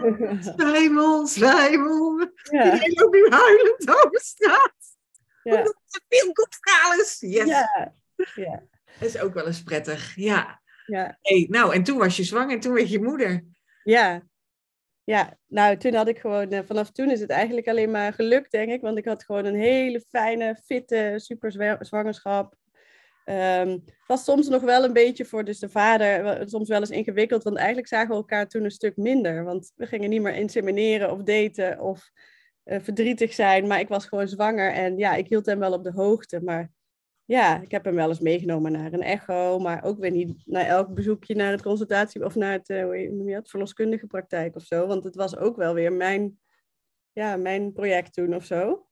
zwijmel, 0.56 1.26
zwijmel. 1.26 2.18
Ja. 2.50 2.64
Loopt 2.70 3.14
nu 3.14 3.26
huilend 3.28 3.88
over 3.88 4.20
straat. 4.20 4.74
Ja. 5.42 5.56
Omdat 5.56 5.76
veel 6.08 6.30
goed 6.32 6.58
is. 7.00 7.16
Yes. 7.20 7.46
Ja. 7.46 7.92
ja. 8.34 8.62
Dat 8.98 9.08
is 9.08 9.18
ook 9.18 9.34
wel 9.34 9.46
eens 9.46 9.62
prettig, 9.62 10.14
ja. 10.16 10.61
Ja. 10.92 11.18
Hey, 11.20 11.46
nou, 11.50 11.74
en 11.74 11.82
toen 11.82 11.98
was 11.98 12.16
je 12.16 12.24
zwanger 12.24 12.54
en 12.54 12.60
toen 12.60 12.74
werd 12.74 12.90
je 12.90 13.02
moeder. 13.02 13.44
Ja. 13.84 14.22
Ja, 15.04 15.38
nou, 15.46 15.76
toen 15.76 15.94
had 15.94 16.08
ik 16.08 16.18
gewoon, 16.18 16.50
eh, 16.50 16.60
vanaf 16.64 16.90
toen 16.90 17.10
is 17.10 17.20
het 17.20 17.30
eigenlijk 17.30 17.68
alleen 17.68 17.90
maar 17.90 18.12
gelukt, 18.12 18.50
denk 18.50 18.70
ik. 18.70 18.80
Want 18.80 18.98
ik 18.98 19.04
had 19.04 19.24
gewoon 19.24 19.44
een 19.44 19.54
hele 19.54 20.00
fijne, 20.00 20.56
fitte, 20.64 21.14
super 21.16 21.78
zwangerschap. 21.80 22.54
Um, 23.24 23.70
het 23.70 24.06
was 24.06 24.24
soms 24.24 24.48
nog 24.48 24.62
wel 24.62 24.84
een 24.84 24.92
beetje 24.92 25.24
voor 25.24 25.44
dus 25.44 25.58
de 25.58 25.68
vader, 25.68 26.42
soms 26.48 26.68
wel 26.68 26.80
eens 26.80 26.90
ingewikkeld. 26.90 27.42
Want 27.42 27.56
eigenlijk 27.56 27.88
zagen 27.88 28.08
we 28.08 28.14
elkaar 28.14 28.48
toen 28.48 28.64
een 28.64 28.70
stuk 28.70 28.96
minder. 28.96 29.44
Want 29.44 29.72
we 29.76 29.86
gingen 29.86 30.10
niet 30.10 30.22
meer 30.22 30.34
insemineren 30.34 31.12
of 31.12 31.22
daten 31.22 31.80
of 31.80 32.10
uh, 32.64 32.80
verdrietig 32.80 33.32
zijn. 33.32 33.66
Maar 33.66 33.80
ik 33.80 33.88
was 33.88 34.06
gewoon 34.06 34.28
zwanger 34.28 34.72
en 34.72 34.98
ja, 34.98 35.14
ik 35.14 35.28
hield 35.28 35.46
hem 35.46 35.58
wel 35.58 35.72
op 35.72 35.84
de 35.84 35.92
hoogte. 35.92 36.40
Maar 36.40 36.70
ja, 37.32 37.60
ik 37.60 37.70
heb 37.70 37.84
hem 37.84 37.94
wel 37.94 38.08
eens 38.08 38.20
meegenomen 38.20 38.72
naar 38.72 38.92
een 38.92 39.02
echo, 39.02 39.58
maar 39.58 39.84
ook 39.84 39.98
weer 39.98 40.10
niet 40.10 40.42
naar 40.44 40.66
elk 40.66 40.94
bezoekje 40.94 41.34
naar 41.34 41.50
het 41.50 41.62
consultatie 41.62 42.24
of 42.24 42.34
naar 42.34 42.52
het, 42.52 42.68
uh, 42.68 42.84
hoe 42.84 43.24
je 43.24 43.34
dat, 43.34 43.50
verloskundige 43.50 44.06
praktijk 44.06 44.56
of 44.56 44.64
zo. 44.64 44.86
Want 44.86 45.04
het 45.04 45.14
was 45.14 45.36
ook 45.36 45.56
wel 45.56 45.74
weer 45.74 45.92
mijn, 45.92 46.38
ja, 47.12 47.36
mijn 47.36 47.72
project 47.72 48.12
toen 48.12 48.34
of 48.34 48.44
zo. 48.44 48.86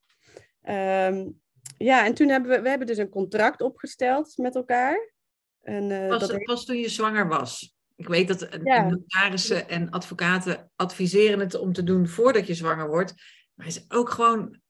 Um, 0.68 1.40
ja, 1.76 2.04
en 2.04 2.14
toen 2.14 2.28
hebben 2.28 2.50
we, 2.50 2.60
we 2.60 2.68
hebben 2.68 2.86
dus 2.86 2.98
een 2.98 3.08
contract 3.08 3.60
opgesteld 3.60 4.36
met 4.36 4.54
elkaar. 4.54 5.12
En, 5.60 5.90
uh, 5.90 6.08
was, 6.08 6.28
dat 6.28 6.44
was 6.44 6.64
toen 6.64 6.76
je 6.76 6.88
zwanger 6.88 7.28
was? 7.28 7.76
Ik 7.96 8.08
weet 8.08 8.28
dat 8.28 8.58
notarissen 8.62 9.68
en 9.68 9.90
advocaten 9.90 10.70
adviseren 10.76 11.38
het 11.38 11.54
om 11.54 11.72
te 11.72 11.82
doen 11.82 12.08
voordat 12.08 12.46
je 12.46 12.54
zwanger 12.54 12.88
wordt. 12.88 13.14
Maar 13.54 13.66
het 13.66 13.76
is 13.76 13.84
ook 13.88 14.10
gewoon, 14.10 14.60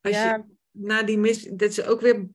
als 0.00 0.16
je 0.16 0.44
na 0.70 1.02
die 1.02 1.18
mis, 1.18 1.42
dat 1.42 1.68
is 1.68 1.84
ook 1.84 2.00
weer, 2.00 2.28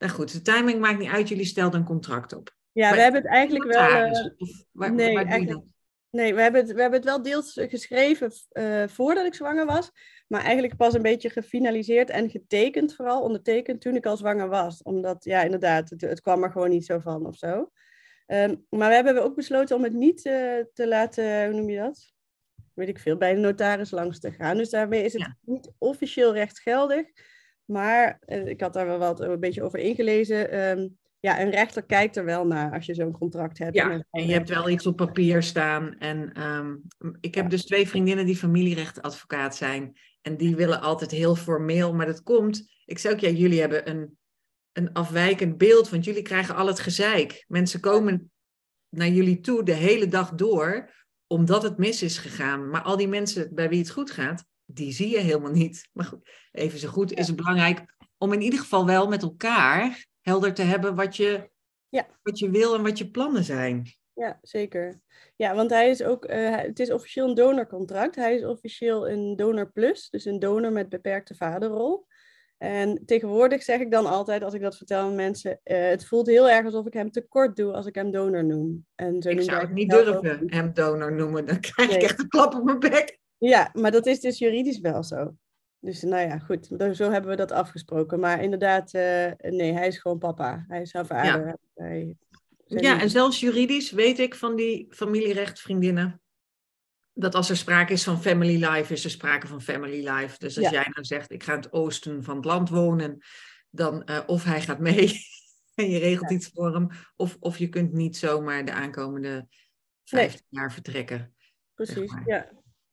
nou 0.00 0.12
goed, 0.12 0.32
de 0.32 0.42
timing 0.42 0.80
maakt 0.80 0.98
niet 0.98 1.10
uit, 1.10 1.28
jullie 1.28 1.44
stelden 1.44 1.80
een 1.80 1.86
contract 1.86 2.32
op. 2.32 2.56
Ja, 2.72 2.92
we 2.92 3.00
hebben 3.00 3.22
het 3.22 3.30
eigenlijk 3.30 3.72
wel. 3.72 4.06
Uh, 4.06 4.90
nee, 4.90 5.16
eigenlijk, 5.16 5.64
nee 6.10 6.34
we, 6.34 6.40
hebben 6.40 6.60
het, 6.60 6.72
we 6.72 6.80
hebben 6.80 7.00
het 7.00 7.08
wel 7.08 7.22
deels 7.22 7.60
geschreven 7.68 8.32
uh, 8.52 8.88
voordat 8.88 9.26
ik 9.26 9.34
zwanger 9.34 9.66
was. 9.66 9.90
Maar 10.26 10.42
eigenlijk 10.42 10.76
pas 10.76 10.94
een 10.94 11.02
beetje 11.02 11.30
gefinaliseerd 11.30 12.10
en 12.10 12.30
getekend, 12.30 12.94
vooral 12.94 13.22
ondertekend 13.22 13.80
toen 13.80 13.96
ik 13.96 14.06
al 14.06 14.16
zwanger 14.16 14.48
was. 14.48 14.82
Omdat, 14.82 15.24
ja, 15.24 15.42
inderdaad, 15.42 15.90
het, 15.90 16.00
het 16.00 16.20
kwam 16.20 16.42
er 16.42 16.50
gewoon 16.50 16.70
niet 16.70 16.84
zo 16.84 16.98
van 16.98 17.26
of 17.26 17.36
zo. 17.36 17.70
Um, 18.26 18.66
maar 18.68 18.88
we 18.88 18.94
hebben 18.94 19.22
ook 19.22 19.36
besloten 19.36 19.76
om 19.76 19.82
het 19.82 19.92
niet 19.92 20.24
uh, 20.24 20.32
te 20.72 20.88
laten, 20.88 21.44
hoe 21.44 21.54
noem 21.54 21.70
je 21.70 21.78
dat? 21.78 22.12
Weet 22.74 22.88
ik 22.88 22.98
veel, 22.98 23.16
bij 23.16 23.34
de 23.34 23.40
notaris 23.40 23.90
langs 23.90 24.20
te 24.20 24.32
gaan. 24.32 24.56
Dus 24.56 24.70
daarmee 24.70 25.04
is 25.04 25.12
het 25.12 25.22
ja. 25.22 25.36
niet 25.40 25.72
officieel 25.78 26.32
rechtsgeldig. 26.32 27.06
Maar 27.70 28.20
uh, 28.26 28.46
ik 28.46 28.60
had 28.60 28.72
daar 28.72 28.86
wel 28.86 28.98
wat 28.98 29.20
een 29.20 29.40
beetje 29.40 29.62
over 29.62 29.78
ingelezen. 29.78 30.68
Um, 30.70 30.98
ja, 31.20 31.40
een 31.40 31.50
rechter 31.50 31.82
kijkt 31.82 32.16
er 32.16 32.24
wel 32.24 32.46
naar 32.46 32.72
als 32.72 32.86
je 32.86 32.94
zo'n 32.94 33.12
contract 33.12 33.58
hebt. 33.58 33.74
Ja, 33.74 34.04
en 34.10 34.26
je 34.26 34.32
hebt 34.32 34.48
wel 34.48 34.68
iets 34.68 34.86
op 34.86 34.96
papier 34.96 35.42
staan. 35.42 35.98
En 35.98 36.42
um, 36.42 36.82
ik 37.20 37.34
heb 37.34 37.50
dus 37.50 37.64
twee 37.64 37.88
vriendinnen 37.88 38.26
die 38.26 38.36
familierechtadvocaat 38.36 39.56
zijn. 39.56 39.98
En 40.22 40.36
die 40.36 40.56
willen 40.56 40.80
altijd 40.80 41.10
heel 41.10 41.36
formeel. 41.36 41.94
Maar 41.94 42.06
dat 42.06 42.22
komt, 42.22 42.70
ik 42.84 42.98
zei 42.98 43.14
ook, 43.14 43.20
ja, 43.20 43.28
jullie 43.28 43.60
hebben 43.60 43.90
een, 43.90 44.18
een 44.72 44.92
afwijkend 44.92 45.58
beeld. 45.58 45.90
Want 45.90 46.04
jullie 46.04 46.22
krijgen 46.22 46.54
al 46.54 46.66
het 46.66 46.80
gezeik. 46.80 47.44
Mensen 47.48 47.80
komen 47.80 48.32
naar 48.88 49.08
jullie 49.08 49.40
toe 49.40 49.62
de 49.62 49.74
hele 49.74 50.06
dag 50.06 50.34
door. 50.34 50.98
Omdat 51.26 51.62
het 51.62 51.78
mis 51.78 52.02
is 52.02 52.18
gegaan. 52.18 52.70
Maar 52.70 52.82
al 52.82 52.96
die 52.96 53.08
mensen 53.08 53.54
bij 53.54 53.68
wie 53.68 53.78
het 53.78 53.90
goed 53.90 54.10
gaat, 54.10 54.44
die 54.76 54.92
zie 54.92 55.08
je 55.08 55.18
helemaal 55.18 55.50
niet. 55.50 55.88
Maar 55.92 56.04
goed, 56.04 56.28
even 56.52 56.78
zo 56.78 56.88
goed 56.88 57.12
is 57.12 57.26
het 57.26 57.36
belangrijk 57.36 57.96
om 58.18 58.32
in 58.32 58.42
ieder 58.42 58.58
geval 58.58 58.86
wel 58.86 59.08
met 59.08 59.22
elkaar 59.22 60.06
helder 60.20 60.54
te 60.54 60.62
hebben 60.62 60.94
wat 60.94 61.16
je, 61.16 61.50
ja. 61.88 62.06
wat 62.22 62.38
je 62.38 62.50
wil 62.50 62.74
en 62.74 62.82
wat 62.82 62.98
je 62.98 63.10
plannen 63.10 63.44
zijn. 63.44 63.98
Ja, 64.14 64.38
zeker. 64.42 65.00
Ja, 65.36 65.54
want 65.54 65.70
hij 65.70 65.90
is 65.90 66.02
ook, 66.02 66.30
uh, 66.30 66.56
het 66.56 66.80
is 66.80 66.92
officieel 66.92 67.28
een 67.28 67.34
donorcontract. 67.34 68.14
Hij 68.14 68.34
is 68.34 68.44
officieel 68.44 69.08
een 69.08 69.36
donor 69.36 69.72
plus, 69.72 70.10
dus 70.10 70.24
een 70.24 70.38
donor 70.38 70.72
met 70.72 70.88
beperkte 70.88 71.34
vaderrol. 71.34 72.06
En 72.58 73.02
tegenwoordig 73.06 73.62
zeg 73.62 73.80
ik 73.80 73.90
dan 73.90 74.06
altijd, 74.06 74.42
als 74.42 74.54
ik 74.54 74.60
dat 74.60 74.76
vertel 74.76 75.00
aan 75.00 75.14
mensen, 75.14 75.60
uh, 75.64 75.88
het 75.88 76.06
voelt 76.06 76.26
heel 76.26 76.50
erg 76.50 76.64
alsof 76.64 76.86
ik 76.86 76.92
hem 76.92 77.10
tekort 77.10 77.56
doe 77.56 77.72
als 77.72 77.86
ik 77.86 77.94
hem 77.94 78.10
donor 78.10 78.44
noem. 78.44 78.86
En 78.94 79.22
zo 79.22 79.28
ik 79.28 79.42
zou 79.42 79.60
het 79.60 79.72
niet 79.72 79.90
durven 79.90 80.42
hem 80.52 80.72
donor 80.72 81.12
noemen, 81.12 81.46
dan 81.46 81.60
krijg 81.60 81.90
ik 81.90 82.02
echt 82.02 82.18
een 82.18 82.28
klap 82.28 82.54
op 82.54 82.64
mijn 82.64 82.78
bek. 82.78 83.19
Ja, 83.40 83.70
maar 83.72 83.90
dat 83.90 84.06
is 84.06 84.20
dus 84.20 84.38
juridisch 84.38 84.80
wel 84.80 85.02
zo. 85.02 85.34
Dus 85.78 86.02
nou 86.02 86.28
ja, 86.28 86.38
goed, 86.38 86.66
zo 86.92 87.10
hebben 87.10 87.30
we 87.30 87.36
dat 87.36 87.52
afgesproken. 87.52 88.20
Maar 88.20 88.42
inderdaad, 88.42 88.94
uh, 88.94 89.30
nee, 89.38 89.72
hij 89.72 89.86
is 89.86 89.98
gewoon 89.98 90.18
papa. 90.18 90.64
Hij 90.68 90.80
is 90.80 90.92
haar 90.92 91.06
vader. 91.06 91.46
Ja. 91.46 91.56
Hij, 91.74 92.16
ja, 92.64 93.00
en 93.00 93.10
zelfs 93.10 93.40
juridisch 93.40 93.90
weet 93.90 94.18
ik 94.18 94.34
van 94.34 94.56
die 94.56 94.86
familierechtvriendinnen 94.90 96.20
dat 97.20 97.34
als 97.34 97.50
er 97.50 97.56
sprake 97.56 97.92
is 97.92 98.04
van 98.04 98.22
family 98.22 98.64
life, 98.64 98.92
is 98.92 99.04
er 99.04 99.10
sprake 99.10 99.46
van 99.46 99.62
family 99.62 100.08
life. 100.08 100.38
Dus 100.38 100.58
als 100.58 100.68
jij 100.68 100.86
nou 100.88 101.04
zegt, 101.04 101.30
ik 101.30 101.42
ga 101.42 101.52
in 101.52 101.58
het 101.58 101.72
oosten 101.72 102.24
van 102.24 102.36
het 102.36 102.44
land 102.44 102.68
wonen, 102.68 103.18
dan 103.70 104.02
uh, 104.06 104.20
of 104.26 104.44
hij 104.44 104.60
gaat 104.60 104.78
mee 104.78 105.20
en 105.74 105.90
je 105.90 105.98
regelt 105.98 106.30
iets 106.30 106.50
voor 106.54 106.74
hem, 106.74 106.88
of, 107.16 107.36
of 107.40 107.58
je 107.58 107.68
kunt 107.68 107.92
niet 107.92 108.16
zomaar 108.16 108.64
de 108.64 108.72
aankomende 108.72 109.48
15 110.04 110.46
jaar 110.48 110.72
vertrekken. 110.72 111.34
Precies, 111.74 112.14
ja. 112.24 112.50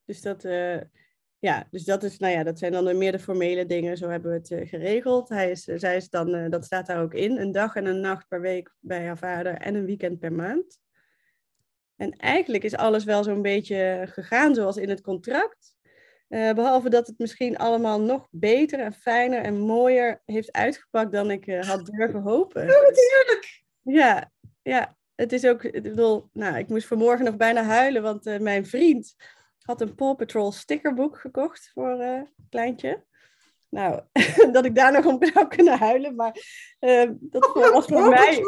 Dus 0.07 0.21
dat, 0.21 0.43
uh, 0.43 0.79
ja, 1.39 1.67
dus 1.71 1.83
dat, 1.83 2.03
is, 2.03 2.17
nou 2.17 2.33
ja, 2.33 2.43
dat 2.43 2.59
zijn 2.59 2.71
dan 2.71 2.97
meer 2.97 3.11
de 3.11 3.19
formele 3.19 3.65
dingen. 3.65 3.97
Zo 3.97 4.09
hebben 4.09 4.31
we 4.31 4.37
het 4.37 4.49
uh, 4.49 4.67
geregeld. 4.67 5.29
Hij 5.29 5.51
is, 5.51 5.63
zij 5.63 5.95
is 5.95 6.09
dan, 6.09 6.35
uh, 6.35 6.49
dat 6.49 6.65
staat 6.65 6.87
daar 6.87 7.01
ook 7.01 7.13
in, 7.13 7.37
een 7.37 7.51
dag 7.51 7.75
en 7.75 7.85
een 7.85 7.99
nacht 7.99 8.27
per 8.27 8.41
week 8.41 8.73
bij 8.79 9.05
haar 9.05 9.17
vader 9.17 9.53
en 9.53 9.75
een 9.75 9.85
weekend 9.85 10.19
per 10.19 10.33
maand. 10.33 10.79
En 11.95 12.11
eigenlijk 12.11 12.63
is 12.63 12.75
alles 12.75 13.03
wel 13.03 13.23
zo'n 13.23 13.41
beetje 13.41 14.07
gegaan 14.09 14.55
zoals 14.55 14.77
in 14.77 14.89
het 14.89 15.01
contract. 15.01 15.75
Uh, 16.29 16.53
behalve 16.53 16.89
dat 16.89 17.07
het 17.07 17.17
misschien 17.17 17.57
allemaal 17.57 18.01
nog 18.01 18.27
beter 18.31 18.79
en 18.79 18.93
fijner 18.93 19.41
en 19.41 19.59
mooier 19.59 20.21
heeft 20.25 20.51
uitgepakt 20.51 21.11
dan 21.11 21.31
ik 21.31 21.53
had 21.53 21.85
durven 21.85 22.21
hopen. 22.21 22.61
Oh, 22.61 22.67
heerlijk! 22.67 23.63
Ja, 23.81 24.31
ja, 24.61 24.97
het 25.15 25.31
is 25.31 25.45
ook, 25.45 25.63
ik 25.63 25.83
bedoel, 25.83 26.29
nou, 26.33 26.57
ik 26.57 26.67
moest 26.67 26.87
vanmorgen 26.87 27.25
nog 27.25 27.37
bijna 27.37 27.63
huilen, 27.63 28.01
want 28.01 28.39
mijn 28.39 28.65
vriend 28.65 29.15
had 29.67 29.81
een 29.81 29.95
Paw 29.95 30.15
Patrol 30.15 30.51
stickerboek 30.51 31.17
gekocht 31.19 31.71
voor 31.73 32.01
uh, 32.01 32.21
kleintje. 32.49 33.03
Nou, 33.69 34.01
dat 34.51 34.65
ik 34.65 34.75
daar 34.75 34.91
nog 34.91 35.05
om 35.05 35.25
zou 35.33 35.47
kunnen 35.47 35.77
huilen, 35.77 36.15
maar 36.15 36.35
uh, 36.79 37.09
dat 37.19 37.55
oh, 37.55 37.71
was 37.71 37.85
voor 37.85 38.09
mij... 38.09 38.41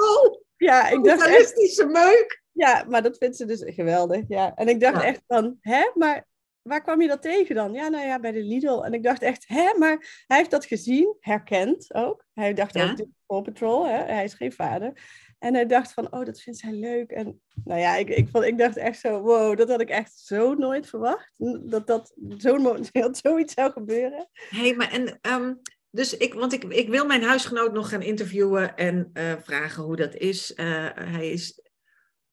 Ja, 0.58 0.90
ik 0.90 1.04
dacht 1.04 1.26
echt... 1.26 1.86
meuk! 1.88 2.44
Ja, 2.52 2.86
maar 2.88 3.04
dat 3.04 3.18
vindt 3.18 3.36
ze 3.36 3.46
dus 3.46 3.64
geweldig, 3.66 4.24
ja. 4.28 4.56
En 4.56 4.68
ik 4.68 4.80
dacht 4.80 5.04
echt 5.04 5.22
van, 5.28 5.58
hè, 5.62 5.92
maar 5.94 6.28
waar 6.70 6.82
kwam 6.82 7.02
je 7.02 7.08
dat 7.08 7.22
tegen 7.22 7.56
dan? 7.56 7.74
Ja, 7.74 7.88
nou 7.88 8.06
ja, 8.06 8.20
bij 8.20 8.32
de 8.32 8.44
Lidl. 8.44 8.82
En 8.82 8.94
ik 8.94 9.04
dacht 9.04 9.22
echt, 9.22 9.48
hè, 9.48 9.74
maar 9.78 10.24
hij 10.28 10.38
heeft 10.38 10.52
dat 10.52 10.66
gezien, 10.66 11.16
herkend 11.20 11.94
ook. 11.94 12.26
Hij 12.34 12.54
dacht 12.54 12.74
ja? 12.74 12.92
ook, 12.92 13.08
Paw 13.26 13.44
Patrol, 13.44 13.88
hè? 13.88 13.98
hij 14.14 14.24
is 14.24 14.34
geen 14.34 14.54
vader. 14.54 14.94
En 15.40 15.54
hij 15.54 15.66
dacht 15.66 15.94
van, 15.94 16.14
oh, 16.14 16.26
dat 16.26 16.42
vindt 16.42 16.60
zij 16.60 16.72
leuk. 16.72 17.12
En 17.12 17.42
nou 17.64 17.80
ja, 17.80 17.96
ik, 17.96 18.10
ik, 18.10 18.28
vond, 18.30 18.46
ik 18.46 18.58
dacht 18.58 18.78
echt 18.78 19.00
zo, 19.00 19.22
wow, 19.22 19.58
dat 19.58 19.70
had 19.70 19.82
ik 19.82 19.90
echt 19.90 20.12
zo 20.18 20.54
nooit 20.54 20.88
verwacht. 20.88 21.34
Dat 21.62 21.88
dat 21.88 22.14
zo, 22.38 22.78
zoiets 23.12 23.54
zou 23.54 23.72
gebeuren. 23.72 24.28
Hé, 24.32 24.60
hey, 24.60 24.76
maar 24.76 24.92
en... 24.92 25.20
Um, 25.22 25.62
dus 25.92 26.18
ik, 26.18 26.34
want 26.34 26.54
ik, 26.54 26.64
ik 26.64 26.90
wil 26.90 27.06
mijn 27.06 27.24
huisgenoot 27.24 27.74
nog 27.74 27.90
gaan 27.90 28.02
interviewen 28.02 28.76
en 28.76 29.10
uh, 29.14 29.34
vragen 29.42 29.84
hoe 29.84 29.96
dat 29.96 30.16
is. 30.16 30.52
Uh, 30.56 30.90
hij 30.94 31.30
is 31.30 31.62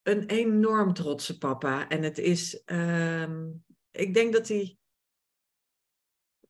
een 0.02 0.26
enorm 0.26 0.92
trotse 0.92 1.38
papa. 1.38 1.88
En 1.88 2.02
het 2.02 2.18
is, 2.18 2.62
um, 2.66 3.64
ik 3.96 4.14
denk 4.14 4.32
dat 4.32 4.48
hij 4.48 4.76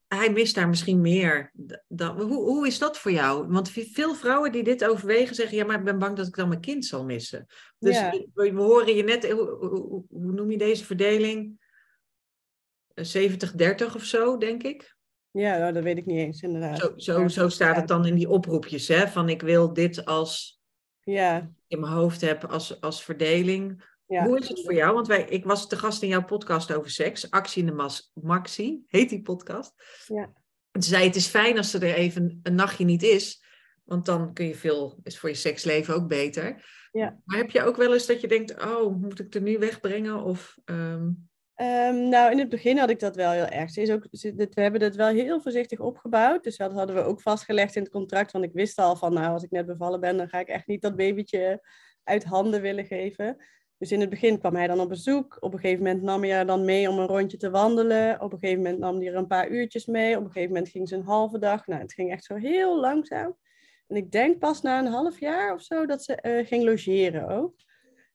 hij 0.09 0.33
mist 0.33 0.55
daar 0.55 0.69
misschien 0.69 1.01
meer. 1.01 1.53
Dan, 1.89 2.21
hoe, 2.21 2.45
hoe 2.45 2.67
is 2.67 2.79
dat 2.79 2.99
voor 2.99 3.11
jou? 3.11 3.47
Want 3.49 3.71
veel 3.71 4.15
vrouwen 4.15 4.53
die 4.53 4.63
dit 4.63 4.85
overwegen 4.85 5.35
zeggen, 5.35 5.57
ja, 5.57 5.65
maar 5.65 5.79
ik 5.79 5.85
ben 5.85 5.99
bang 5.99 6.17
dat 6.17 6.27
ik 6.27 6.37
dan 6.37 6.49
mijn 6.49 6.61
kind 6.61 6.85
zal 6.85 7.05
missen. 7.05 7.47
Dus 7.79 8.01
we, 8.01 8.29
we, 8.35 8.51
horen 8.51 8.95
je 8.95 9.03
net, 9.03 9.31
hoe, 9.31 9.49
hoe, 9.49 10.05
hoe, 10.09 10.33
noem 10.33 10.51
je 10.51 10.59
deze 10.59 10.85
verdeling? 10.85 11.65
70-30 13.01 13.05
of 13.95 14.05
zo, 14.05 14.37
denk 14.37 14.63
ik. 14.63 14.97
Ja, 15.31 15.59
nou, 15.59 15.73
dat 15.73 15.83
weet 15.83 15.99
ik 15.99 16.07
niet 16.07 16.19
eens, 16.19 16.43
inderdaad. 16.43 16.79
Zo, 16.79 16.93
zo, 16.97 17.29
zo 17.29 17.49
staat 17.49 17.77
het 17.77 17.89
dan 17.89 18.07
in 18.07 18.15
die 18.15 18.29
oproepjes, 18.29 18.89
hè? 18.89 19.09
Van 19.09 19.29
ik 19.29 19.43
wil 19.43 19.73
dit 19.73 20.05
als 20.05 20.61
ja. 21.01 21.51
in 21.67 21.81
mijn 21.81 21.93
hoofd 21.93 22.21
heb 22.21 22.45
als, 22.45 22.81
als 22.81 23.05
verdeling. 23.05 23.96
Hoe 24.07 24.39
is 24.39 24.49
het 24.49 24.63
voor 24.65 24.75
jou? 24.75 24.95
Want 24.95 25.07
wij, 25.07 25.25
ik 25.25 25.45
was 25.45 25.69
te 25.69 25.77
gast 25.77 26.03
in 26.03 26.09
jouw 26.09 26.25
podcast 26.25 26.73
over 26.73 26.91
seks. 26.91 27.31
Actie 27.31 27.63
in 27.63 27.69
de 27.69 27.75
Mas 27.75 28.11
Maxi, 28.15 28.83
heet 28.87 29.09
die 29.09 29.23
podcast. 29.23 29.75
Ja. 30.07 30.33
En 30.71 30.83
ze 30.83 30.89
zei, 30.89 31.05
het 31.05 31.17
is 31.17 31.27
fijn 31.27 31.57
als 31.57 31.75
er 31.75 31.83
even 31.83 32.41
een 32.43 32.55
nachtje 32.55 32.85
niet 32.85 33.03
is. 33.03 33.45
Want 33.85 34.07
dan 34.07 34.33
kun 34.33 34.47
je 34.47 34.55
veel, 34.55 34.99
is 35.03 35.19
voor 35.19 35.29
je 35.29 35.35
seksleven 35.35 35.95
ook 35.95 36.09
beter. 36.09 36.65
Ja. 36.93 37.21
Maar 37.25 37.39
heb 37.39 37.51
je 37.51 37.63
ook 37.63 37.77
wel 37.77 37.93
eens 37.93 38.07
dat 38.07 38.21
je 38.21 38.29
denkt, 38.29 38.65
oh, 38.65 38.97
moet 38.97 39.19
ik 39.19 39.35
er 39.35 39.41
nu 39.41 39.59
wegbrengen? 39.59 40.23
Of, 40.23 40.59
um... 40.65 41.29
um, 41.57 42.09
nou, 42.09 42.31
in 42.31 42.39
het 42.39 42.49
begin 42.49 42.79
had 42.79 42.91
ik 42.91 43.01
dat 43.01 43.17
wel 43.17 43.31
heel 43.31 43.47
erg. 43.47 43.77
Is 43.77 43.91
ook, 43.91 44.07
we 44.11 44.49
hebben 44.53 44.83
het 44.83 44.97
wel 44.97 45.09
heel 45.09 45.41
voorzichtig 45.41 45.81
opgebouwd. 45.81 46.45
Dus 46.45 46.57
dat 46.57 46.73
hadden 46.73 46.97
we 46.97 47.03
ook 47.03 47.21
vastgelegd 47.21 47.77
in 47.77 47.83
het 47.83 47.93
contract. 47.93 48.33
Want 48.33 48.45
ik 48.45 48.53
wist 48.53 48.79
al 48.79 48.97
van, 48.97 49.13
nou, 49.13 49.33
als 49.33 49.43
ik 49.43 49.51
net 49.51 49.67
bevallen 49.67 50.01
ben, 50.01 50.17
dan 50.17 50.29
ga 50.29 50.39
ik 50.39 50.49
echt 50.49 50.67
niet 50.67 50.83
dat 50.83 50.97
babytje 50.97 51.67
uit 52.03 52.25
handen 52.25 52.61
willen 52.61 52.87
geven. 52.87 53.37
Dus 53.79 53.93
in 53.93 54.01
het 54.01 54.11
begin 54.11 54.39
kwam 54.39 54.57
hij 54.57 54.67
dan 54.67 54.81
op 54.81 54.89
bezoek. 54.89 55.37
Op 55.41 55.53
een 55.53 55.59
gegeven 55.59 55.85
moment 55.85 56.03
nam 56.03 56.23
hij 56.23 56.33
haar 56.33 56.47
dan 56.47 56.65
mee 56.65 56.91
om 56.91 56.99
een 56.99 57.07
rondje 57.07 57.37
te 57.37 57.51
wandelen. 57.51 58.21
Op 58.21 58.33
een 58.33 58.39
gegeven 58.39 58.63
moment 58.63 58.79
nam 58.79 58.97
hij 58.97 59.07
er 59.07 59.15
een 59.15 59.27
paar 59.27 59.49
uurtjes 59.49 59.87
mee. 59.87 60.17
Op 60.17 60.25
een 60.25 60.31
gegeven 60.31 60.53
moment 60.53 60.69
ging 60.69 60.89
ze 60.89 60.97
een 60.97 61.05
halve 61.05 61.39
dag. 61.39 61.67
Nou, 61.67 61.81
het 61.81 61.93
ging 61.93 62.11
echt 62.11 62.25
zo 62.25 62.35
heel 62.35 62.81
langzaam. 62.81 63.37
En 63.87 63.97
ik 63.97 64.13
denk 64.13 64.39
pas 64.39 64.63
na 64.63 64.79
een 64.79 64.87
half 64.87 65.21
jaar 65.21 65.55
of 65.55 65.63
zo 65.63 65.87
dat 65.87 66.05
ze 66.05 66.19
uh, 66.23 66.47
ging 66.47 66.65
logeren 66.65 67.29
ook. 67.29 67.55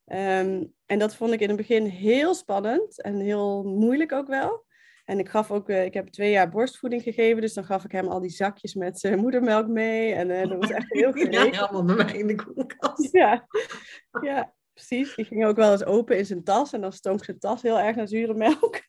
Um, 0.06 0.74
en 0.86 0.98
dat 0.98 1.14
vond 1.14 1.32
ik 1.32 1.40
in 1.40 1.48
het 1.48 1.56
begin 1.56 1.84
heel 1.84 2.34
spannend 2.34 3.02
en 3.02 3.20
heel 3.20 3.62
moeilijk 3.62 4.12
ook 4.12 4.26
wel. 4.26 4.64
En 5.04 5.18
ik 5.18 5.28
gaf 5.28 5.50
ook, 5.50 5.68
uh, 5.68 5.84
ik 5.84 5.94
heb 5.94 6.08
twee 6.08 6.30
jaar 6.30 6.48
borstvoeding 6.48 7.02
gegeven, 7.02 7.40
dus 7.40 7.54
dan 7.54 7.64
gaf 7.64 7.84
ik 7.84 7.92
hem 7.92 8.08
al 8.08 8.20
die 8.20 8.30
zakjes 8.30 8.74
met 8.74 9.00
zijn 9.00 9.18
moedermelk 9.18 9.68
mee. 9.68 10.12
En 10.12 10.30
uh, 10.30 10.48
dat 10.48 10.58
was 10.58 10.70
echt 10.70 10.92
heel 10.92 11.12
geregeld. 11.18 11.54
Ja, 11.54 11.60
allemaal 11.60 11.96
bij 11.96 12.04
mij 12.04 12.18
in 12.18 12.26
de 12.26 12.34
koelkast. 12.34 13.12
Ja, 13.12 13.46
ja 14.20 14.52
precies. 14.74 15.14
Die 15.14 15.24
ging 15.24 15.44
ook 15.44 15.56
wel 15.56 15.72
eens 15.72 15.84
open 15.84 16.18
in 16.18 16.26
zijn 16.26 16.44
tas 16.44 16.72
en 16.72 16.80
dan 16.80 16.92
stonk 16.92 17.24
zijn 17.24 17.38
tas 17.38 17.62
heel 17.62 17.78
erg 17.78 17.96
naar 17.96 18.08
zure 18.08 18.34
melk. 18.34 18.80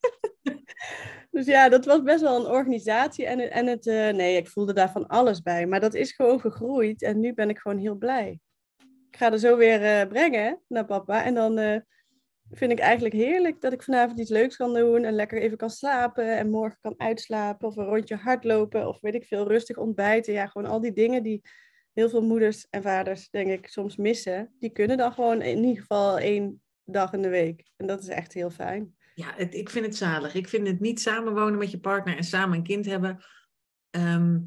dus 1.32 1.46
ja, 1.46 1.70
dat 1.70 1.86
was 1.86 2.02
best 2.02 2.22
wel 2.22 2.40
een 2.40 2.52
organisatie. 2.52 3.26
En, 3.26 3.52
en 3.52 3.68
het, 3.68 3.86
uh, 3.86 4.10
nee, 4.10 4.38
ik 4.38 4.48
voelde 4.48 4.74
daar 4.74 4.92
van 4.92 5.08
alles 5.08 5.42
bij. 5.42 5.66
Maar 5.66 5.80
dat 5.80 5.94
is 5.94 6.12
gewoon 6.12 6.40
gegroeid 6.40 7.02
en 7.02 7.20
nu 7.20 7.34
ben 7.34 7.50
ik 7.50 7.58
gewoon 7.60 7.78
heel 7.78 7.96
blij. 7.96 8.40
Ik 9.10 9.18
ga 9.18 9.32
er 9.32 9.40
zo 9.40 9.58
weer 9.58 9.82
uh, 9.82 10.08
brengen 10.08 10.62
naar 10.68 10.86
papa 10.86 11.24
en 11.24 11.34
dan 11.34 11.60
uh, 11.60 11.78
vind 12.52 12.72
ik 12.72 12.80
eigenlijk 12.80 13.16
heerlijk 13.16 13.62
dat 13.62 13.74
ik 13.74 13.84
vanavond 13.84 14.20
iets 14.20 14.30
leuks 14.30 14.56
kan 14.56 14.74
doen 14.74 15.04
en 15.04 15.14
lekker 15.14 15.42
even 15.42 15.58
kan 15.58 15.70
slapen 15.70 16.38
en 16.38 16.50
morgen 16.50 16.78
kan 16.82 16.94
uitslapen 16.98 17.68
of 17.68 17.76
een 17.76 17.86
rondje 17.86 18.16
hardlopen 18.16 18.88
of 18.88 19.02
weet 19.02 19.16
ik 19.16 19.26
veel, 19.26 19.48
rustig 19.48 19.78
ontbijten. 19.78 20.34
Ja, 20.34 20.48
gewoon 20.48 20.70
al 20.70 20.80
die 20.80 20.94
dingen 20.94 21.24
die 21.24 21.42
heel 21.94 22.10
veel 22.10 22.22
moeders 22.22 22.68
en 22.70 22.82
vaders, 22.82 23.30
denk 23.30 23.50
ik, 23.50 23.68
soms 23.68 23.96
missen. 23.96 24.54
Die 24.60 24.70
kunnen 24.70 24.98
dan 24.98 25.14
gewoon 25.14 25.41
in 25.41 25.64
ieder 25.64 25.82
geval 25.82 26.20
één 26.20 26.62
dag 26.86 27.14
in 27.14 27.22
de 27.22 27.30
week. 27.30 27.64
En 27.76 27.88
dat 27.88 28.02
is 28.02 28.08
echt 28.08 28.34
heel 28.34 28.50
fijn. 28.50 28.96
Ja, 29.16 29.34
het, 29.36 29.54
ik 29.54 29.70
vind 29.70 29.86
het 29.86 29.96
zalig. 29.96 30.34
Ik 30.34 30.48
vind 30.48 30.68
het 30.68 30.80
niet 30.80 31.02
samenwonen 31.02 31.58
met 31.58 31.72
je 31.72 31.80
partner 31.80 32.18
en 32.18 32.24
samen 32.24 32.58
een 32.58 32.64
kind 32.64 32.86
hebben. 32.86 33.24
Ehm, 33.89 34.39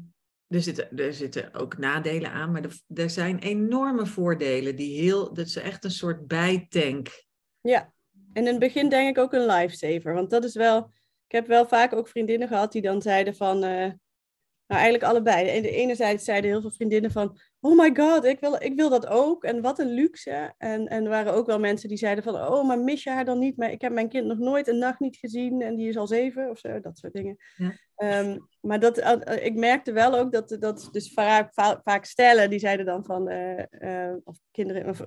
er, 0.47 0.61
zitten, 0.61 0.97
er 0.97 1.13
zitten 1.13 1.53
ook 1.53 1.77
nadelen 1.77 2.31
aan, 2.31 2.51
maar 2.51 2.63
er, 2.63 2.79
er 2.93 3.09
zijn 3.09 3.39
enorme 3.39 4.05
voordelen. 4.05 4.75
Die 4.75 5.01
heel, 5.01 5.33
dat 5.33 5.45
is 5.45 5.55
echt 5.55 5.83
een 5.83 5.91
soort 5.91 6.27
bijtank. 6.27 7.25
Ja, 7.61 7.93
en 8.33 8.45
in 8.45 8.51
het 8.51 8.59
begin 8.59 8.89
denk 8.89 9.17
ik 9.17 9.23
ook 9.23 9.33
een 9.33 9.45
lifesaver. 9.45 10.13
Want 10.13 10.29
dat 10.29 10.43
is 10.43 10.55
wel. 10.55 10.91
Ik 11.25 11.33
heb 11.33 11.47
wel 11.47 11.67
vaak 11.67 11.93
ook 11.93 12.07
vriendinnen 12.07 12.47
gehad 12.47 12.71
die 12.71 12.81
dan 12.81 13.01
zeiden 13.01 13.35
van. 13.35 13.63
Uh, 13.63 13.91
nou, 14.67 14.81
eigenlijk 14.81 15.03
allebei. 15.03 15.47
En 15.47 15.61
de 15.61 15.71
enerzijds 15.71 16.23
zeiden 16.23 16.49
heel 16.49 16.61
veel 16.61 16.71
vriendinnen 16.71 17.11
van, 17.11 17.37
oh 17.59 17.77
my 17.77 17.95
god, 17.95 18.25
ik 18.25 18.39
wil, 18.39 18.55
ik 18.61 18.75
wil 18.75 18.89
dat 18.89 19.07
ook. 19.07 19.43
En 19.43 19.61
wat 19.61 19.79
een 19.79 19.93
luxe. 19.93 20.53
En, 20.57 20.87
en 20.87 21.03
er 21.03 21.09
waren 21.09 21.33
ook 21.33 21.45
wel 21.45 21.59
mensen 21.59 21.89
die 21.89 21.97
zeiden 21.97 22.23
van, 22.23 22.35
oh, 22.35 22.67
maar 22.67 22.79
mis 22.79 23.03
je 23.03 23.09
haar 23.09 23.25
dan 23.25 23.39
niet? 23.39 23.57
Maar 23.57 23.71
ik 23.71 23.81
heb 23.81 23.91
mijn 23.91 24.09
kind 24.09 24.25
nog 24.25 24.37
nooit 24.37 24.67
een 24.67 24.77
nacht 24.77 24.99
niet 24.99 25.17
gezien 25.17 25.61
en 25.61 25.75
die 25.75 25.87
is 25.87 25.97
al 25.97 26.07
zeven 26.07 26.49
of 26.49 26.59
zo, 26.59 26.79
dat 26.79 26.97
soort 26.97 27.13
dingen. 27.13 27.37
Ja. 27.55 27.73
Ehm, 27.95 28.37
maar 28.61 28.79
dat, 28.79 28.97
uh, 28.97 29.45
ik 29.45 29.55
merkte 29.55 29.91
wel 29.91 30.17
ook 30.17 30.31
dat, 30.31 30.57
dat 30.59 30.89
dus 30.91 31.13
vaak, 31.13 31.53
vaak 31.83 32.05
stellen, 32.05 32.49
die 32.49 32.59
zeiden 32.59 32.85
dan 32.85 33.05
van, 33.05 33.31
uh, 33.31 34.13
of 34.23 34.37
kinderen, 34.51 34.89
of 34.89 35.05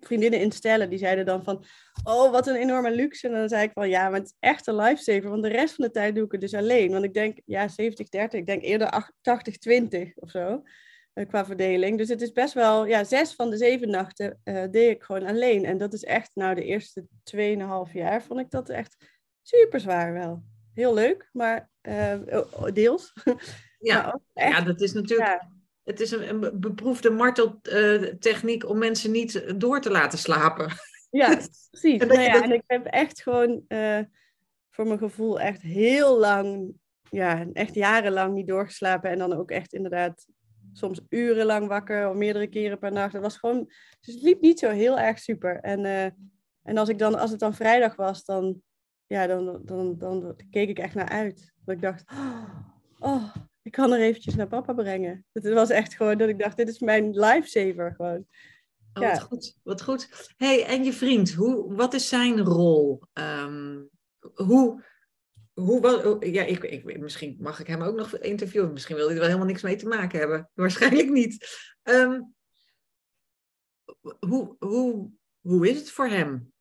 vriendinnen 0.00 0.40
in 0.40 0.52
stellen, 0.52 0.90
die 0.90 0.98
zeiden 0.98 1.26
dan 1.26 1.44
van, 1.44 1.64
oh, 2.04 2.30
wat 2.30 2.46
een 2.46 2.54
enorme 2.54 2.90
luxe. 2.90 3.28
En 3.28 3.34
dan 3.34 3.48
zei 3.48 3.62
ik 3.62 3.70
van, 3.72 3.88
ja, 3.88 4.08
maar 4.08 4.18
het 4.18 4.28
is 4.28 4.36
echt 4.38 4.66
een 4.66 4.76
lifesaver, 4.76 5.30
want 5.30 5.42
de 5.42 5.48
rest 5.48 5.74
van 5.74 5.84
de 5.84 5.90
tijd 5.90 6.14
doe 6.14 6.24
ik 6.24 6.32
het 6.32 6.40
dus 6.40 6.54
alleen. 6.54 6.90
Want 6.90 7.04
ik 7.04 7.14
denk, 7.14 7.38
ja, 7.44 7.68
70-30, 7.68 7.72
ik 8.30 8.46
denk 8.46 8.62
eerder 8.62 9.12
80-20 10.08 10.14
of 10.14 10.30
zo, 10.30 10.62
uh, 11.14 11.26
qua 11.26 11.44
verdeling. 11.44 11.98
Dus 11.98 12.08
het 12.08 12.22
is 12.22 12.32
best 12.32 12.54
wel, 12.54 12.86
ja, 12.86 13.04
zes 13.04 13.34
van 13.34 13.50
de 13.50 13.56
zeven 13.56 13.90
nachten 13.90 14.40
uh, 14.44 14.64
deed 14.70 14.90
ik 14.90 15.02
gewoon 15.02 15.26
alleen. 15.26 15.64
En 15.64 15.78
dat 15.78 15.92
is 15.92 16.04
echt, 16.04 16.30
nou, 16.34 16.54
de 16.54 16.64
eerste 16.64 17.04
2,5 17.36 17.92
jaar 17.92 18.22
vond 18.22 18.40
ik 18.40 18.50
dat 18.50 18.68
echt 18.68 18.96
super 19.42 19.80
zwaar 19.80 20.12
wel. 20.12 20.42
Heel 20.74 20.94
leuk, 20.94 21.28
maar 21.32 21.70
uh, 21.82 22.14
deels. 22.72 23.12
Ja, 23.80 24.20
ja, 24.34 24.60
dat 24.60 24.80
is 24.80 24.92
natuurlijk 24.92 25.46
het 25.88 26.00
is 26.00 26.10
een, 26.10 26.28
een 26.28 26.60
beproefde 26.60 27.10
marteltechniek 27.10 28.68
om 28.68 28.78
mensen 28.78 29.10
niet 29.10 29.60
door 29.60 29.80
te 29.80 29.90
laten 29.90 30.18
slapen. 30.18 30.70
Ja, 31.10 31.28
precies. 31.70 32.00
en, 32.00 32.08
nou 32.08 32.20
ja, 32.20 32.42
en 32.42 32.52
ik 32.52 32.62
heb 32.66 32.86
echt 32.86 33.22
gewoon 33.22 33.64
uh, 33.68 34.00
voor 34.70 34.86
mijn 34.86 34.98
gevoel 34.98 35.40
echt 35.40 35.62
heel 35.62 36.18
lang, 36.18 36.72
ja, 37.10 37.46
echt 37.52 37.74
jarenlang 37.74 38.34
niet 38.34 38.46
doorgeslapen. 38.46 39.10
En 39.10 39.18
dan 39.18 39.32
ook 39.32 39.50
echt 39.50 39.72
inderdaad 39.72 40.26
soms 40.72 41.00
urenlang 41.08 41.68
wakker 41.68 42.08
of 42.08 42.16
meerdere 42.16 42.46
keren 42.46 42.78
per 42.78 42.92
nacht. 42.92 43.12
Het 43.12 43.22
was 43.22 43.36
gewoon, 43.36 43.64
dus 44.00 44.14
het 44.14 44.22
liep 44.22 44.40
niet 44.40 44.58
zo 44.58 44.70
heel 44.70 44.98
erg 44.98 45.18
super. 45.18 45.60
En, 45.60 45.84
uh, 45.84 46.04
en 46.62 46.76
als, 46.76 46.88
ik 46.88 46.98
dan, 46.98 47.18
als 47.18 47.30
het 47.30 47.40
dan 47.40 47.54
vrijdag 47.54 47.96
was, 47.96 48.24
dan, 48.24 48.62
ja, 49.06 49.26
dan, 49.26 49.60
dan, 49.64 49.98
dan, 49.98 50.40
keek 50.50 50.68
ik 50.68 50.78
echt 50.78 50.94
naar 50.94 51.08
uit. 51.08 51.52
Dat 51.64 51.74
ik 51.74 51.82
dacht, 51.82 52.04
oh, 52.98 53.34
ik 53.68 53.74
kan 53.74 53.92
er 53.92 54.00
eventjes 54.00 54.34
naar 54.34 54.48
papa 54.48 54.72
brengen. 54.72 55.26
Het 55.32 55.48
was 55.48 55.70
echt 55.70 55.94
gewoon 55.94 56.18
dat 56.18 56.28
ik 56.28 56.38
dacht, 56.38 56.56
dit 56.56 56.68
is 56.68 56.78
mijn 56.78 57.18
lifesaver 57.18 57.94
gewoon. 57.96 58.26
Oh, 58.92 59.02
ja. 59.02 59.10
Wat 59.10 59.22
goed, 59.22 59.56
wat 59.62 59.82
goed. 59.82 60.32
hey, 60.36 60.64
en 60.64 60.84
je 60.84 60.92
vriend, 60.92 61.32
hoe, 61.32 61.74
wat 61.74 61.94
is 61.94 62.08
zijn 62.08 62.40
rol? 62.40 63.02
Um, 63.12 63.90
hoe, 64.34 64.84
hoe, 65.52 65.80
wat, 65.80 66.24
ja, 66.24 66.42
ik, 66.42 66.62
ik, 66.62 66.98
misschien 66.98 67.36
mag 67.40 67.60
ik 67.60 67.66
hem 67.66 67.82
ook 67.82 67.96
nog 67.96 68.18
interviewen. 68.18 68.72
Misschien 68.72 68.96
wil 68.96 69.04
hij 69.04 69.14
er 69.14 69.20
wel 69.20 69.28
helemaal 69.28 69.50
niks 69.50 69.62
mee 69.62 69.76
te 69.76 69.88
maken 69.88 70.18
hebben. 70.18 70.50
Waarschijnlijk 70.54 71.10
niet. 71.10 71.46
Um, 71.82 72.34
hoe, 74.18 74.56
hoe, 74.58 75.10
hoe 75.40 75.68
is 75.68 75.78
het 75.78 75.90
voor 75.90 76.08
hem? 76.08 76.52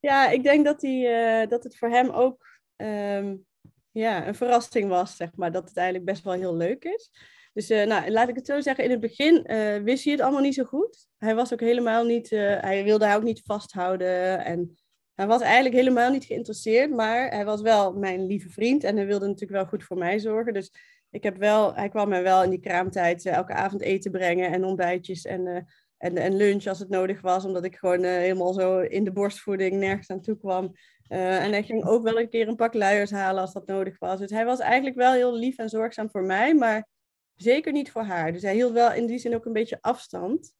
Ja, 0.00 0.28
ik 0.30 0.42
denk 0.42 0.64
dat, 0.64 0.82
hij, 0.82 1.42
uh, 1.42 1.48
dat 1.48 1.64
het 1.64 1.78
voor 1.78 1.88
hem 1.88 2.10
ook 2.10 2.46
um, 2.76 3.46
ja, 3.94 4.26
een 4.26 4.34
verrassing 4.34 4.88
was, 4.88 5.16
zeg 5.16 5.28
maar, 5.34 5.52
dat 5.52 5.68
het 5.68 5.76
eigenlijk 5.76 6.06
best 6.06 6.24
wel 6.24 6.32
heel 6.32 6.56
leuk 6.56 6.84
is. 6.84 7.10
Dus 7.52 7.70
uh, 7.70 7.84
nou, 7.84 8.10
laat 8.10 8.28
ik 8.28 8.34
het 8.34 8.46
zo 8.46 8.60
zeggen, 8.60 8.84
in 8.84 8.90
het 8.90 9.00
begin 9.00 9.44
uh, 9.46 9.76
wist 9.76 10.04
hij 10.04 10.12
het 10.12 10.22
allemaal 10.22 10.40
niet 10.40 10.54
zo 10.54 10.64
goed. 10.64 11.08
Hij 11.18 11.34
was 11.34 11.52
ook 11.52 11.60
helemaal 11.60 12.04
niet, 12.04 12.30
uh, 12.30 12.60
hij 12.60 12.84
wilde 12.84 13.04
haar 13.04 13.16
ook 13.16 13.22
niet 13.22 13.42
vasthouden 13.44 14.44
en 14.44 14.76
hij 15.14 15.26
was 15.26 15.40
eigenlijk 15.40 15.74
helemaal 15.74 16.10
niet 16.10 16.24
geïnteresseerd, 16.24 16.90
maar 16.90 17.30
hij 17.30 17.44
was 17.44 17.60
wel 17.60 17.92
mijn 17.92 18.26
lieve 18.26 18.48
vriend 18.48 18.84
en 18.84 18.96
hij 18.96 19.06
wilde 19.06 19.26
natuurlijk 19.26 19.60
wel 19.60 19.66
goed 19.66 19.84
voor 19.84 19.98
mij 19.98 20.18
zorgen. 20.18 20.52
Dus 20.52 20.72
ik 21.10 21.22
heb 21.22 21.36
wel, 21.36 21.74
hij 21.74 21.88
kwam 21.88 22.08
mij 22.08 22.22
wel 22.22 22.42
in 22.42 22.50
die 22.50 22.60
kraamtijd 22.60 23.26
elke 23.26 23.52
avond 23.52 23.82
eten 23.82 24.10
brengen 24.10 24.52
en 24.52 24.64
ontbijtjes 24.64 25.24
en, 25.24 25.66
en, 26.04 26.16
en 26.16 26.36
lunch 26.36 26.66
als 26.66 26.78
het 26.78 26.88
nodig 26.88 27.20
was, 27.20 27.44
omdat 27.44 27.64
ik 27.64 27.76
gewoon 27.76 28.04
helemaal 28.04 28.52
zo 28.52 28.80
in 28.80 29.04
de 29.04 29.12
borstvoeding 29.12 29.74
nergens 29.74 30.10
aan 30.10 30.20
toe 30.20 30.38
kwam. 30.38 30.72
Uh, 31.08 31.44
en 31.44 31.50
hij 31.50 31.62
ging 31.62 31.84
ook 31.84 32.02
wel 32.02 32.18
een 32.18 32.28
keer 32.28 32.48
een 32.48 32.56
pak 32.56 32.74
luiers 32.74 33.10
halen 33.10 33.40
als 33.40 33.52
dat 33.52 33.66
nodig 33.66 33.98
was. 33.98 34.18
Dus 34.18 34.30
hij 34.30 34.44
was 34.44 34.58
eigenlijk 34.58 34.96
wel 34.96 35.12
heel 35.12 35.34
lief 35.34 35.58
en 35.58 35.68
zorgzaam 35.68 36.10
voor 36.10 36.22
mij, 36.22 36.54
maar 36.54 36.88
zeker 37.34 37.72
niet 37.72 37.90
voor 37.90 38.02
haar. 38.02 38.32
Dus 38.32 38.42
hij 38.42 38.54
hield 38.54 38.72
wel 38.72 38.92
in 38.92 39.06
die 39.06 39.18
zin 39.18 39.34
ook 39.34 39.44
een 39.44 39.52
beetje 39.52 39.78
afstand 39.80 40.54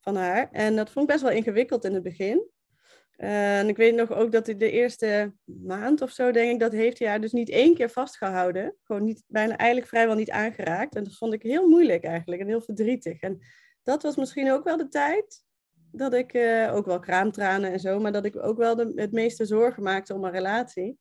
van 0.00 0.16
haar. 0.16 0.48
En 0.50 0.76
dat 0.76 0.90
vond 0.90 1.06
ik 1.06 1.12
best 1.12 1.24
wel 1.24 1.36
ingewikkeld 1.36 1.84
in 1.84 1.94
het 1.94 2.02
begin. 2.02 2.50
Uh, 3.16 3.58
en 3.58 3.68
ik 3.68 3.76
weet 3.76 3.94
nog 3.94 4.12
ook 4.12 4.32
dat 4.32 4.46
hij 4.46 4.56
de 4.56 4.70
eerste 4.70 5.32
maand 5.44 6.02
of 6.02 6.10
zo, 6.10 6.30
denk 6.30 6.52
ik, 6.52 6.60
dat 6.60 6.72
heeft 6.72 6.98
hij 6.98 7.08
haar 7.08 7.20
dus 7.20 7.32
niet 7.32 7.50
één 7.50 7.74
keer 7.74 7.90
vastgehouden. 7.90 8.76
Gewoon 8.82 9.04
niet, 9.04 9.22
bijna 9.26 9.56
eigenlijk 9.56 9.88
vrijwel 9.88 10.14
niet 10.14 10.30
aangeraakt. 10.30 10.94
En 10.94 11.04
dat 11.04 11.16
vond 11.16 11.32
ik 11.32 11.42
heel 11.42 11.68
moeilijk 11.68 12.04
eigenlijk 12.04 12.40
en 12.40 12.48
heel 12.48 12.60
verdrietig. 12.60 13.20
En 13.20 13.40
dat 13.86 14.02
was 14.02 14.16
misschien 14.16 14.50
ook 14.50 14.64
wel 14.64 14.76
de 14.76 14.88
tijd 14.88 15.44
dat 15.92 16.14
ik 16.14 16.34
uh, 16.34 16.74
ook 16.74 16.86
wel 16.86 16.98
kraamtranen 16.98 17.72
en 17.72 17.80
zo, 17.80 18.00
maar 18.00 18.12
dat 18.12 18.24
ik 18.24 18.36
ook 18.36 18.56
wel 18.56 18.76
de, 18.76 18.92
het 18.94 19.12
meeste 19.12 19.44
zorgen 19.44 19.82
maakte 19.82 20.14
om 20.14 20.24
een 20.24 20.30
relatie. 20.30 20.98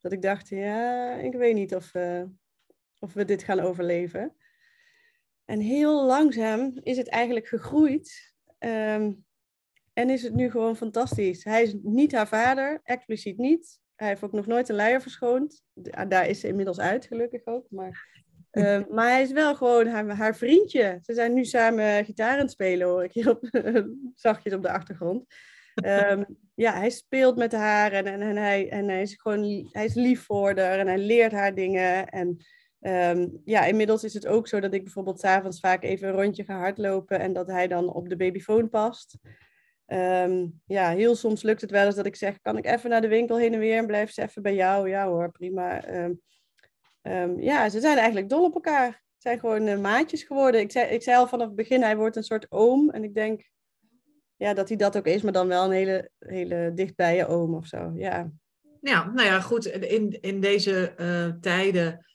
Dat 0.00 0.12
ik 0.12 0.22
dacht, 0.22 0.48
ja, 0.48 1.14
ik 1.14 1.32
weet 1.32 1.54
niet 1.54 1.74
of, 1.74 1.94
uh, 1.94 2.22
of 2.98 3.12
we 3.12 3.24
dit 3.24 3.42
gaan 3.42 3.60
overleven. 3.60 4.36
En 5.44 5.60
heel 5.60 6.04
langzaam 6.06 6.78
is 6.82 6.96
het 6.96 7.08
eigenlijk 7.08 7.46
gegroeid. 7.46 8.34
Um, 8.58 9.26
en 9.92 10.10
is 10.10 10.22
het 10.22 10.34
nu 10.34 10.50
gewoon 10.50 10.76
fantastisch. 10.76 11.44
Hij 11.44 11.62
is 11.62 11.74
niet 11.82 12.12
haar 12.12 12.28
vader, 12.28 12.80
expliciet 12.82 13.38
niet. 13.38 13.80
Hij 13.94 14.08
heeft 14.08 14.22
ook 14.22 14.32
nog 14.32 14.46
nooit 14.46 14.68
een 14.68 14.76
luier 14.76 15.00
verschoond. 15.00 15.62
Daar 16.08 16.28
is 16.28 16.40
ze 16.40 16.48
inmiddels 16.48 16.80
uit, 16.80 17.06
gelukkig 17.06 17.46
ook. 17.46 17.70
Maar 17.70 18.17
Ehm, 18.58 18.82
maar 18.94 19.10
hij 19.10 19.22
is 19.22 19.32
wel 19.32 19.54
gewoon 19.54 19.86
haar, 19.86 20.08
haar, 20.16 20.36
vriendje. 20.36 20.98
Ze 21.02 21.14
zijn 21.14 21.34
nu 21.34 21.44
samen 21.44 22.04
gitaar 22.04 22.32
aan 22.32 22.38
het 22.38 22.50
spelen, 22.50 22.86
hoor 22.86 23.04
ik 23.04 23.12
hier 23.12 23.30
op, 23.30 23.48
zachtjes 24.14 24.54
op 24.54 24.62
de 24.62 24.70
achtergrond. 24.70 25.24
Um, 25.84 26.26
ja, 26.54 26.72
hij 26.72 26.90
speelt 26.90 27.36
met 27.36 27.52
haar 27.52 27.92
en, 27.92 28.06
en, 28.06 28.20
en, 28.20 28.36
hij, 28.36 28.68
en 28.70 28.88
hij 28.88 29.02
is 29.02 29.14
gewoon 29.14 29.68
hij 29.72 29.84
is 29.84 29.94
lief 29.94 30.24
voor 30.24 30.58
haar 30.58 30.78
en 30.78 30.86
hij 30.86 30.98
leert 30.98 31.32
haar 31.32 31.54
dingen. 31.54 32.08
En 32.08 32.36
um, 32.80 33.40
ja, 33.44 33.64
inmiddels 33.64 34.04
is 34.04 34.14
het 34.14 34.26
ook 34.26 34.48
zo 34.48 34.60
dat 34.60 34.74
ik 34.74 34.82
bijvoorbeeld 34.82 35.20
s'avonds 35.20 35.60
vaak 35.60 35.82
even 35.82 36.08
een 36.08 36.14
rondje 36.14 36.44
ga 36.44 36.58
hardlopen 36.58 37.20
en 37.20 37.32
dat 37.32 37.46
hij 37.46 37.68
dan 37.68 37.92
op 37.92 38.08
de 38.08 38.16
babyfoon 38.16 38.68
past. 38.68 39.18
ja, 40.64 40.90
heel 40.90 41.16
soms 41.16 41.42
lukt 41.42 41.60
het 41.60 41.70
wel 41.70 41.86
eens 41.86 41.94
dat 41.94 42.06
ik 42.06 42.16
zeg, 42.16 42.40
kan 42.40 42.56
ik 42.56 42.66
even 42.66 42.90
naar 42.90 43.00
de 43.00 43.08
winkel 43.08 43.38
heen 43.38 43.52
en 43.52 43.58
weer 43.58 43.78
en 43.78 43.86
blijf 43.86 44.10
ze 44.10 44.22
even 44.22 44.42
bij 44.42 44.54
jou? 44.54 44.88
Ja 44.88 45.06
hoor, 45.06 45.30
prima. 45.30 45.88
Um, 46.04 46.20
ja, 47.40 47.68
ze 47.68 47.80
zijn 47.80 47.96
eigenlijk 47.96 48.28
dol 48.28 48.44
op 48.44 48.54
elkaar. 48.54 48.90
Ze 48.92 49.28
zijn 49.28 49.38
gewoon 49.38 49.66
uh, 49.66 49.78
maatjes 49.78 50.22
geworden. 50.22 50.60
Ik 50.60 50.70
zei, 50.70 50.90
ik 50.90 51.02
zei 51.02 51.16
al 51.16 51.28
vanaf 51.28 51.46
het 51.46 51.56
begin, 51.56 51.82
hij 51.82 51.96
wordt 51.96 52.16
een 52.16 52.22
soort 52.22 52.46
oom. 52.50 52.90
En 52.90 53.04
ik 53.04 53.14
denk 53.14 53.50
ja, 54.36 54.54
dat 54.54 54.68
hij 54.68 54.76
dat 54.76 54.96
ook 54.96 55.06
is, 55.06 55.22
maar 55.22 55.32
dan 55.32 55.48
wel 55.48 55.64
een 55.64 55.70
hele, 55.70 56.10
hele 56.18 56.72
dichtbije 56.74 57.26
oom 57.26 57.54
of 57.54 57.66
zo. 57.66 57.92
Ja, 57.94 58.30
ja 58.80 59.10
nou 59.12 59.26
ja, 59.26 59.40
goed. 59.40 59.66
In, 59.66 60.20
in 60.20 60.40
deze 60.40 60.94
uh, 60.96 61.40
tijden, 61.40 62.06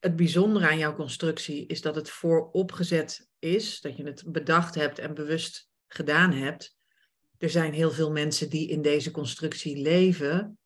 het 0.00 0.16
bijzondere 0.16 0.66
aan 0.66 0.78
jouw 0.78 0.94
constructie 0.94 1.66
is 1.66 1.80
dat 1.80 1.94
het 1.94 2.10
vooropgezet 2.10 3.28
is. 3.38 3.80
Dat 3.80 3.96
je 3.96 4.04
het 4.04 4.24
bedacht 4.26 4.74
hebt 4.74 4.98
en 4.98 5.14
bewust 5.14 5.68
gedaan 5.86 6.32
hebt. 6.32 6.76
Er 7.38 7.50
zijn 7.50 7.72
heel 7.72 7.90
veel 7.90 8.10
mensen 8.10 8.50
die 8.50 8.68
in 8.68 8.82
deze 8.82 9.10
constructie 9.10 9.76
leven 9.76 10.58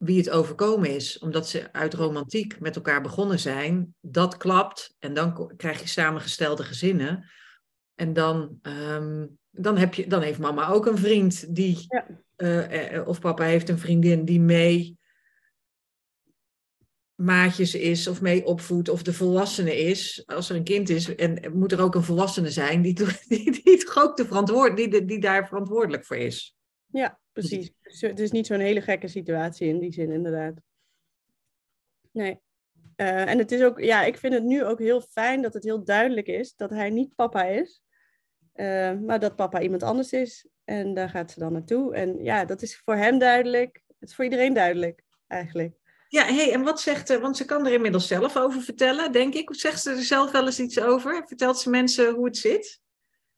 wie 0.00 0.18
het 0.18 0.30
overkomen 0.30 0.94
is, 0.94 1.18
omdat 1.18 1.48
ze 1.48 1.72
uit 1.72 1.94
romantiek 1.94 2.60
met 2.60 2.76
elkaar 2.76 3.02
begonnen 3.02 3.38
zijn, 3.38 3.94
dat 4.00 4.36
klapt 4.36 4.96
en 4.98 5.14
dan 5.14 5.52
krijg 5.56 5.80
je 5.80 5.88
samengestelde 5.88 6.62
gezinnen. 6.62 7.30
En 7.94 8.12
dan, 8.12 8.58
um, 8.62 9.38
dan, 9.50 9.76
heb 9.76 9.94
je, 9.94 10.06
dan 10.06 10.22
heeft 10.22 10.38
mama 10.38 10.68
ook 10.68 10.86
een 10.86 10.98
vriend 10.98 11.54
die, 11.54 11.86
ja. 11.88 12.06
uh, 12.36 13.08
of 13.08 13.20
papa 13.20 13.44
heeft 13.44 13.68
een 13.68 13.78
vriendin 13.78 14.24
die 14.24 14.40
mee 14.40 14.98
maatjes 17.14 17.74
is 17.74 18.06
of 18.06 18.20
mee 18.20 18.44
opvoedt 18.44 18.88
of 18.88 19.02
de 19.02 19.12
volwassene 19.12 19.76
is. 19.76 20.22
Als 20.26 20.50
er 20.50 20.56
een 20.56 20.64
kind 20.64 20.88
is, 20.88 21.14
en 21.14 21.52
moet 21.52 21.72
er 21.72 21.80
ook 21.80 21.94
een 21.94 22.02
volwassene 22.02 22.50
zijn 22.50 22.82
die, 22.82 22.94
die, 23.04 23.14
die, 23.28 23.62
die, 23.62 23.94
ook 23.94 24.16
de 24.16 24.26
verantwoord, 24.26 24.76
die, 24.76 25.04
die 25.04 25.20
daar 25.20 25.48
verantwoordelijk 25.48 26.04
voor 26.04 26.16
is. 26.16 26.56
Ja, 26.86 27.20
precies. 27.48 27.72
Dus 27.82 28.00
het 28.00 28.18
is 28.18 28.30
niet 28.30 28.46
zo'n 28.46 28.60
hele 28.60 28.80
gekke 28.80 29.08
situatie 29.08 29.68
in 29.68 29.78
die 29.78 29.92
zin, 29.92 30.10
inderdaad. 30.10 30.54
Nee. 32.12 32.40
Eh, 32.96 33.30
en 33.30 33.38
het 33.38 33.52
is 33.52 33.62
ook, 33.62 33.80
ja, 33.80 34.02
ik 34.02 34.18
vind 34.18 34.34
het 34.34 34.44
nu 34.44 34.64
ook 34.64 34.78
heel 34.78 35.00
fijn 35.00 35.42
dat 35.42 35.54
het 35.54 35.64
heel 35.64 35.84
duidelijk 35.84 36.26
is 36.26 36.54
dat 36.56 36.70
hij 36.70 36.90
niet 36.90 37.14
papa 37.14 37.44
is, 37.44 37.82
uh, 38.54 38.92
maar 38.98 39.20
dat 39.20 39.36
papa 39.36 39.60
iemand 39.60 39.82
anders 39.82 40.12
is. 40.12 40.48
En 40.64 40.94
daar 40.94 41.08
gaat 41.08 41.30
ze 41.30 41.38
dan 41.38 41.52
naartoe. 41.52 41.94
En 41.94 42.24
ja, 42.24 42.44
dat 42.44 42.62
is 42.62 42.78
voor 42.78 42.94
hem 42.94 43.18
duidelijk. 43.18 43.82
Het 43.98 44.08
is 44.08 44.14
voor 44.14 44.24
iedereen 44.24 44.52
duidelijk, 44.52 45.02
eigenlijk. 45.26 45.74
Ja, 46.08 46.24
hey, 46.24 46.52
en 46.52 46.62
wat 46.62 46.80
zegt 46.80 47.06
ze? 47.06 47.20
Want 47.20 47.36
ze 47.36 47.44
kan 47.44 47.66
er 47.66 47.72
inmiddels 47.72 48.06
zelf 48.06 48.36
over 48.36 48.62
vertellen, 48.62 49.12
denk 49.12 49.34
ik. 49.34 49.54
Zegt 49.54 49.82
ze 49.82 49.90
er 49.90 50.02
zelf 50.02 50.30
wel 50.30 50.46
eens 50.46 50.60
iets 50.60 50.80
over? 50.80 51.24
Vertelt 51.26 51.58
ze 51.58 51.70
mensen 51.70 52.14
hoe 52.14 52.24
het 52.24 52.36
zit? 52.36 52.80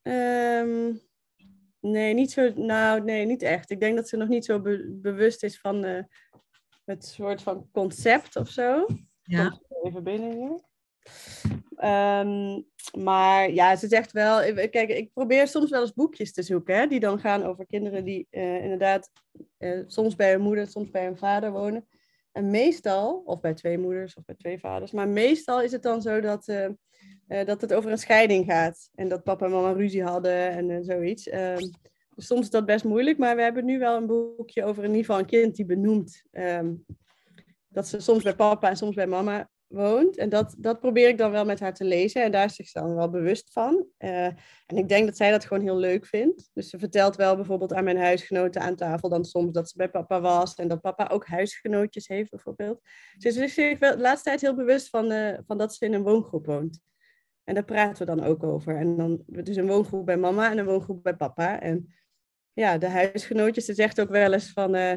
Um, 0.03 1.00
nee, 1.83 2.14
niet 2.14 2.33
zo. 2.33 2.53
Nou, 2.55 3.05
nee, 3.05 3.26
niet 3.26 3.43
echt. 3.43 3.70
Ik 3.70 3.80
denk 3.80 3.97
dat 3.97 4.09
ze 4.09 4.16
nog 4.16 4.28
niet 4.28 4.45
zo 4.45 4.61
bewust 4.87 5.43
is 5.43 5.61
van 5.61 5.85
uh, 5.85 6.03
het 6.85 7.05
soort 7.05 7.43
van 7.43 7.68
concept 7.72 8.37
of 8.37 8.49
zo. 8.49 8.87
Ja. 9.22 9.61
Even 9.83 10.05
binnen 10.05 10.33
hier. 10.33 10.70
Um, 11.85 12.66
maar 13.05 13.51
ja, 13.51 13.76
ze 13.76 13.89
zegt 13.89 14.12
wel, 14.12 14.55
kijk, 14.55 14.89
ik 14.89 15.12
probeer 15.12 15.49
soms 15.49 15.70
wel 15.70 15.80
eens 15.80 15.93
boekjes 15.93 16.33
te 16.33 16.43
zoeken, 16.43 16.76
hè, 16.76 16.87
die 16.87 17.01
dan 17.01 17.20
gaan 17.20 17.45
over 17.45 17.66
kinderen 17.66 18.05
die 18.05 18.26
uh, 18.30 18.62
inderdaad 18.62 19.11
uh, 19.59 19.83
soms 19.87 20.16
bij 20.16 20.30
hun 20.30 20.41
moeder, 20.41 20.66
soms 20.66 20.91
bij 20.91 21.05
hun 21.05 21.16
vader 21.16 21.53
wonen. 21.53 21.87
En 22.33 22.51
meestal, 22.51 23.22
of 23.24 23.41
bij 23.41 23.55
twee 23.55 23.78
moeders 23.78 24.14
of 24.14 24.24
bij 24.24 24.35
twee 24.35 24.59
vaders, 24.59 24.93
maar 24.93 25.09
meestal 25.09 25.62
is 25.62 25.72
het 25.72 25.83
dan 25.83 26.03
zo 26.03 26.20
dat, 26.20 26.49
uh, 26.49 27.45
dat 27.45 27.61
het 27.61 27.72
over 27.72 27.91
een 27.91 27.99
scheiding 27.99 28.45
gaat. 28.45 28.91
En 28.95 29.09
dat 29.09 29.22
papa 29.22 29.45
en 29.45 29.51
mama 29.51 29.72
ruzie 29.72 30.03
hadden 30.03 30.51
en 30.51 30.85
zoiets. 30.85 31.28
Ehm, 31.28 31.68
dus 32.14 32.26
soms 32.26 32.41
is 32.41 32.51
dat 32.51 32.66
best 32.66 32.85
moeilijk, 32.85 33.18
maar 33.18 33.37
we 33.37 33.43
hebben 33.43 33.64
nu 33.64 33.78
wel 33.78 33.97
een 33.97 34.07
boekje 34.07 34.64
over 34.64 34.83
in 34.83 34.89
ieder 34.89 35.05
geval 35.05 35.18
een 35.18 35.26
kind 35.26 35.57
die 35.57 35.64
benoemt 35.64 36.22
um, 36.33 36.85
dat 37.68 37.89
ze 37.89 38.01
soms 38.01 38.22
bij 38.22 38.35
papa 38.35 38.68
en 38.68 38.76
soms 38.76 38.95
bij 38.95 39.07
mama 39.07 39.51
woont. 39.73 40.16
En 40.16 40.29
dat, 40.29 40.55
dat 40.59 40.81
probeer 40.81 41.09
ik 41.09 41.18
dan 41.18 41.31
wel 41.31 41.45
met 41.45 41.61
haar 41.61 41.75
te 41.75 41.85
lezen. 41.85 42.23
En 42.23 42.33
daar 42.33 42.45
is 42.45 42.55
zich 42.55 42.73
dan 42.73 42.95
wel 42.95 43.11
bewust 43.11 43.53
van. 43.53 43.87
Uh, 43.99 44.27
en 44.66 44.77
ik 44.77 44.89
denk 44.89 45.07
dat 45.07 45.16
zij 45.16 45.31
dat 45.31 45.45
gewoon 45.45 45.62
heel 45.62 45.77
leuk 45.77 46.07
vindt. 46.07 46.51
Dus 46.53 46.68
ze 46.68 46.79
vertelt 46.79 47.16
wel 47.16 47.37
bijvoorbeeld 47.37 47.73
aan 47.73 47.85
mijn 47.85 47.99
huisgenoten 47.99 48.62
aan 48.62 48.77
tafel 48.77 49.09
dan 49.09 49.25
soms 49.25 49.53
dat 49.53 49.68
ze 49.68 49.77
bij 49.77 49.91
papa 49.91 50.20
was. 50.20 50.55
En 50.55 50.68
dat 50.68 50.81
papa 50.81 51.09
ook 51.12 51.27
huisgenootjes 51.27 52.09
heeft 52.09 52.31
bijvoorbeeld. 52.31 52.81
Ze 53.18 53.29
is 53.29 53.55
zich 53.55 53.79
wel 53.79 53.97
de 53.97 54.03
laatste 54.03 54.29
tijd 54.29 54.41
heel 54.41 54.57
bewust 54.57 54.89
van, 54.89 55.37
van 55.47 55.59
dat 55.59 55.75
ze 55.75 55.85
in 55.85 55.95
een 55.95 56.03
woongroep 56.03 56.47
woont. 56.47 56.81
En 57.45 57.55
daar 57.55 57.64
praten 57.64 58.07
we 58.07 58.16
dan 58.16 58.25
ook 58.25 58.43
over. 58.43 58.77
En 58.77 58.97
dan 58.97 59.23
dus 59.27 59.57
een 59.57 59.66
woongroep 59.66 60.07
bij 60.07 60.16
mama 60.16 60.51
en 60.51 60.59
een 60.59 60.64
woongroep 60.64 61.03
bij 61.03 61.16
papa. 61.16 61.61
En 61.61 61.95
ja, 62.53 62.79
de 62.79 62.89
huisgenootjes, 62.89 63.64
ze 63.64 63.75
zegt 63.75 64.01
ook 64.01 64.11
wel 64.11 64.33
eens 64.33 64.53
van... 64.53 64.77
Uh, 64.77 64.93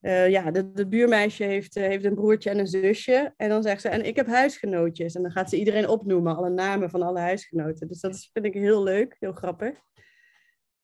uh, 0.00 0.28
ja, 0.28 0.50
de, 0.50 0.72
de, 0.72 0.86
buurmeisje 0.86 1.44
heeft, 1.44 1.76
uh, 1.76 1.84
heeft 1.84 2.04
een 2.04 2.14
broertje 2.14 2.50
en 2.50 2.58
een 2.58 2.66
zusje. 2.66 3.32
En 3.36 3.48
dan 3.48 3.62
zegt 3.62 3.80
ze, 3.80 3.88
en 3.88 4.06
ik 4.06 4.16
heb 4.16 4.26
huisgenootjes. 4.26 5.14
En 5.14 5.22
dan 5.22 5.30
gaat 5.30 5.50
ze 5.50 5.58
iedereen 5.58 5.88
opnoemen, 5.88 6.36
alle 6.36 6.50
namen 6.50 6.90
van 6.90 7.02
alle 7.02 7.18
huisgenoten. 7.18 7.88
Dus 7.88 8.00
dat 8.00 8.14
is, 8.14 8.30
vind 8.32 8.46
ik 8.46 8.54
heel 8.54 8.82
leuk, 8.82 9.16
heel 9.18 9.32
grappig. 9.32 9.78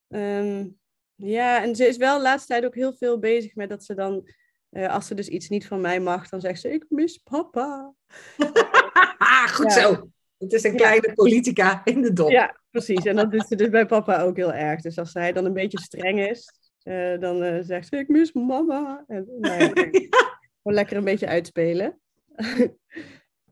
Um, 0.07 0.77
ja, 1.15 1.63
en 1.63 1.75
ze 1.75 1.87
is 1.87 1.97
wel 1.97 2.17
de 2.17 2.23
laatste 2.23 2.47
tijd 2.47 2.65
ook 2.65 2.75
heel 2.75 2.93
veel 2.93 3.19
bezig 3.19 3.55
met 3.55 3.69
dat 3.69 3.83
ze 3.83 3.93
dan, 3.93 4.29
uh, 4.71 4.93
als 4.93 5.07
ze 5.07 5.15
dus 5.15 5.27
iets 5.27 5.49
niet 5.49 5.67
van 5.67 5.81
mij 5.81 5.99
mag, 5.99 6.29
dan 6.29 6.41
zegt 6.41 6.61
ze, 6.61 6.73
ik 6.73 6.85
mis 6.89 7.17
papa. 7.17 7.93
Goed 9.55 9.73
ja. 9.73 9.81
zo. 9.81 10.09
Het 10.37 10.53
is 10.53 10.63
een 10.63 10.75
kleine 10.75 11.07
ja. 11.07 11.13
politica 11.13 11.81
in 11.83 12.01
de 12.01 12.13
dop. 12.13 12.29
Ja, 12.29 12.59
precies. 12.69 13.05
En 13.05 13.15
dat 13.15 13.31
doet 13.31 13.47
ze 13.47 13.55
dus 13.55 13.69
bij 13.69 13.85
papa 13.85 14.21
ook 14.21 14.35
heel 14.35 14.53
erg. 14.53 14.81
Dus 14.81 14.97
als 14.97 15.13
hij 15.13 15.31
dan 15.31 15.45
een 15.45 15.53
beetje 15.53 15.79
streng 15.79 16.19
is, 16.19 16.51
uh, 16.83 17.19
dan 17.19 17.43
uh, 17.43 17.57
zegt 17.61 17.87
ze, 17.87 17.97
ik 17.97 18.07
mis 18.07 18.33
mama. 18.33 19.03
En, 19.07 19.27
nou 19.39 19.59
ja, 19.59 19.67
gewoon 20.61 20.77
lekker 20.77 20.97
een 20.97 21.03
beetje 21.03 21.27
uitspelen. 21.27 21.99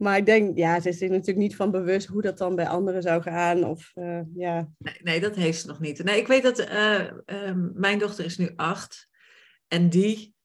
maar 0.03 0.17
ik 0.17 0.25
denk, 0.25 0.57
ja, 0.57 0.79
ze 0.79 0.89
is 0.89 0.97
zich 0.97 1.09
natuurlijk 1.09 1.37
niet 1.37 1.55
van 1.55 1.71
bewust 1.71 2.07
hoe 2.07 2.21
dat 2.21 2.37
dan 2.37 2.55
bij 2.55 2.67
anderen 2.67 3.01
zou 3.01 3.21
gaan. 3.21 3.63
Of, 3.63 3.91
uh, 3.95 4.21
ja. 4.35 4.69
nee, 4.77 4.97
nee, 5.01 5.19
dat 5.19 5.35
heeft 5.35 5.61
ze 5.61 5.67
nog 5.67 5.79
niet. 5.79 6.03
Nee, 6.03 6.19
ik 6.19 6.27
weet 6.27 6.43
dat 6.43 6.69
mijn 7.73 7.99
dochter 7.99 8.25
is 8.25 8.37
nu 8.37 8.51
acht. 8.55 9.09
En 9.67 9.89
die, 9.89 10.35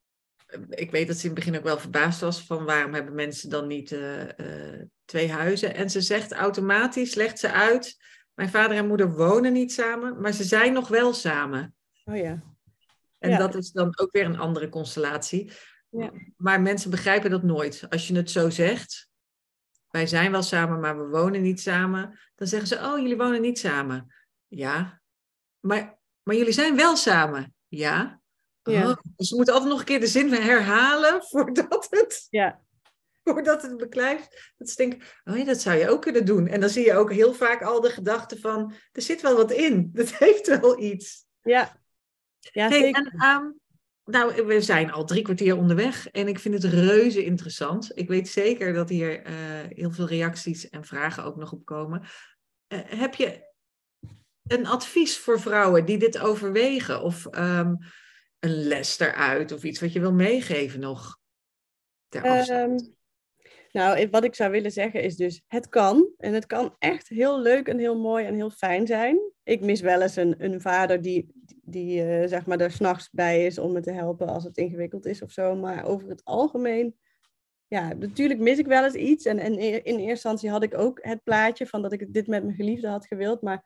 ik 0.70 0.90
weet 0.90 1.06
dat 1.06 1.16
ze 1.16 1.22
in 1.22 1.34
het 1.34 1.38
begin 1.38 1.56
ook 1.56 1.64
wel 1.64 1.78
verbaasd 1.78 2.20
was 2.20 2.42
van 2.42 2.64
waarom 2.64 2.94
hebben 2.94 3.14
mensen 3.14 3.50
dan 3.50 3.66
niet 3.66 3.96
twee 5.04 5.30
huizen. 5.30 5.74
En 5.74 5.90
ze 5.90 6.00
zegt 6.00 6.32
automatisch, 6.32 7.14
legt 7.14 7.38
ze 7.38 7.52
uit, 7.52 7.96
mijn 8.34 8.48
vader 8.48 8.76
en 8.76 8.86
moeder 8.86 9.12
wonen 9.12 9.52
niet 9.52 9.72
samen, 9.72 10.20
maar 10.20 10.32
ze 10.32 10.44
zijn 10.44 10.72
nog 10.72 10.88
wel 10.88 11.12
samen. 11.12 11.74
Oh 12.04 12.16
ja. 12.16 12.55
En 13.26 13.32
ja. 13.32 13.38
dat 13.38 13.54
is 13.54 13.70
dan 13.70 13.98
ook 13.98 14.12
weer 14.12 14.24
een 14.24 14.38
andere 14.38 14.68
constellatie. 14.68 15.52
Ja. 15.88 16.12
Maar 16.36 16.60
mensen 16.60 16.90
begrijpen 16.90 17.30
dat 17.30 17.42
nooit. 17.42 17.86
Als 17.88 18.08
je 18.08 18.16
het 18.16 18.30
zo 18.30 18.50
zegt, 18.50 19.08
wij 19.90 20.06
zijn 20.06 20.30
wel 20.30 20.42
samen, 20.42 20.80
maar 20.80 20.98
we 20.98 21.08
wonen 21.08 21.42
niet 21.42 21.60
samen. 21.60 22.18
Dan 22.34 22.46
zeggen 22.46 22.68
ze, 22.68 22.76
oh, 22.76 22.98
jullie 22.98 23.16
wonen 23.16 23.40
niet 23.40 23.58
samen. 23.58 24.14
Ja, 24.46 25.00
maar, 25.60 25.98
maar 26.22 26.34
jullie 26.34 26.52
zijn 26.52 26.76
wel 26.76 26.96
samen. 26.96 27.54
Ja. 27.68 28.20
ja. 28.62 28.88
Oh, 28.88 28.96
dus 29.16 29.30
we 29.30 29.36
moeten 29.36 29.54
altijd 29.54 29.72
nog 29.72 29.80
een 29.80 29.86
keer 29.86 30.00
de 30.00 30.06
zin 30.06 30.32
herhalen 30.32 31.22
voordat 31.24 31.86
het, 31.90 32.26
ja. 32.30 32.60
voordat 33.24 33.62
het 33.62 33.76
beklijft. 33.76 34.52
Dat 34.56 34.68
ze 34.70 34.76
denken, 34.76 35.08
oh 35.24 35.36
ja, 35.36 35.44
dat 35.44 35.60
zou 35.60 35.76
je 35.76 35.88
ook 35.88 36.02
kunnen 36.02 36.24
doen. 36.24 36.46
En 36.46 36.60
dan 36.60 36.70
zie 36.70 36.84
je 36.84 36.94
ook 36.94 37.12
heel 37.12 37.34
vaak 37.34 37.62
al 37.62 37.80
de 37.80 37.90
gedachte 37.90 38.40
van, 38.40 38.74
er 38.92 39.02
zit 39.02 39.22
wel 39.22 39.36
wat 39.36 39.52
in. 39.52 39.90
Dat 39.92 40.10
heeft 40.18 40.60
wel 40.60 40.80
iets. 40.80 41.26
Ja, 41.42 41.80
ja, 42.52 42.68
hey, 42.68 42.90
en, 42.90 43.24
um, 43.24 43.60
nou, 44.04 44.46
we 44.46 44.60
zijn 44.60 44.92
al 44.92 45.04
drie 45.04 45.22
kwartier 45.22 45.56
onderweg 45.56 46.10
en 46.10 46.28
ik 46.28 46.38
vind 46.38 46.62
het 46.62 46.72
reuze 46.72 47.24
interessant. 47.24 47.90
Ik 47.94 48.08
weet 48.08 48.28
zeker 48.28 48.72
dat 48.72 48.88
hier 48.88 49.26
uh, 49.26 49.34
heel 49.68 49.90
veel 49.90 50.06
reacties 50.06 50.68
en 50.68 50.84
vragen 50.84 51.24
ook 51.24 51.36
nog 51.36 51.52
op 51.52 51.64
komen. 51.64 52.02
Uh, 52.68 52.78
heb 52.84 53.14
je 53.14 53.52
een 54.46 54.66
advies 54.66 55.18
voor 55.18 55.40
vrouwen 55.40 55.84
die 55.84 55.98
dit 55.98 56.18
overwegen? 56.18 57.02
Of 57.02 57.26
um, 57.26 57.78
een 58.38 58.66
les 58.66 58.98
eruit 58.98 59.52
of 59.52 59.62
iets 59.62 59.80
wat 59.80 59.92
je 59.92 60.00
wil 60.00 60.12
meegeven 60.12 60.80
nog? 60.80 61.18
Um, 62.10 62.95
nou, 63.76 64.08
wat 64.10 64.24
ik 64.24 64.34
zou 64.34 64.50
willen 64.50 64.72
zeggen 64.72 65.02
is 65.02 65.16
dus, 65.16 65.42
het 65.46 65.68
kan. 65.68 66.08
En 66.18 66.32
het 66.32 66.46
kan 66.46 66.76
echt 66.78 67.08
heel 67.08 67.40
leuk 67.40 67.68
en 67.68 67.78
heel 67.78 67.98
mooi 67.98 68.26
en 68.26 68.34
heel 68.34 68.50
fijn 68.50 68.86
zijn. 68.86 69.18
Ik 69.42 69.60
mis 69.60 69.80
wel 69.80 70.02
eens 70.02 70.16
een, 70.16 70.34
een 70.38 70.60
vader 70.60 71.02
die, 71.02 71.26
die 71.62 72.02
uh, 72.04 72.26
zeg 72.26 72.46
maar 72.46 72.60
er 72.60 72.70
s'nachts 72.70 73.10
bij 73.10 73.46
is 73.46 73.58
om 73.58 73.72
me 73.72 73.80
te 73.80 73.90
helpen 73.90 74.28
als 74.28 74.44
het 74.44 74.56
ingewikkeld 74.56 75.06
is 75.06 75.22
of 75.22 75.30
zo. 75.30 75.56
Maar 75.56 75.84
over 75.84 76.08
het 76.08 76.24
algemeen, 76.24 76.96
ja, 77.66 77.92
natuurlijk 77.92 78.40
mis 78.40 78.58
ik 78.58 78.66
wel 78.66 78.84
eens 78.84 78.94
iets. 78.94 79.24
En, 79.24 79.38
en 79.38 79.52
in 79.58 79.82
eerste 79.84 80.08
instantie 80.08 80.50
had 80.50 80.62
ik 80.62 80.78
ook 80.78 80.98
het 81.02 81.22
plaatje 81.22 81.66
van 81.66 81.82
dat 81.82 81.92
ik 81.92 82.12
dit 82.12 82.26
met 82.26 82.42
mijn 82.42 82.56
geliefde 82.56 82.88
had 82.88 83.06
gewild. 83.06 83.42
Maar 83.42 83.64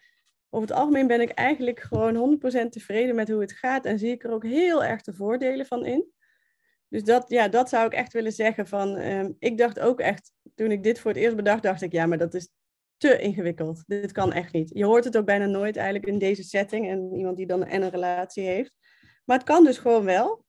over 0.49 0.69
het 0.69 0.77
algemeen 0.77 1.07
ben 1.07 1.21
ik 1.21 1.31
eigenlijk 1.31 1.81
gewoon 1.81 2.41
100% 2.65 2.69
tevreden 2.69 3.15
met 3.15 3.29
hoe 3.29 3.41
het 3.41 3.53
gaat. 3.53 3.85
En 3.85 3.99
zie 3.99 4.11
ik 4.11 4.25
er 4.25 4.33
ook 4.33 4.45
heel 4.45 4.85
erg 4.85 5.03
de 5.03 5.13
voordelen 5.13 5.67
van 5.67 5.87
in. 5.87 6.13
Dus 6.91 7.05
dat, 7.05 7.25
ja, 7.29 7.49
dat 7.49 7.69
zou 7.69 7.87
ik 7.87 7.93
echt 7.93 8.13
willen 8.13 8.33
zeggen. 8.33 8.67
Van, 8.67 8.99
um, 8.99 9.37
ik 9.39 9.59
dacht 9.59 9.81
ook 9.81 10.01
echt, 10.01 10.33
toen 10.55 10.71
ik 10.71 10.83
dit 10.83 11.01
voor 11.01 11.11
het 11.11 11.21
eerst 11.21 11.37
bedacht, 11.37 11.63
dacht 11.63 11.83
ik, 11.83 11.93
ja, 11.93 12.07
maar 12.07 12.19
dat 12.19 12.35
is 12.35 12.49
te 12.97 13.19
ingewikkeld. 13.19 13.83
Dit 13.87 14.13
kan 14.13 14.33
echt 14.33 14.53
niet. 14.53 14.71
Je 14.75 14.85
hoort 14.85 15.05
het 15.05 15.17
ook 15.17 15.25
bijna 15.25 15.47
nooit 15.47 15.77
eigenlijk 15.77 16.07
in 16.07 16.19
deze 16.19 16.43
setting 16.43 16.89
en 16.89 17.15
iemand 17.15 17.37
die 17.37 17.47
dan 17.47 17.65
en 17.65 17.83
een 17.83 17.91
relatie 17.91 18.45
heeft. 18.45 18.73
Maar 19.25 19.37
het 19.37 19.47
kan 19.47 19.65
dus 19.65 19.79
gewoon 19.79 20.05
wel. 20.05 20.45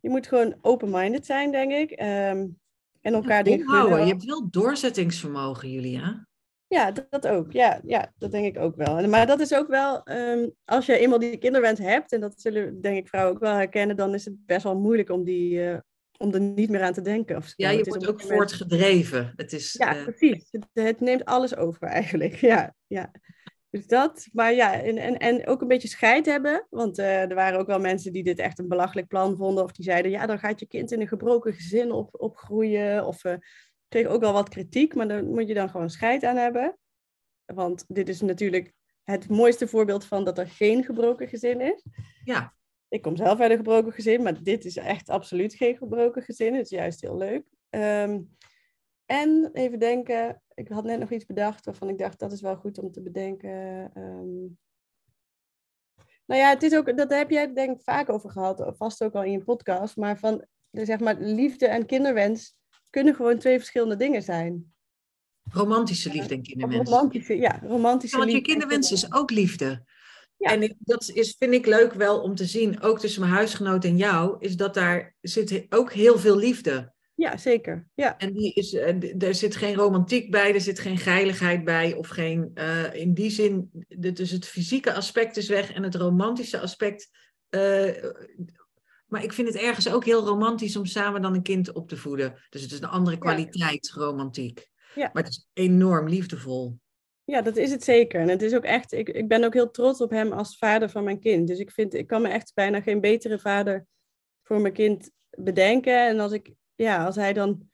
Je 0.00 0.10
moet 0.10 0.26
gewoon 0.26 0.56
open-minded 0.60 1.26
zijn, 1.26 1.50
denk 1.50 1.72
ik. 1.72 1.90
Um, 1.90 2.58
en 3.00 3.14
elkaar 3.14 3.44
dingen 3.44 3.66
houden. 3.66 4.00
Je 4.00 4.12
hebt 4.12 4.24
wel 4.24 4.50
doorzettingsvermogen, 4.50 5.70
Julia. 5.70 6.26
Ja, 6.70 6.90
dat, 6.90 7.06
dat, 7.10 7.26
ook. 7.26 7.52
Ja, 7.52 7.80
ja, 7.84 8.12
dat 8.18 8.30
denk 8.30 8.56
ik 8.56 8.62
ook 8.62 8.76
wel. 8.76 9.08
Maar 9.08 9.26
dat 9.26 9.40
is 9.40 9.54
ook 9.54 9.68
wel, 9.68 10.10
um, 10.10 10.54
als 10.64 10.86
je 10.86 10.98
eenmaal 10.98 11.18
die 11.18 11.36
kinderwens 11.36 11.80
hebt, 11.80 12.12
en 12.12 12.20
dat 12.20 12.40
zullen 12.40 12.80
denk 12.80 12.96
ik 12.96 13.08
vrouwen 13.08 13.34
ook 13.34 13.40
wel 13.40 13.54
herkennen, 13.54 13.96
dan 13.96 14.14
is 14.14 14.24
het 14.24 14.46
best 14.46 14.62
wel 14.62 14.78
moeilijk 14.78 15.10
om, 15.10 15.24
die, 15.24 15.54
uh, 15.54 15.78
om 16.16 16.34
er 16.34 16.40
niet 16.40 16.70
meer 16.70 16.82
aan 16.82 16.92
te 16.92 17.00
denken. 17.00 17.36
Of 17.36 17.52
ja, 17.56 17.70
je 17.70 17.84
wordt 17.84 18.08
ook 18.08 18.22
voortgedreven. 18.22 19.32
Het 19.36 19.52
is, 19.52 19.72
ja, 19.72 19.96
uh... 19.96 20.02
precies. 20.02 20.48
Het, 20.50 20.66
het, 20.72 21.00
neemt 21.00 21.24
alles 21.24 21.56
over 21.56 21.82
eigenlijk. 21.82 22.34
Ja, 22.50 22.74
ja. 22.86 23.10
Dus 23.70 23.86
dat, 23.86 24.28
maar 24.32 24.54
ja, 24.54 24.82
en, 24.82 24.96
en, 24.96 25.16
en 25.16 25.46
ook 25.46 25.60
een 25.60 25.68
beetje 25.68 25.88
scheid 25.88 26.26
hebben. 26.26 26.66
Want 26.70 26.98
uh, 26.98 27.30
er 27.30 27.34
waren 27.34 27.58
ook 27.58 27.66
wel 27.66 27.80
mensen 27.80 28.12
die 28.12 28.22
dit 28.22 28.38
echt 28.38 28.58
een 28.58 28.68
belachelijk 28.68 29.06
plan 29.06 29.36
vonden. 29.36 29.64
Of 29.64 29.72
die 29.72 29.84
zeiden, 29.84 30.10
ja, 30.10 30.26
dan 30.26 30.38
gaat 30.38 30.60
je 30.60 30.66
kind 30.66 30.92
in 30.92 31.00
een 31.00 31.08
gebroken 31.08 31.52
gezin 31.52 31.92
op, 31.92 32.08
opgroeien. 32.12 33.06
Of 33.06 33.22
kreeg 33.90 34.06
ook 34.06 34.20
wel 34.20 34.32
wat 34.32 34.48
kritiek, 34.48 34.94
maar 34.94 35.08
daar 35.08 35.24
moet 35.24 35.48
je 35.48 35.54
dan 35.54 35.70
gewoon 35.70 35.90
scheid 35.90 36.24
aan 36.24 36.36
hebben. 36.36 36.78
Want 37.44 37.84
dit 37.88 38.08
is 38.08 38.20
natuurlijk 38.20 38.72
het 39.04 39.28
mooiste 39.28 39.68
voorbeeld 39.68 40.04
van 40.04 40.24
dat 40.24 40.38
er 40.38 40.48
geen 40.48 40.84
gebroken 40.84 41.28
gezin 41.28 41.60
is. 41.60 41.84
Ja. 42.24 42.54
Ik 42.88 43.02
kom 43.02 43.16
zelf 43.16 43.40
uit 43.40 43.50
een 43.50 43.56
gebroken 43.56 43.92
gezin, 43.92 44.22
maar 44.22 44.42
dit 44.42 44.64
is 44.64 44.76
echt 44.76 45.08
absoluut 45.08 45.54
geen 45.54 45.76
gebroken 45.76 46.22
gezin. 46.22 46.54
Het 46.54 46.64
is 46.64 46.70
juist 46.70 47.00
heel 47.00 47.16
leuk. 47.16 47.44
Um, 47.70 48.36
en 49.04 49.50
even 49.52 49.78
denken, 49.78 50.42
ik 50.54 50.68
had 50.68 50.84
net 50.84 50.98
nog 50.98 51.10
iets 51.10 51.26
bedacht 51.26 51.64
waarvan 51.64 51.88
ik 51.88 51.98
dacht 51.98 52.18
dat 52.18 52.32
is 52.32 52.40
wel 52.40 52.56
goed 52.56 52.78
om 52.78 52.92
te 52.92 53.02
bedenken. 53.02 53.90
Um, 53.96 54.58
Nou 56.26 56.40
ja, 56.40 56.48
het 56.48 56.62
is 56.62 56.76
ook, 56.76 56.96
dat 56.96 57.10
heb 57.10 57.30
jij 57.30 57.52
denk 57.52 57.76
ik 57.76 57.82
vaak 57.82 58.08
over 58.08 58.30
gehad, 58.30 58.76
vast 58.76 59.02
ook 59.02 59.14
al 59.14 59.22
in 59.22 59.32
je 59.32 59.44
podcast, 59.44 59.96
maar 59.96 60.18
van 60.18 60.44
zeg 60.70 61.00
maar 61.00 61.16
liefde 61.18 61.66
en 61.66 61.86
kinderwens 61.86 62.58
kunnen 62.90 63.14
gewoon 63.14 63.38
twee 63.38 63.58
verschillende 63.58 63.96
dingen 63.96 64.22
zijn. 64.22 64.72
Romantische 65.52 66.10
liefde 66.12 66.34
en 66.34 66.42
kinderwens. 66.42 66.90
Romantische, 66.90 67.36
ja, 67.36 67.60
romantische 67.62 68.16
ja, 68.16 68.22
want 68.22 68.34
je 68.36 68.42
kinderwens 68.42 68.92
is 68.92 69.12
ook 69.12 69.30
liefde. 69.30 69.84
Ja. 70.36 70.50
En 70.50 70.62
ik- 70.62 70.74
dat 70.78 71.08
is, 71.14 71.34
vind 71.38 71.52
ik 71.54 71.66
leuk 71.66 71.92
wel 71.92 72.20
om 72.20 72.34
te 72.34 72.44
zien, 72.44 72.80
ook 72.82 72.98
tussen 73.00 73.20
mijn 73.20 73.32
huisgenoot 73.32 73.84
en 73.84 73.96
jou, 73.96 74.36
is 74.38 74.56
dat 74.56 74.74
daar 74.74 75.14
zit 75.20 75.66
ook 75.68 75.92
heel 75.92 76.18
veel 76.18 76.36
liefde. 76.36 76.92
Ja, 77.14 77.36
zeker. 77.36 77.88
Ja, 77.94 78.18
En 78.18 78.32
die 78.32 78.52
is, 78.52 78.72
eh, 78.74 79.22
er 79.22 79.34
zit 79.34 79.56
geen 79.56 79.74
romantiek 79.74 80.30
bij, 80.30 80.54
er 80.54 80.60
zit 80.60 80.78
geen 80.78 80.98
geiligheid 80.98 81.64
bij, 81.64 81.94
of 81.94 82.08
geen, 82.08 82.50
eh, 82.54 82.94
in 82.94 83.14
die 83.14 83.30
zin, 83.30 83.70
dus 84.14 84.30
het 84.30 84.46
fysieke 84.46 84.92
aspect 84.94 85.36
is 85.36 85.48
weg 85.48 85.72
en 85.72 85.82
het 85.82 85.94
romantische 85.94 86.60
aspect. 86.60 87.08
eh, 87.48 87.88
maar 89.10 89.24
ik 89.24 89.32
vind 89.32 89.48
het 89.48 89.56
ergens 89.56 89.92
ook 89.92 90.04
heel 90.04 90.26
romantisch 90.26 90.76
om 90.76 90.86
samen 90.86 91.22
dan 91.22 91.34
een 91.34 91.42
kind 91.42 91.72
op 91.72 91.88
te 91.88 91.96
voeden. 91.96 92.34
Dus 92.50 92.62
het 92.62 92.72
is 92.72 92.80
een 92.80 92.88
andere 92.88 93.18
kwaliteit 93.18 93.90
romantiek. 93.94 94.68
Ja. 94.94 95.10
Maar 95.12 95.22
het 95.22 95.32
is 95.32 95.48
enorm 95.52 96.08
liefdevol. 96.08 96.78
ja, 97.24 97.42
dat 97.42 97.56
is 97.56 97.70
het 97.70 97.84
zeker. 97.84 98.20
En 98.20 98.28
het 98.28 98.42
is 98.42 98.54
ook 98.54 98.64
echt, 98.64 98.92
ik, 98.92 99.08
ik 99.08 99.28
ben 99.28 99.44
ook 99.44 99.54
heel 99.54 99.70
trots 99.70 100.00
op 100.00 100.10
hem 100.10 100.32
als 100.32 100.58
vader 100.58 100.90
van 100.90 101.04
mijn 101.04 101.20
kind. 101.20 101.48
Dus 101.48 101.58
ik 101.58 101.70
vind, 101.70 101.94
ik 101.94 102.06
kan 102.06 102.22
me 102.22 102.28
echt 102.28 102.52
bijna 102.54 102.80
geen 102.80 103.00
betere 103.00 103.38
vader 103.38 103.86
voor 104.42 104.60
mijn 104.60 104.72
kind 104.74 105.10
bedenken. 105.30 106.06
En 106.08 106.20
als 106.20 106.32
ik, 106.32 106.52
ja, 106.74 107.04
als 107.04 107.16
hij 107.16 107.32
dan 107.32 107.70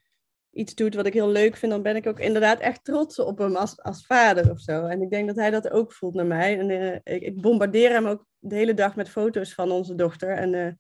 iets 0.51 0.75
doet 0.75 0.95
wat 0.95 1.07
ik 1.07 1.13
heel 1.13 1.29
leuk 1.29 1.57
vind, 1.57 1.73
dan 1.73 1.83
ben 1.83 1.97
ik 1.97 2.07
ook 2.07 2.21
inderdaad 2.21 2.61
echt 2.61 2.85
trots 2.85 3.19
op 3.19 3.39
hem 3.39 3.57
als, 3.57 3.83
als 3.83 4.07
vader 4.07 4.51
of 4.51 4.61
zo. 4.61 4.87
En 4.87 5.03
ik 5.03 5.11
denk 5.11 5.27
dat 5.27 5.37
hij 5.37 5.51
dat 5.51 5.71
ook 5.71 5.93
voelt 5.93 6.15
naar 6.15 6.27
mij. 6.27 6.59
En 6.59 6.71
eh, 6.71 7.15
ik, 7.15 7.23
ik 7.23 7.41
bombardeer 7.41 7.91
hem 7.91 8.07
ook 8.07 8.27
de 8.39 8.55
hele 8.55 8.75
dag 8.75 8.97
met 8.97 9.09
foto's 9.09 9.55
van 9.55 9.71
onze 9.71 9.95
dochter. 9.95 10.31
En 10.31 10.55
eh, 10.55 10.73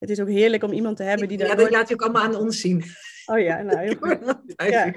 het 0.00 0.10
is 0.10 0.20
ook 0.20 0.28
heerlijk 0.28 0.62
om 0.62 0.72
iemand 0.72 0.96
te 0.96 1.02
hebben 1.02 1.28
die 1.28 1.38
ja, 1.38 1.54
dat 1.54 1.70
laat 1.70 1.88
je 1.88 1.94
ook 1.94 2.02
allemaal 2.02 2.22
aan 2.22 2.36
ons 2.36 2.60
zien. 2.60 2.84
Oh 3.26 3.38
ja, 3.38 3.62
nou 3.62 3.78
heel 3.78 3.96
goed. 4.00 4.54
Ja. 4.56 4.94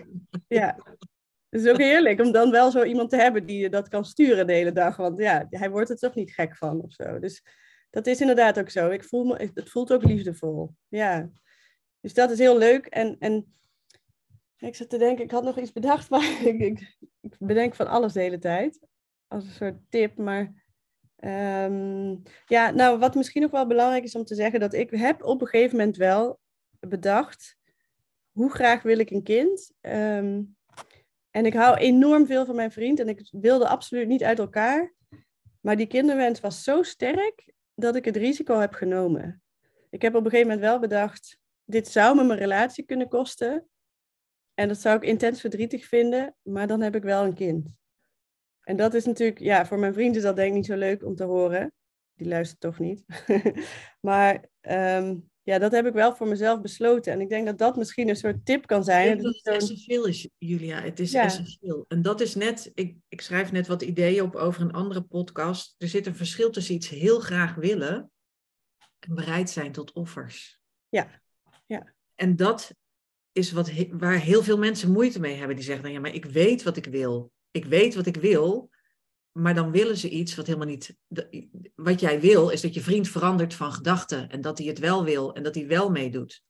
Ja. 0.47 0.77
Het 1.49 1.61
is 1.65 1.71
ook 1.71 1.77
heerlijk 1.77 2.19
om 2.19 2.31
dan 2.31 2.51
wel 2.51 2.71
zo 2.71 2.83
iemand 2.83 3.09
te 3.09 3.15
hebben 3.15 3.45
die 3.45 3.59
je 3.59 3.69
dat 3.69 3.87
kan 3.87 4.05
sturen 4.05 4.47
de 4.47 4.53
hele 4.53 4.71
dag. 4.71 4.95
Want 4.95 5.19
ja, 5.19 5.47
hij 5.49 5.69
wordt 5.69 5.89
er 5.89 5.97
toch 5.97 6.15
niet 6.15 6.33
gek 6.33 6.57
van 6.57 6.81
of 6.81 6.91
zo. 6.93 7.19
Dus 7.19 7.43
dat 7.89 8.07
is 8.07 8.21
inderdaad 8.21 8.59
ook 8.59 8.69
zo. 8.69 8.89
Ik 8.89 9.03
voel 9.03 9.23
me, 9.23 9.49
het 9.53 9.69
voelt 9.69 9.93
ook 9.93 10.03
liefdevol. 10.03 10.75
Ja. 10.87 11.29
Dus 11.99 12.13
dat 12.13 12.31
is 12.31 12.39
heel 12.39 12.57
leuk. 12.57 12.85
En, 12.85 13.15
en 13.19 13.55
ik 14.57 14.75
zat 14.75 14.89
te 14.89 14.97
denken, 14.97 15.23
ik 15.23 15.31
had 15.31 15.43
nog 15.43 15.59
iets 15.59 15.71
bedacht, 15.71 16.09
maar 16.11 16.41
ik, 16.45 16.59
ik, 16.59 16.97
ik 17.21 17.35
bedenk 17.39 17.75
van 17.75 17.87
alles 17.87 18.13
de 18.13 18.21
hele 18.21 18.39
tijd. 18.39 18.79
Als 19.27 19.45
een 19.45 19.51
soort 19.51 19.77
tip, 19.89 20.17
maar... 20.17 20.62
ehm, 21.23 22.15
ja, 22.45 22.71
nou, 22.71 22.99
wat 22.99 23.15
misschien 23.15 23.41
nog 23.41 23.51
wel 23.51 23.67
belangrijk 23.67 24.03
is 24.03 24.15
om 24.15 24.23
te 24.23 24.35
zeggen, 24.35 24.59
dat 24.59 24.73
ik 24.73 24.89
heb 24.89 25.23
op 25.23 25.41
een 25.41 25.47
gegeven 25.47 25.77
moment 25.77 25.97
wel 25.97 26.39
bedacht, 26.79 27.57
hoe 28.31 28.51
graag 28.51 28.81
wil 28.81 28.99
ik 28.99 29.09
een 29.09 29.23
kind? 29.23 29.71
Ehm, 29.81 30.41
en 31.31 31.45
ik 31.45 31.53
hou 31.53 31.77
enorm 31.77 32.25
veel 32.25 32.45
van 32.45 32.55
mijn 32.55 32.71
vriend 32.71 32.99
en 32.99 33.07
ik 33.07 33.27
wilde 33.31 33.67
absoluut 33.67 34.07
niet 34.07 34.23
uit 34.23 34.39
elkaar. 34.39 34.93
Maar 35.61 35.77
die 35.77 35.87
kinderwens 35.87 36.39
was 36.39 36.63
zo 36.63 36.83
sterk 36.83 37.53
dat 37.75 37.95
ik 37.95 38.05
het 38.05 38.15
risico 38.15 38.59
heb 38.59 38.73
genomen. 38.73 39.43
Ik 39.89 40.01
heb 40.01 40.15
op 40.15 40.25
een 40.25 40.29
gegeven 40.29 40.51
moment 40.51 40.67
wel 40.67 40.79
bedacht, 40.79 41.39
dit 41.63 41.87
zou 41.87 42.15
me 42.15 42.23
mijn 42.23 42.39
relatie 42.39 42.83
kunnen 42.83 43.07
kosten. 43.07 43.67
En 44.53 44.67
dat 44.67 44.81
zou 44.81 44.95
ik 44.95 45.03
intens 45.03 45.41
verdrietig 45.41 45.85
vinden, 45.85 46.35
maar 46.41 46.67
dan 46.67 46.81
heb 46.81 46.95
ik 46.95 47.03
wel 47.03 47.23
een 47.23 47.33
kind. 47.33 47.75
En 48.63 48.75
dat 48.75 48.93
is 48.93 49.05
natuurlijk, 49.05 49.39
ja, 49.39 49.65
voor 49.65 49.79
mijn 49.79 49.93
vriend 49.93 50.15
is 50.15 50.21
dat 50.21 50.35
denk 50.35 50.47
ik 50.49 50.53
niet 50.55 50.65
zo 50.65 50.75
leuk 50.75 51.05
om 51.05 51.15
te 51.15 51.23
horen. 51.23 51.73
Die 52.13 52.27
luistert 52.27 52.59
toch 52.59 52.79
niet. 52.79 53.03
maar 54.07 54.45
ehm, 54.61 55.15
ja, 55.43 55.59
dat 55.59 55.71
heb 55.71 55.85
ik 55.85 55.93
wel 55.93 56.15
voor 56.15 56.27
mezelf 56.27 56.61
besloten. 56.61 57.13
En 57.13 57.21
ik 57.21 57.29
denk 57.29 57.45
dat 57.45 57.57
dat 57.57 57.75
misschien 57.75 58.09
een 58.09 58.15
soort 58.15 58.45
tip 58.45 58.67
kan 58.67 58.83
zijn. 58.83 59.17
Dat 59.21 59.33
is 59.33 59.41
het 59.43 59.55
essentieel 59.55 60.05
is, 60.05 60.29
Julia. 60.37 60.81
Het 60.81 60.99
is 60.99 61.11
Ja. 61.11 61.23
essentieel. 61.23 61.85
En 61.87 62.01
dat 62.01 62.21
is 62.21 62.35
net, 62.35 62.71
ik, 62.73 62.97
ik 63.07 63.21
schrijf 63.21 63.51
net 63.51 63.67
wat 63.67 63.81
ideeën 63.81 64.23
op 64.23 64.35
over 64.35 64.61
een 64.61 64.73
andere 64.73 65.01
podcast. 65.01 65.75
Er 65.77 65.87
zit 65.87 66.05
een 66.05 66.15
verschil 66.15 66.49
tussen 66.49 66.75
iets 66.75 66.89
heel 66.89 67.19
graag 67.19 67.55
willen 67.55 68.11
en 68.99 69.15
bereid 69.15 69.49
zijn 69.49 69.71
tot 69.71 69.91
offers. 69.91 70.59
Ja. 70.89 71.21
Ja. 71.65 71.93
En 72.15 72.35
dat 72.35 72.75
is 73.31 73.51
wat, 73.51 73.71
waar 73.91 74.19
heel 74.19 74.43
veel 74.43 74.57
mensen 74.57 74.91
moeite 74.91 75.19
mee 75.19 75.35
hebben. 75.35 75.55
Die 75.55 75.65
zeggen 75.65 75.83
dan, 75.83 75.93
ja, 75.93 75.99
maar 75.99 76.13
ik 76.13 76.25
weet 76.25 76.63
wat 76.63 76.77
ik 76.77 76.85
wil. 76.85 77.31
Ik 77.53 77.65
weet 77.65 77.95
wat 77.95 78.05
ik 78.05 78.15
wil, 78.15 78.69
maar 79.31 79.55
dan 79.55 79.71
willen 79.71 79.97
ze 79.97 80.09
iets 80.09 80.35
wat 80.35 80.45
helemaal 80.45 80.67
niet... 80.67 80.97
Wat 81.75 81.99
jij 81.99 82.19
wil, 82.21 82.49
is 82.49 82.61
dat 82.61 82.73
je 82.73 82.81
vriend 82.81 83.07
verandert 83.07 83.53
van 83.53 83.73
gedachten. 83.73 84.29
En 84.29 84.41
dat 84.41 84.57
hij 84.57 84.67
het 84.67 84.79
wel 84.79 85.03
wil 85.03 85.33
en 85.33 85.43
dat 85.43 85.55
hij 85.55 85.67
wel 85.67 85.89
meedoet. 85.89 86.43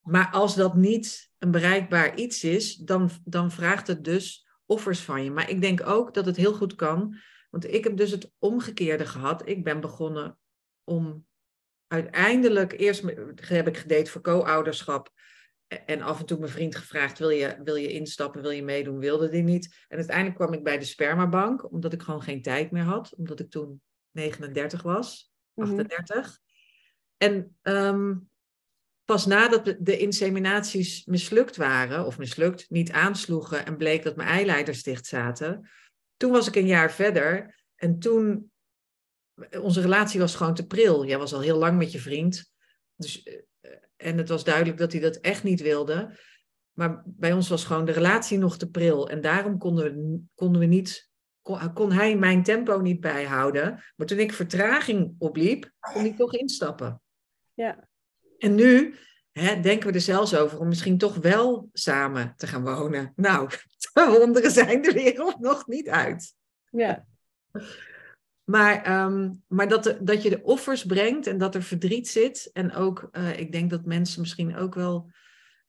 Maar 0.00 0.30
als 0.32 0.54
dat 0.54 0.74
niet 0.74 1.30
een 1.38 1.50
bereikbaar 1.50 2.16
iets 2.16 2.44
is, 2.44 2.74
dan, 2.74 3.10
dan 3.24 3.50
vraagt 3.50 3.86
het 3.86 4.04
dus 4.04 4.48
offers 4.66 5.00
van 5.00 5.24
je. 5.24 5.30
Maar 5.30 5.50
ik 5.50 5.60
denk 5.60 5.86
ook 5.86 6.14
dat 6.14 6.26
het 6.26 6.36
heel 6.36 6.54
goed 6.54 6.74
kan. 6.74 7.16
Want 7.50 7.72
ik 7.72 7.84
heb 7.84 7.96
dus 7.96 8.10
het 8.10 8.32
omgekeerde 8.38 9.06
gehad. 9.06 9.48
Ik 9.48 9.64
ben 9.64 9.80
begonnen 9.80 10.38
om 10.84 11.26
uiteindelijk, 11.86 12.80
eerst 12.80 13.02
heb 13.36 13.68
ik 13.68 13.76
gedate 13.76 14.10
voor 14.10 14.20
co-ouderschap. 14.20 15.12
En 15.86 16.02
af 16.02 16.20
en 16.20 16.26
toe 16.26 16.38
mijn 16.38 16.50
vriend 16.50 16.76
gevraagd, 16.76 17.18
wil 17.18 17.28
je, 17.30 17.56
wil 17.64 17.74
je 17.74 17.92
instappen, 17.92 18.42
wil 18.42 18.50
je 18.50 18.62
meedoen? 18.62 18.98
Wilde 18.98 19.28
die 19.28 19.42
niet. 19.42 19.84
En 19.88 19.96
uiteindelijk 19.96 20.36
kwam 20.36 20.52
ik 20.52 20.62
bij 20.64 20.78
de 20.78 20.84
spermabank, 20.84 21.72
omdat 21.72 21.92
ik 21.92 22.02
gewoon 22.02 22.22
geen 22.22 22.42
tijd 22.42 22.70
meer 22.70 22.82
had. 22.82 23.14
Omdat 23.16 23.40
ik 23.40 23.50
toen 23.50 23.82
39 24.10 24.82
was, 24.82 25.32
Mhm. 25.54 25.68
38. 25.70 26.38
En 27.16 27.56
ehm, 27.62 28.14
pas 29.04 29.26
nadat 29.26 29.76
de- 29.78 29.98
inseminaties 29.98 31.04
mislukt 31.04 31.56
waren, 31.56 32.06
of 32.06 32.18
mislukt, 32.18 32.70
niet 32.70 32.90
aansloegen 32.92 33.66
en 33.66 33.76
bleek 33.76 34.02
dat 34.02 34.16
mijn 34.16 34.28
eileiders 34.28 34.82
dicht 34.82 35.06
zaten, 35.06 35.70
toen 36.16 36.30
was 36.30 36.46
ik 36.48 36.54
een 36.56 36.66
jaar 36.66 36.92
verder 36.92 37.62
en 37.74 37.98
toen, 37.98 38.52
onze 39.60 39.80
relatie 39.80 40.20
was 40.20 40.34
gewoon 40.34 40.54
te 40.54 40.66
pril. 40.66 41.04
Jij 41.06 41.18
was 41.18 41.32
al 41.32 41.40
heel 41.40 41.58
lang 41.58 41.78
met 41.78 41.92
je 41.92 41.98
vriend, 42.00 42.52
dus, 42.96 43.22
eh, 43.22 43.40
en 43.96 44.18
het 44.18 44.28
was 44.28 44.44
duidelijk 44.44 44.78
dat 44.78 44.92
hij 44.92 45.00
dat 45.00 45.16
echt 45.16 45.42
niet 45.42 45.60
wilde. 45.60 46.18
Maar 46.72 47.02
bij 47.06 47.32
ons 47.32 47.48
was 47.48 47.64
gewoon 47.64 47.84
de 47.84 47.92
relatie 47.92 48.38
nog 48.38 48.56
te 48.56 48.70
pril 48.70 49.08
en 49.08 49.20
daarom 49.20 49.58
konden 49.58 49.84
we, 49.84 50.20
konden 50.34 50.60
we 50.60 50.66
niet, 50.66 51.10
kon, 51.42 51.72
kon 51.72 51.92
hij 51.92 52.16
mijn 52.16 52.42
tempo 52.42 52.80
niet 52.80 53.00
bijhouden. 53.00 53.82
Maar 53.96 54.06
toen 54.06 54.18
ik 54.18 54.32
vertraging 54.32 55.14
opliep, 55.18 55.70
kon 55.80 56.02
hij 56.02 56.14
toch 56.14 56.34
instappen. 56.34 57.02
Ja. 57.54 57.88
En 58.38 58.54
nu 58.54 58.94
hè, 59.32 59.60
denken 59.60 59.88
we 59.88 59.94
er 59.94 60.00
zelfs 60.00 60.36
over 60.36 60.58
om 60.58 60.68
misschien 60.68 60.98
toch 60.98 61.16
wel 61.16 61.68
samen 61.72 62.34
te 62.36 62.46
gaan 62.46 62.64
wonen. 62.64 63.12
Nou, 63.16 63.48
de 63.92 64.16
wonderen 64.18 64.50
zijn 64.50 64.82
de 64.82 64.92
wereld 64.92 65.38
nog 65.38 65.66
niet 65.66 65.88
uit. 65.88 66.34
Ja. 66.70 67.06
Maar, 68.44 68.82
ehm, 68.82 69.32
maar 69.46 69.68
dat, 69.68 69.98
dat 70.00 70.22
je 70.22 70.30
de 70.30 70.42
offers 70.42 70.84
brengt 70.84 71.26
en 71.26 71.38
dat 71.38 71.54
er 71.54 71.62
verdriet 71.62 72.08
zit. 72.08 72.50
En 72.52 72.72
ook, 72.72 73.08
eh, 73.12 73.38
ik 73.38 73.52
denk 73.52 73.70
dat 73.70 73.84
mensen 73.84 74.20
misschien 74.20 74.56
ook 74.56 74.74
wel 74.74 75.10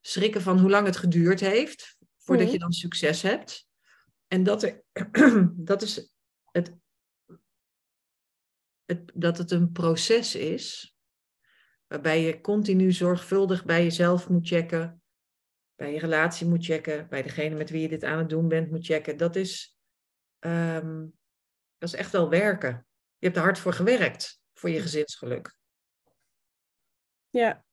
schrikken 0.01 0.41
van 0.41 0.59
hoe 0.59 0.69
lang 0.69 0.85
het 0.85 0.97
geduurd 0.97 1.39
heeft 1.39 1.97
voordat 2.17 2.45
Mhm. 2.45 2.53
je 2.53 2.59
dan 2.59 2.71
succes 2.71 3.21
hebt. 3.21 3.67
En 4.27 4.43
dat, 4.43 4.63
er, 4.63 4.83
dat 5.71 5.81
is 5.81 6.11
het, 6.51 6.75
het, 8.85 9.11
dat 9.13 9.37
het 9.37 9.51
een 9.51 9.71
proces 9.71 10.35
is 10.35 10.95
waarbij 11.87 12.21
je 12.21 12.41
continu 12.41 12.91
zorgvuldig 12.91 13.65
bij 13.65 13.83
jezelf 13.83 14.29
moet 14.29 14.47
checken, 14.47 15.01
bij 15.75 15.93
je 15.93 15.99
relatie 15.99 16.47
moet 16.47 16.65
checken, 16.65 17.07
bij 17.09 17.21
degene 17.21 17.55
met 17.55 17.69
wie 17.69 17.81
je 17.81 17.87
dit 17.87 18.03
aan 18.03 18.17
het 18.17 18.29
doen 18.29 18.47
bent 18.47 18.71
moet 18.71 18.85
checken. 18.85 19.17
Dat 19.17 19.35
is, 19.35 19.77
ehm, 20.39 21.05
dat 21.85 21.93
is 21.93 22.05
echt 22.05 22.11
wel 22.11 22.29
werken. 22.29 22.85
Je 23.17 23.25
hebt 23.25 23.37
er 23.37 23.43
hard 23.43 23.59
voor 23.59 23.73
gewerkt, 23.73 24.41
voor 24.53 24.69
je 24.69 24.81
gezinsgeluk. 24.81 25.55
Ja, 27.29 27.65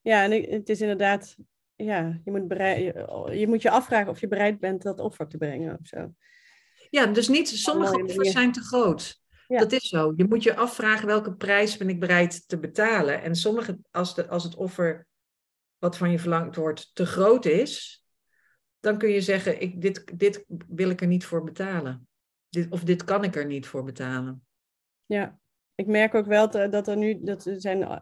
ja 0.00 0.24
en 0.24 0.50
het 0.50 0.68
is 0.68 0.80
inderdaad, 0.80 1.36
ja, 1.74 2.20
je 2.24 2.30
moet, 2.30 2.48
bereid, 2.48 2.82
je, 2.82 3.38
je 3.38 3.46
moet 3.48 3.62
je 3.62 3.70
afvragen 3.70 4.10
of 4.10 4.20
je 4.20 4.28
bereid 4.28 4.60
bent 4.60 4.82
dat 4.82 5.00
offer 5.00 5.28
te 5.28 5.36
brengen 5.36 5.78
of 5.80 5.86
zo. 5.86 6.14
Ja, 6.90 7.06
dus 7.06 7.28
niet, 7.28 7.48
sommige 7.48 8.02
offers 8.02 8.30
zijn 8.30 8.52
te 8.52 8.60
groot. 8.60 9.20
Ja. 9.46 9.58
Dat 9.58 9.72
is 9.72 9.88
zo. 9.88 10.12
Je 10.16 10.24
moet 10.24 10.42
je 10.42 10.56
afvragen 10.56 11.06
welke 11.06 11.34
prijs 11.34 11.76
ben 11.76 11.88
ik 11.88 12.00
bereid 12.00 12.48
te 12.48 12.58
betalen. 12.58 13.22
En 13.22 13.34
sommige, 13.34 13.78
als, 13.90 14.14
de, 14.14 14.28
als 14.28 14.44
het 14.44 14.54
offer 14.54 15.06
wat 15.78 15.96
van 15.96 16.10
je 16.10 16.18
verlangd 16.18 16.56
wordt 16.56 16.90
te 16.94 17.06
groot 17.06 17.44
is, 17.44 18.04
dan 18.80 18.98
kun 18.98 19.08
je 19.08 19.20
zeggen, 19.20 19.60
ik, 19.60 19.80
dit, 19.80 20.18
dit 20.18 20.44
wil 20.68 20.90
ik 20.90 21.00
er 21.00 21.06
niet 21.06 21.24
voor 21.24 21.44
betalen. 21.44 22.08
Of 22.70 22.84
dit 22.84 23.04
kan 23.04 23.24
ik 23.24 23.36
er 23.36 23.46
niet 23.46 23.66
voor 23.66 23.84
betalen. 23.84 24.46
Ja, 25.06 25.38
ik 25.74 25.86
merk 25.86 26.14
ook 26.14 26.26
wel 26.26 26.50
dat 26.50 26.88
er 26.88 26.96
nu, 26.96 27.22
dat 27.22 27.44
er 27.44 27.60
zijn 27.60 27.82
eh, 27.82 27.96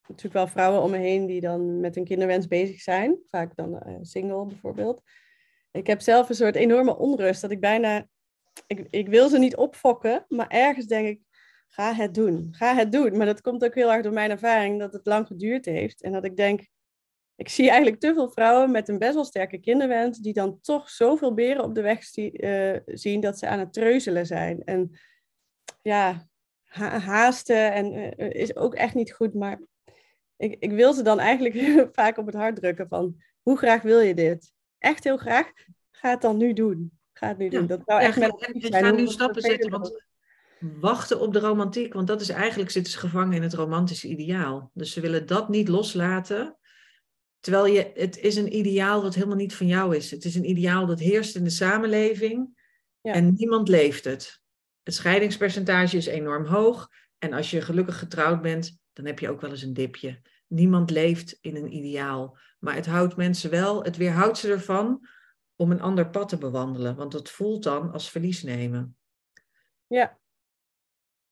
natuurlijk 0.00 0.34
wel 0.34 0.46
vrouwen 0.46 0.82
om 0.82 0.90
me 0.90 0.96
heen 0.96 1.26
die 1.26 1.40
dan 1.40 1.80
met 1.80 1.96
een 1.96 2.04
kinderwens 2.04 2.46
bezig 2.46 2.80
zijn. 2.80 3.18
Vaak 3.30 3.56
dan 3.56 3.78
eh, 3.78 3.94
single 4.00 4.46
bijvoorbeeld. 4.46 5.02
Ik 5.70 5.86
heb 5.86 6.00
zelf 6.00 6.28
een 6.28 6.34
soort 6.34 6.56
enorme 6.56 6.96
onrust 6.96 7.40
dat 7.40 7.50
ik 7.50 7.60
bijna, 7.60 8.06
ik, 8.66 8.86
ik 8.90 9.08
wil 9.08 9.28
ze 9.28 9.38
niet 9.38 9.56
opfokken, 9.56 10.24
maar 10.28 10.48
ergens 10.48 10.86
denk 10.86 11.06
ik, 11.06 11.20
ga 11.68 11.94
het 11.94 12.14
doen. 12.14 12.48
Ga 12.50 12.74
het 12.74 12.92
doen. 12.92 13.16
Maar 13.16 13.26
dat 13.26 13.40
komt 13.40 13.64
ook 13.64 13.74
heel 13.74 13.92
erg 13.92 14.02
door 14.02 14.12
mijn 14.12 14.30
ervaring 14.30 14.78
dat 14.78 14.92
het 14.92 15.06
lang 15.06 15.26
geduurd 15.26 15.64
heeft. 15.64 16.02
En 16.02 16.12
dat 16.12 16.24
ik 16.24 16.36
denk, 16.36 16.66
ik 17.36 17.48
zie 17.48 17.68
eigenlijk 17.68 18.00
te 18.00 18.14
veel 18.14 18.30
vrouwen 18.30 18.70
met 18.70 18.88
een 18.88 18.98
best 18.98 19.14
wel 19.14 19.24
sterke 19.24 19.58
kinderwens, 19.58 20.18
die 20.18 20.32
dan 20.32 20.60
toch 20.60 20.90
zoveel 20.90 21.34
beren 21.34 21.64
op 21.64 21.74
de 21.74 21.82
weg 21.82 22.16
uh, 22.16 22.76
zien 22.84 23.20
dat 23.20 23.38
ze 23.38 23.48
aan 23.48 23.58
het 23.58 23.72
treuzelen 23.72 24.26
zijn. 24.26 24.64
En 24.64 24.98
ja, 25.82 26.28
haasten 26.66 27.72
en, 27.72 27.92
uh, 27.94 28.30
is 28.30 28.56
ook 28.56 28.74
echt 28.74 28.94
niet 28.94 29.12
goed. 29.12 29.34
Maar 29.34 29.60
ik, 30.36 30.56
ik 30.58 30.70
wil 30.70 30.92
ze 30.92 31.02
dan 31.02 31.18
eigenlijk 31.18 31.86
vaak 31.98 32.16
op 32.16 32.26
het 32.26 32.34
hart 32.34 32.56
drukken 32.56 32.88
van, 32.88 33.22
hoe 33.42 33.56
graag 33.56 33.82
wil 33.82 34.00
je 34.00 34.14
dit? 34.14 34.52
Echt 34.78 35.04
heel 35.04 35.16
graag? 35.16 35.52
Ga 35.90 36.10
het 36.10 36.20
dan 36.20 36.36
nu 36.36 36.52
doen. 36.52 36.98
Ga 37.12 37.28
het 37.28 37.38
nu 37.38 37.48
doen. 37.48 37.66
Dat 37.66 37.82
zou 37.84 38.00
echt 38.00 38.18
met 38.18 38.48
ik 38.52 38.74
ga 38.74 38.90
nu 38.90 39.06
stappen 39.06 39.42
zetten, 39.42 39.70
want 39.70 40.04
wachten 40.58 41.20
op 41.20 41.32
de 41.32 41.38
romantiek, 41.38 41.92
want 41.92 42.06
dat 42.06 42.20
is 42.20 42.28
eigenlijk 42.28 42.70
zitten 42.70 42.92
ze 42.92 42.98
gevangen 42.98 43.32
in 43.32 43.42
het 43.42 43.54
romantische 43.54 44.08
ideaal. 44.08 44.70
Dus 44.74 44.92
ze 44.92 45.00
willen 45.00 45.26
dat 45.26 45.48
niet 45.48 45.68
loslaten. 45.68 46.56
Terwijl 47.40 47.66
je, 47.66 47.90
het 47.94 48.18
is 48.18 48.36
een 48.36 48.56
ideaal 48.56 49.02
wat 49.02 49.14
helemaal 49.14 49.36
niet 49.36 49.54
van 49.54 49.66
jou 49.66 49.96
is. 49.96 50.10
Het 50.10 50.24
is 50.24 50.34
een 50.34 50.48
ideaal 50.48 50.86
dat 50.86 50.98
heerst 50.98 51.36
in 51.36 51.44
de 51.44 51.50
samenleving 51.50 52.48
ja. 53.00 53.12
en 53.12 53.34
niemand 53.34 53.68
leeft 53.68 54.04
het. 54.04 54.40
Het 54.82 54.94
scheidingspercentage 54.94 55.96
is 55.96 56.06
enorm 56.06 56.44
hoog. 56.44 56.88
En 57.18 57.32
als 57.32 57.50
je 57.50 57.60
gelukkig 57.60 57.98
getrouwd 57.98 58.42
bent, 58.42 58.78
dan 58.92 59.06
heb 59.06 59.18
je 59.18 59.30
ook 59.30 59.40
wel 59.40 59.50
eens 59.50 59.62
een 59.62 59.74
dipje. 59.74 60.20
Niemand 60.46 60.90
leeft 60.90 61.38
in 61.40 61.56
een 61.56 61.72
ideaal. 61.72 62.38
Maar 62.58 62.74
het 62.74 62.86
houdt 62.86 63.16
mensen 63.16 63.50
wel, 63.50 63.84
het 63.84 63.96
weerhoudt 63.96 64.38
ze 64.38 64.50
ervan 64.50 65.08
om 65.56 65.70
een 65.70 65.80
ander 65.80 66.10
pad 66.10 66.28
te 66.28 66.38
bewandelen. 66.38 66.96
Want 66.96 67.12
het 67.12 67.30
voelt 67.30 67.62
dan 67.62 67.92
als 67.92 68.10
verlies 68.10 68.42
nemen. 68.42 68.96
Ja. 69.86 70.18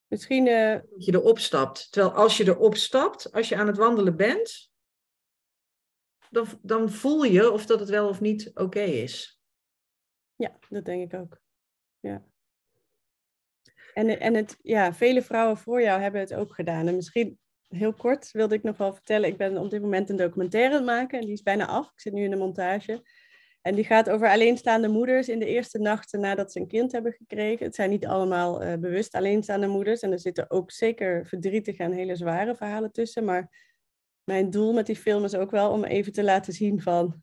Misschien. 0.07 0.47
Uh... 0.47 0.73
Dat 0.73 1.05
je 1.05 1.13
erop 1.13 1.39
stapt. 1.39 1.93
Terwijl 1.93 2.15
als 2.15 2.37
je 2.37 2.47
erop 2.49 2.77
stapt, 2.77 3.33
als 3.33 3.49
je 3.49 3.57
aan 3.57 3.67
het 3.67 3.77
wandelen 3.77 4.17
bent, 4.17 4.73
dan, 6.35 6.47
dan 6.63 6.91
voel 6.91 7.23
je 7.23 7.51
of 7.51 7.67
dat 7.67 7.81
het 7.81 7.89
wel 7.89 8.09
of 8.09 8.21
niet 8.21 8.51
oké 8.55 8.81
is. 8.81 9.41
Ja, 10.37 10.59
dat 10.69 10.85
denk 10.85 11.13
ik 11.13 11.21
ook. 11.21 11.41
Ja. 12.01 12.25
En, 13.95 14.21
en 14.21 14.35
het, 14.35 14.59
ja, 14.63 14.95
vele 14.95 15.23
vrouwen 15.23 15.57
voor 15.57 15.83
jou 15.83 16.01
hebben 16.01 16.21
het 16.21 16.35
ook 16.35 16.55
gedaan. 16.55 16.89
En 16.89 16.95
misschien 16.95 17.39
heel 17.69 17.93
kort 17.93 18.31
wilde 18.31 18.55
ik 18.55 18.63
nog 18.63 18.77
wel 18.77 18.93
vertellen. 18.93 19.29
Ik 19.29 19.37
ben 19.37 19.59
op 19.59 19.71
dit 19.71 19.83
moment 19.83 20.11
een 20.11 20.17
documentaire 20.17 20.71
aan 20.71 20.77
het 20.77 20.85
maken 20.85 21.19
en 21.19 21.25
die 21.25 21.35
is 21.35 21.43
bijna 21.43 21.67
af. 21.67 21.87
Ik 21.87 22.01
zit 22.01 22.13
nu 22.13 22.25
in 22.25 22.31
de 22.31 22.37
montage. 22.37 23.03
En 23.63 23.75
die 23.75 23.85
gaat 23.85 24.11
over 24.11 24.29
alleenstaande 24.29 24.89
moeders 24.89 25.29
in 25.29 25.39
de 25.39 25.47
eerste 25.47 25.79
nachten 25.79 26.21
nadat 26.21 26.53
ze 26.53 26.61
een 26.61 26.67
kind 26.67 26.93
hebben 26.93 27.13
gekregen. 27.13 27.67
Het 27.67 27.75
zijn 27.75 27.91
niet 27.91 28.07
allemaal 28.07 28.63
uh, 28.63 28.75
bewust 28.75 29.15
alleenstaande 29.15 29.67
moeders. 29.67 30.01
En 30.01 30.13
er 30.13 30.21
zitten 30.21 30.51
ook 30.51 30.71
zeker 30.71 31.27
verdrietige 31.27 31.83
en 31.83 31.93
hele 31.93 32.17
zware 32.17 32.55
verhalen 32.55 32.93
tussen. 32.93 33.25
Maar 33.25 33.74
mijn 34.25 34.51
doel 34.51 34.73
met 34.73 34.87
die 34.87 34.97
film 34.97 35.25
is 35.25 35.35
ook 35.35 35.51
wel 35.51 35.71
om 35.71 35.85
even 35.85 36.13
te 36.13 36.25
laten 36.25 36.53
zien 36.53 36.83
van... 36.83 37.23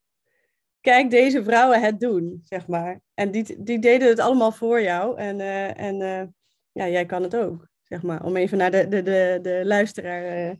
Kijk 0.81 1.09
deze 1.09 1.43
vrouwen 1.43 1.81
het 1.81 1.99
doen, 1.99 2.41
zeg 2.43 2.67
maar. 2.67 3.01
En 3.13 3.31
die, 3.31 3.63
die 3.63 3.79
deden 3.79 4.07
het 4.07 4.19
allemaal 4.19 4.51
voor 4.51 4.81
jou. 4.81 5.17
En, 5.17 5.39
uh, 5.39 5.79
en 5.79 6.01
uh, 6.01 6.23
ja, 6.71 6.87
jij 6.89 7.05
kan 7.05 7.23
het 7.23 7.35
ook, 7.35 7.67
zeg 7.83 8.01
maar. 8.01 8.23
Om 8.23 8.35
even 8.35 8.57
naar 8.57 8.71
de, 8.71 8.87
de, 8.87 9.01
de, 9.01 9.39
de 9.41 9.61
luisteraar 9.63 10.55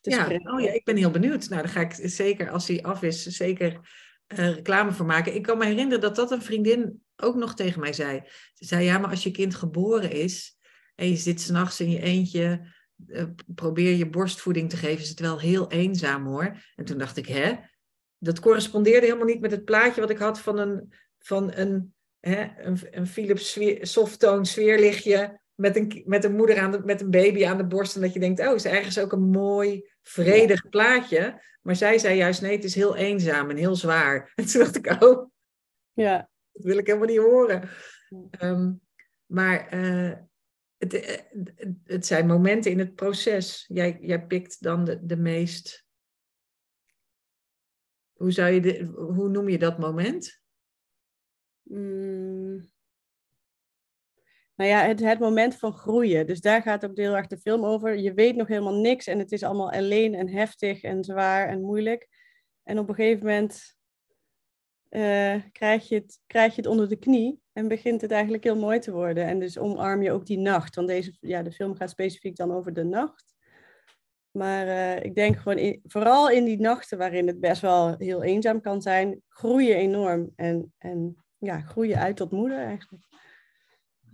te 0.00 0.10
ja, 0.10 0.24
spreken. 0.24 0.52
Oh 0.52 0.60
ja, 0.60 0.72
ik 0.72 0.84
ben 0.84 0.96
heel 0.96 1.10
benieuwd. 1.10 1.48
Nou, 1.48 1.62
dan 1.62 1.70
ga 1.70 1.80
ik 1.80 1.92
zeker, 2.02 2.50
als 2.50 2.68
hij 2.68 2.82
af 2.82 3.02
is, 3.02 3.22
zeker 3.22 3.80
reclame 4.26 4.92
voor 4.92 5.06
maken. 5.06 5.34
Ik 5.34 5.42
kan 5.42 5.58
me 5.58 5.64
herinneren 5.64 6.00
dat 6.00 6.16
dat 6.16 6.30
een 6.30 6.42
vriendin 6.42 7.02
ook 7.16 7.36
nog 7.36 7.54
tegen 7.54 7.80
mij 7.80 7.92
zei. 7.92 8.22
Ze 8.54 8.64
zei, 8.64 8.84
ja, 8.84 8.98
maar 8.98 9.10
als 9.10 9.22
je 9.22 9.30
kind 9.30 9.54
geboren 9.54 10.10
is 10.10 10.58
en 10.94 11.08
je 11.08 11.16
zit 11.16 11.40
s'nachts 11.40 11.80
in 11.80 11.90
je 11.90 12.00
eentje, 12.00 12.76
uh, 13.06 13.24
probeer 13.54 13.96
je 13.96 14.08
borstvoeding 14.08 14.70
te 14.70 14.76
geven, 14.76 15.02
is 15.02 15.08
het 15.08 15.20
wel 15.20 15.40
heel 15.40 15.70
eenzaam 15.70 16.26
hoor. 16.26 16.56
En 16.76 16.84
toen 16.84 16.98
dacht 16.98 17.16
ik, 17.16 17.26
hè, 17.26 17.54
dat 18.18 18.40
correspondeerde 18.40 19.06
helemaal 19.06 19.26
niet 19.26 19.40
met 19.40 19.50
het 19.50 19.64
plaatje 19.64 20.00
wat 20.00 20.10
ik 20.10 20.18
had 20.18 20.40
van 20.40 20.58
een, 20.58 20.92
van 21.18 21.52
een, 21.54 21.94
hè, 22.20 22.48
een, 22.56 22.78
een 22.90 23.06
Philips 23.06 23.58
softtone 23.80 24.44
sfeerlichtje 24.44 25.40
met 25.54 25.76
een, 25.76 26.02
met 26.06 26.24
een 26.24 26.36
moeder 26.36 26.58
aan 26.58 26.70
de, 26.70 26.80
met 26.84 27.00
een 27.00 27.10
baby 27.10 27.46
aan 27.46 27.56
de 27.56 27.66
borst. 27.66 27.94
En 27.94 28.00
dat 28.00 28.12
je 28.12 28.20
denkt, 28.20 28.40
oh, 28.40 28.54
is 28.54 28.64
ergens 28.64 28.98
ook 28.98 29.12
een 29.12 29.30
mooi, 29.30 29.90
vredig 30.02 30.68
plaatje. 30.68 31.42
Maar 31.62 31.76
zij 31.76 31.98
zei 31.98 32.16
juist, 32.16 32.42
nee, 32.42 32.56
het 32.56 32.64
is 32.64 32.74
heel 32.74 32.96
eenzaam 32.96 33.50
en 33.50 33.56
heel 33.56 33.76
zwaar. 33.76 34.32
En 34.34 34.46
toen 34.46 34.60
dacht 34.60 34.76
ik, 34.76 35.02
oh, 35.02 35.30
ja. 35.92 36.30
dat 36.52 36.64
wil 36.64 36.78
ik 36.78 36.86
helemaal 36.86 37.08
niet 37.08 37.18
horen. 37.18 37.68
Um, 38.42 38.80
maar 39.26 39.74
uh, 39.74 40.12
het, 40.78 40.92
het, 40.92 41.76
het, 41.84 42.06
zijn 42.06 42.26
momenten 42.26 42.70
in 42.70 42.78
het 42.78 42.94
proces. 42.94 43.64
Jij, 43.68 43.98
jij 44.00 44.26
pikt 44.26 44.62
dan 44.62 44.84
de, 44.84 45.06
de 45.06 45.16
meest... 45.16 45.86
Hoe, 48.12 48.30
zou 48.30 48.50
je 48.50 48.60
de, 48.60 48.84
hoe 48.94 49.28
noem 49.28 49.48
je 49.48 49.58
dat 49.58 49.78
moment? 49.78 50.42
Mm. 51.62 52.76
Nou 54.54 54.70
ja, 54.70 54.84
het, 54.86 55.00
het 55.00 55.18
moment 55.18 55.56
van 55.56 55.72
groeien. 55.72 56.26
Dus 56.26 56.40
daar 56.40 56.62
gaat 56.62 56.84
ook 56.84 56.96
heel 56.96 57.22
de 57.26 57.38
film 57.38 57.64
over. 57.64 57.98
Je 57.98 58.14
weet 58.14 58.36
nog 58.36 58.48
helemaal 58.48 58.80
niks 58.80 59.06
en 59.06 59.18
het 59.18 59.32
is 59.32 59.42
allemaal 59.42 59.72
alleen 59.72 60.14
en 60.14 60.28
heftig 60.28 60.82
en 60.82 61.04
zwaar 61.04 61.48
en 61.48 61.60
moeilijk. 61.60 62.08
En 62.62 62.78
op 62.78 62.88
een 62.88 62.94
gegeven 62.94 63.26
moment 63.26 63.76
uh, 64.90 65.36
krijg, 65.52 65.88
je 65.88 65.94
het, 65.94 66.20
krijg 66.26 66.54
je 66.54 66.60
het 66.60 66.70
onder 66.70 66.88
de 66.88 66.96
knie 66.96 67.40
en 67.58 67.68
begint 67.68 68.00
het 68.00 68.10
eigenlijk 68.10 68.44
heel 68.44 68.56
mooi 68.56 68.78
te 68.78 68.92
worden. 68.92 69.24
En 69.26 69.38
dus 69.38 69.58
omarm 69.58 70.02
je 70.02 70.12
ook 70.12 70.26
die 70.26 70.38
nacht. 70.38 70.74
Want 70.74 70.88
deze, 70.88 71.16
ja, 71.20 71.42
de 71.42 71.52
film 71.52 71.76
gaat 71.76 71.90
specifiek 71.90 72.36
dan 72.36 72.52
over 72.52 72.72
de 72.72 72.84
nacht. 72.84 73.34
Maar 74.30 74.66
uh, 74.66 75.04
ik 75.04 75.14
denk 75.14 75.36
gewoon, 75.36 75.58
in, 75.58 75.80
vooral 75.84 76.30
in 76.30 76.44
die 76.44 76.60
nachten 76.60 76.98
waarin 76.98 77.26
het 77.26 77.40
best 77.40 77.60
wel 77.60 77.96
heel 77.96 78.22
eenzaam 78.22 78.60
kan 78.60 78.82
zijn, 78.82 79.22
groei 79.28 79.66
je 79.66 79.74
enorm. 79.74 80.32
En, 80.36 80.74
en 80.78 81.24
ja, 81.38 81.60
groei 81.60 81.88
je 81.88 81.98
uit 81.98 82.16
tot 82.16 82.30
moeder 82.30 82.58
eigenlijk. 82.58 83.04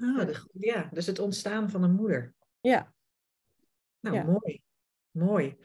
Ah, 0.01 0.27
de, 0.27 0.49
ja, 0.53 0.89
dus 0.93 1.07
het 1.07 1.19
ontstaan 1.19 1.71
van 1.71 1.83
een 1.83 1.95
moeder. 1.95 2.35
Ja. 2.61 2.95
Nou, 4.01 4.25
mooi. 4.25 4.63
Mooi. 5.11 5.57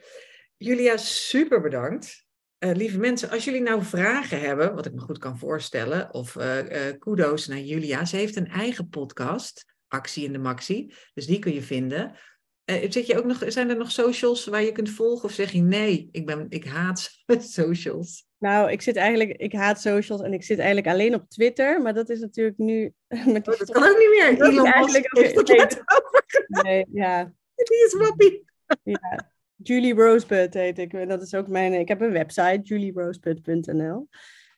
Julia, 0.56 0.96
super 0.96 1.60
bedankt. 1.60 2.28
Uh, 2.64 2.70
lieve 2.74 2.98
mensen, 2.98 3.30
als 3.30 3.44
jullie 3.44 3.60
nou 3.60 3.82
vragen 3.82 4.40
hebben, 4.40 4.74
wat 4.74 4.86
ik 4.86 4.92
me 4.92 5.00
goed 5.00 5.18
kan 5.18 5.38
voorstellen, 5.38 6.14
of 6.14 6.34
uh, 6.34 6.58
uh, 6.58 6.98
kudo's 6.98 7.46
naar 7.46 7.58
Julia. 7.58 8.04
Ze 8.04 8.16
heeft 8.16 8.36
een 8.36 8.48
eigen 8.48 8.88
podcast, 8.88 9.64
Actie 9.88 10.24
in 10.24 10.32
de 10.32 10.38
Maxi. 10.38 10.92
Dus 11.14 11.26
die 11.26 11.38
kun 11.38 11.54
je 11.54 11.62
vinden. 11.62 12.16
zit 12.64 13.06
je 13.06 13.18
ook 13.18 13.24
nog, 13.24 13.44
zijn 13.46 13.70
er 13.70 13.76
nog 13.76 13.90
socials 13.90 14.44
waar 14.44 14.62
je 14.62 14.72
kunt 14.72 14.90
volgen? 14.90 15.24
Of 15.24 15.34
zeg 15.34 15.52
je 15.52 15.60
nee, 15.60 16.08
ik, 16.12 16.26
ben, 16.26 16.46
ik 16.48 16.64
haat 16.64 17.22
socials? 17.58 18.28
Nou, 18.38 18.70
ik 18.70 18.82
zit 18.82 18.96
eigenlijk, 18.96 19.30
ik 19.30 19.52
haat 19.52 19.80
socials 19.80 20.22
en 20.22 20.32
ik 20.32 20.42
zit 20.42 20.58
eigenlijk 20.58 20.86
alleen 20.86 21.14
op 21.14 21.28
Twitter, 21.28 21.82
maar 21.82 21.94
dat 21.94 22.08
is 22.08 22.20
natuurlijk 22.20 22.58
nu. 22.58 22.92
Met 23.32 23.48
oh, 23.48 23.58
dat 23.58 23.70
kan 23.70 23.82
ook 23.82 23.98
niet 23.98 24.08
meer. 24.08 24.38
Dat 24.38 24.52
Elon 24.52 24.66
eigenlijk 24.66 25.18
ook, 25.18 25.48
nee, 25.48 25.66
nee, 26.62 26.86
ja. 26.92 27.32
Die 27.54 27.84
is 27.86 27.94
wappie. 27.94 28.44
Ja. 28.82 29.32
Julie 29.62 29.94
Rosebud 29.94 30.54
heet 30.54 30.78
ik. 30.78 31.08
Dat 31.08 31.22
is 31.22 31.34
ook 31.34 31.48
mijn. 31.48 31.72
Ik 31.72 31.88
heb 31.88 32.00
een 32.00 32.12
website, 32.12 32.60
julierosebud.nl. 32.62 34.08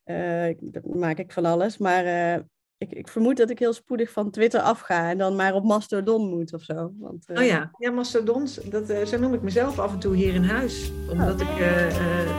Uh, 0.04 0.46
dat 0.60 0.84
maak 0.84 1.18
ik 1.18 1.32
van 1.32 1.44
alles. 1.44 1.78
Maar 1.78 2.04
uh, 2.04 2.42
ik, 2.78 2.92
ik, 2.92 3.08
vermoed 3.08 3.36
dat 3.36 3.50
ik 3.50 3.58
heel 3.58 3.72
spoedig 3.72 4.10
van 4.10 4.30
Twitter 4.30 4.60
afga 4.60 5.10
en 5.10 5.18
dan 5.18 5.36
maar 5.36 5.54
op 5.54 5.64
Mastodon 5.64 6.28
moet 6.28 6.52
of 6.52 6.62
zo. 6.62 6.92
Want, 6.98 7.30
uh... 7.30 7.38
Oh 7.38 7.44
ja, 7.44 7.70
ja 7.78 7.90
Mastodon, 7.90 8.46
dat, 8.70 9.08
zo 9.08 9.18
noem 9.18 9.34
ik 9.34 9.42
mezelf 9.42 9.78
af 9.78 9.92
en 9.92 9.98
toe 9.98 10.16
hier 10.16 10.34
in 10.34 10.44
huis. 10.44 10.92
Omdat 11.10 11.40
oh. 11.40 11.48
ik 11.48 11.58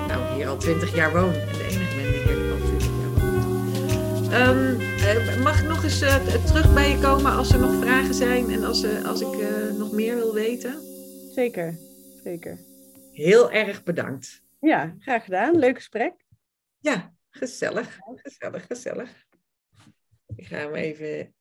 nou, 0.07 0.33
hier 0.35 0.47
al 0.47 0.57
twintig 0.57 0.95
jaar 0.95 1.11
woon 1.11 1.33
en 1.33 1.53
de 1.57 1.67
enige 1.69 1.95
ben 1.95 2.11
die 2.11 2.35
hier 2.35 2.51
al 2.51 2.57
twintig 2.57 2.95
jaar 2.95 3.11
woont. 3.11 3.61
Um, 5.37 5.43
mag 5.43 5.61
ik 5.61 5.67
nog 5.67 5.83
eens 5.83 5.99
terug 6.45 6.73
bij 6.73 6.89
je 6.89 6.99
komen 6.99 7.31
als 7.31 7.51
er 7.51 7.59
nog 7.59 7.73
vragen 7.83 8.13
zijn 8.13 8.49
en 8.49 8.63
als, 8.63 9.03
als 9.05 9.21
ik 9.21 9.37
nog 9.77 9.91
meer 9.91 10.15
wil 10.15 10.33
weten? 10.33 10.75
Zeker 11.31 11.91
zeker. 12.23 12.59
Heel 13.11 13.51
erg 13.51 13.83
bedankt. 13.83 14.43
Ja, 14.59 14.95
graag 14.99 15.23
gedaan. 15.23 15.57
Leuk 15.57 15.75
gesprek. 15.75 16.25
Ja, 16.79 17.13
gezellig. 17.29 17.99
Gezellig, 18.15 18.65
gezellig. 18.65 19.25
Ik 20.35 20.47
ga 20.47 20.57
hem 20.57 20.75
even 20.75 21.35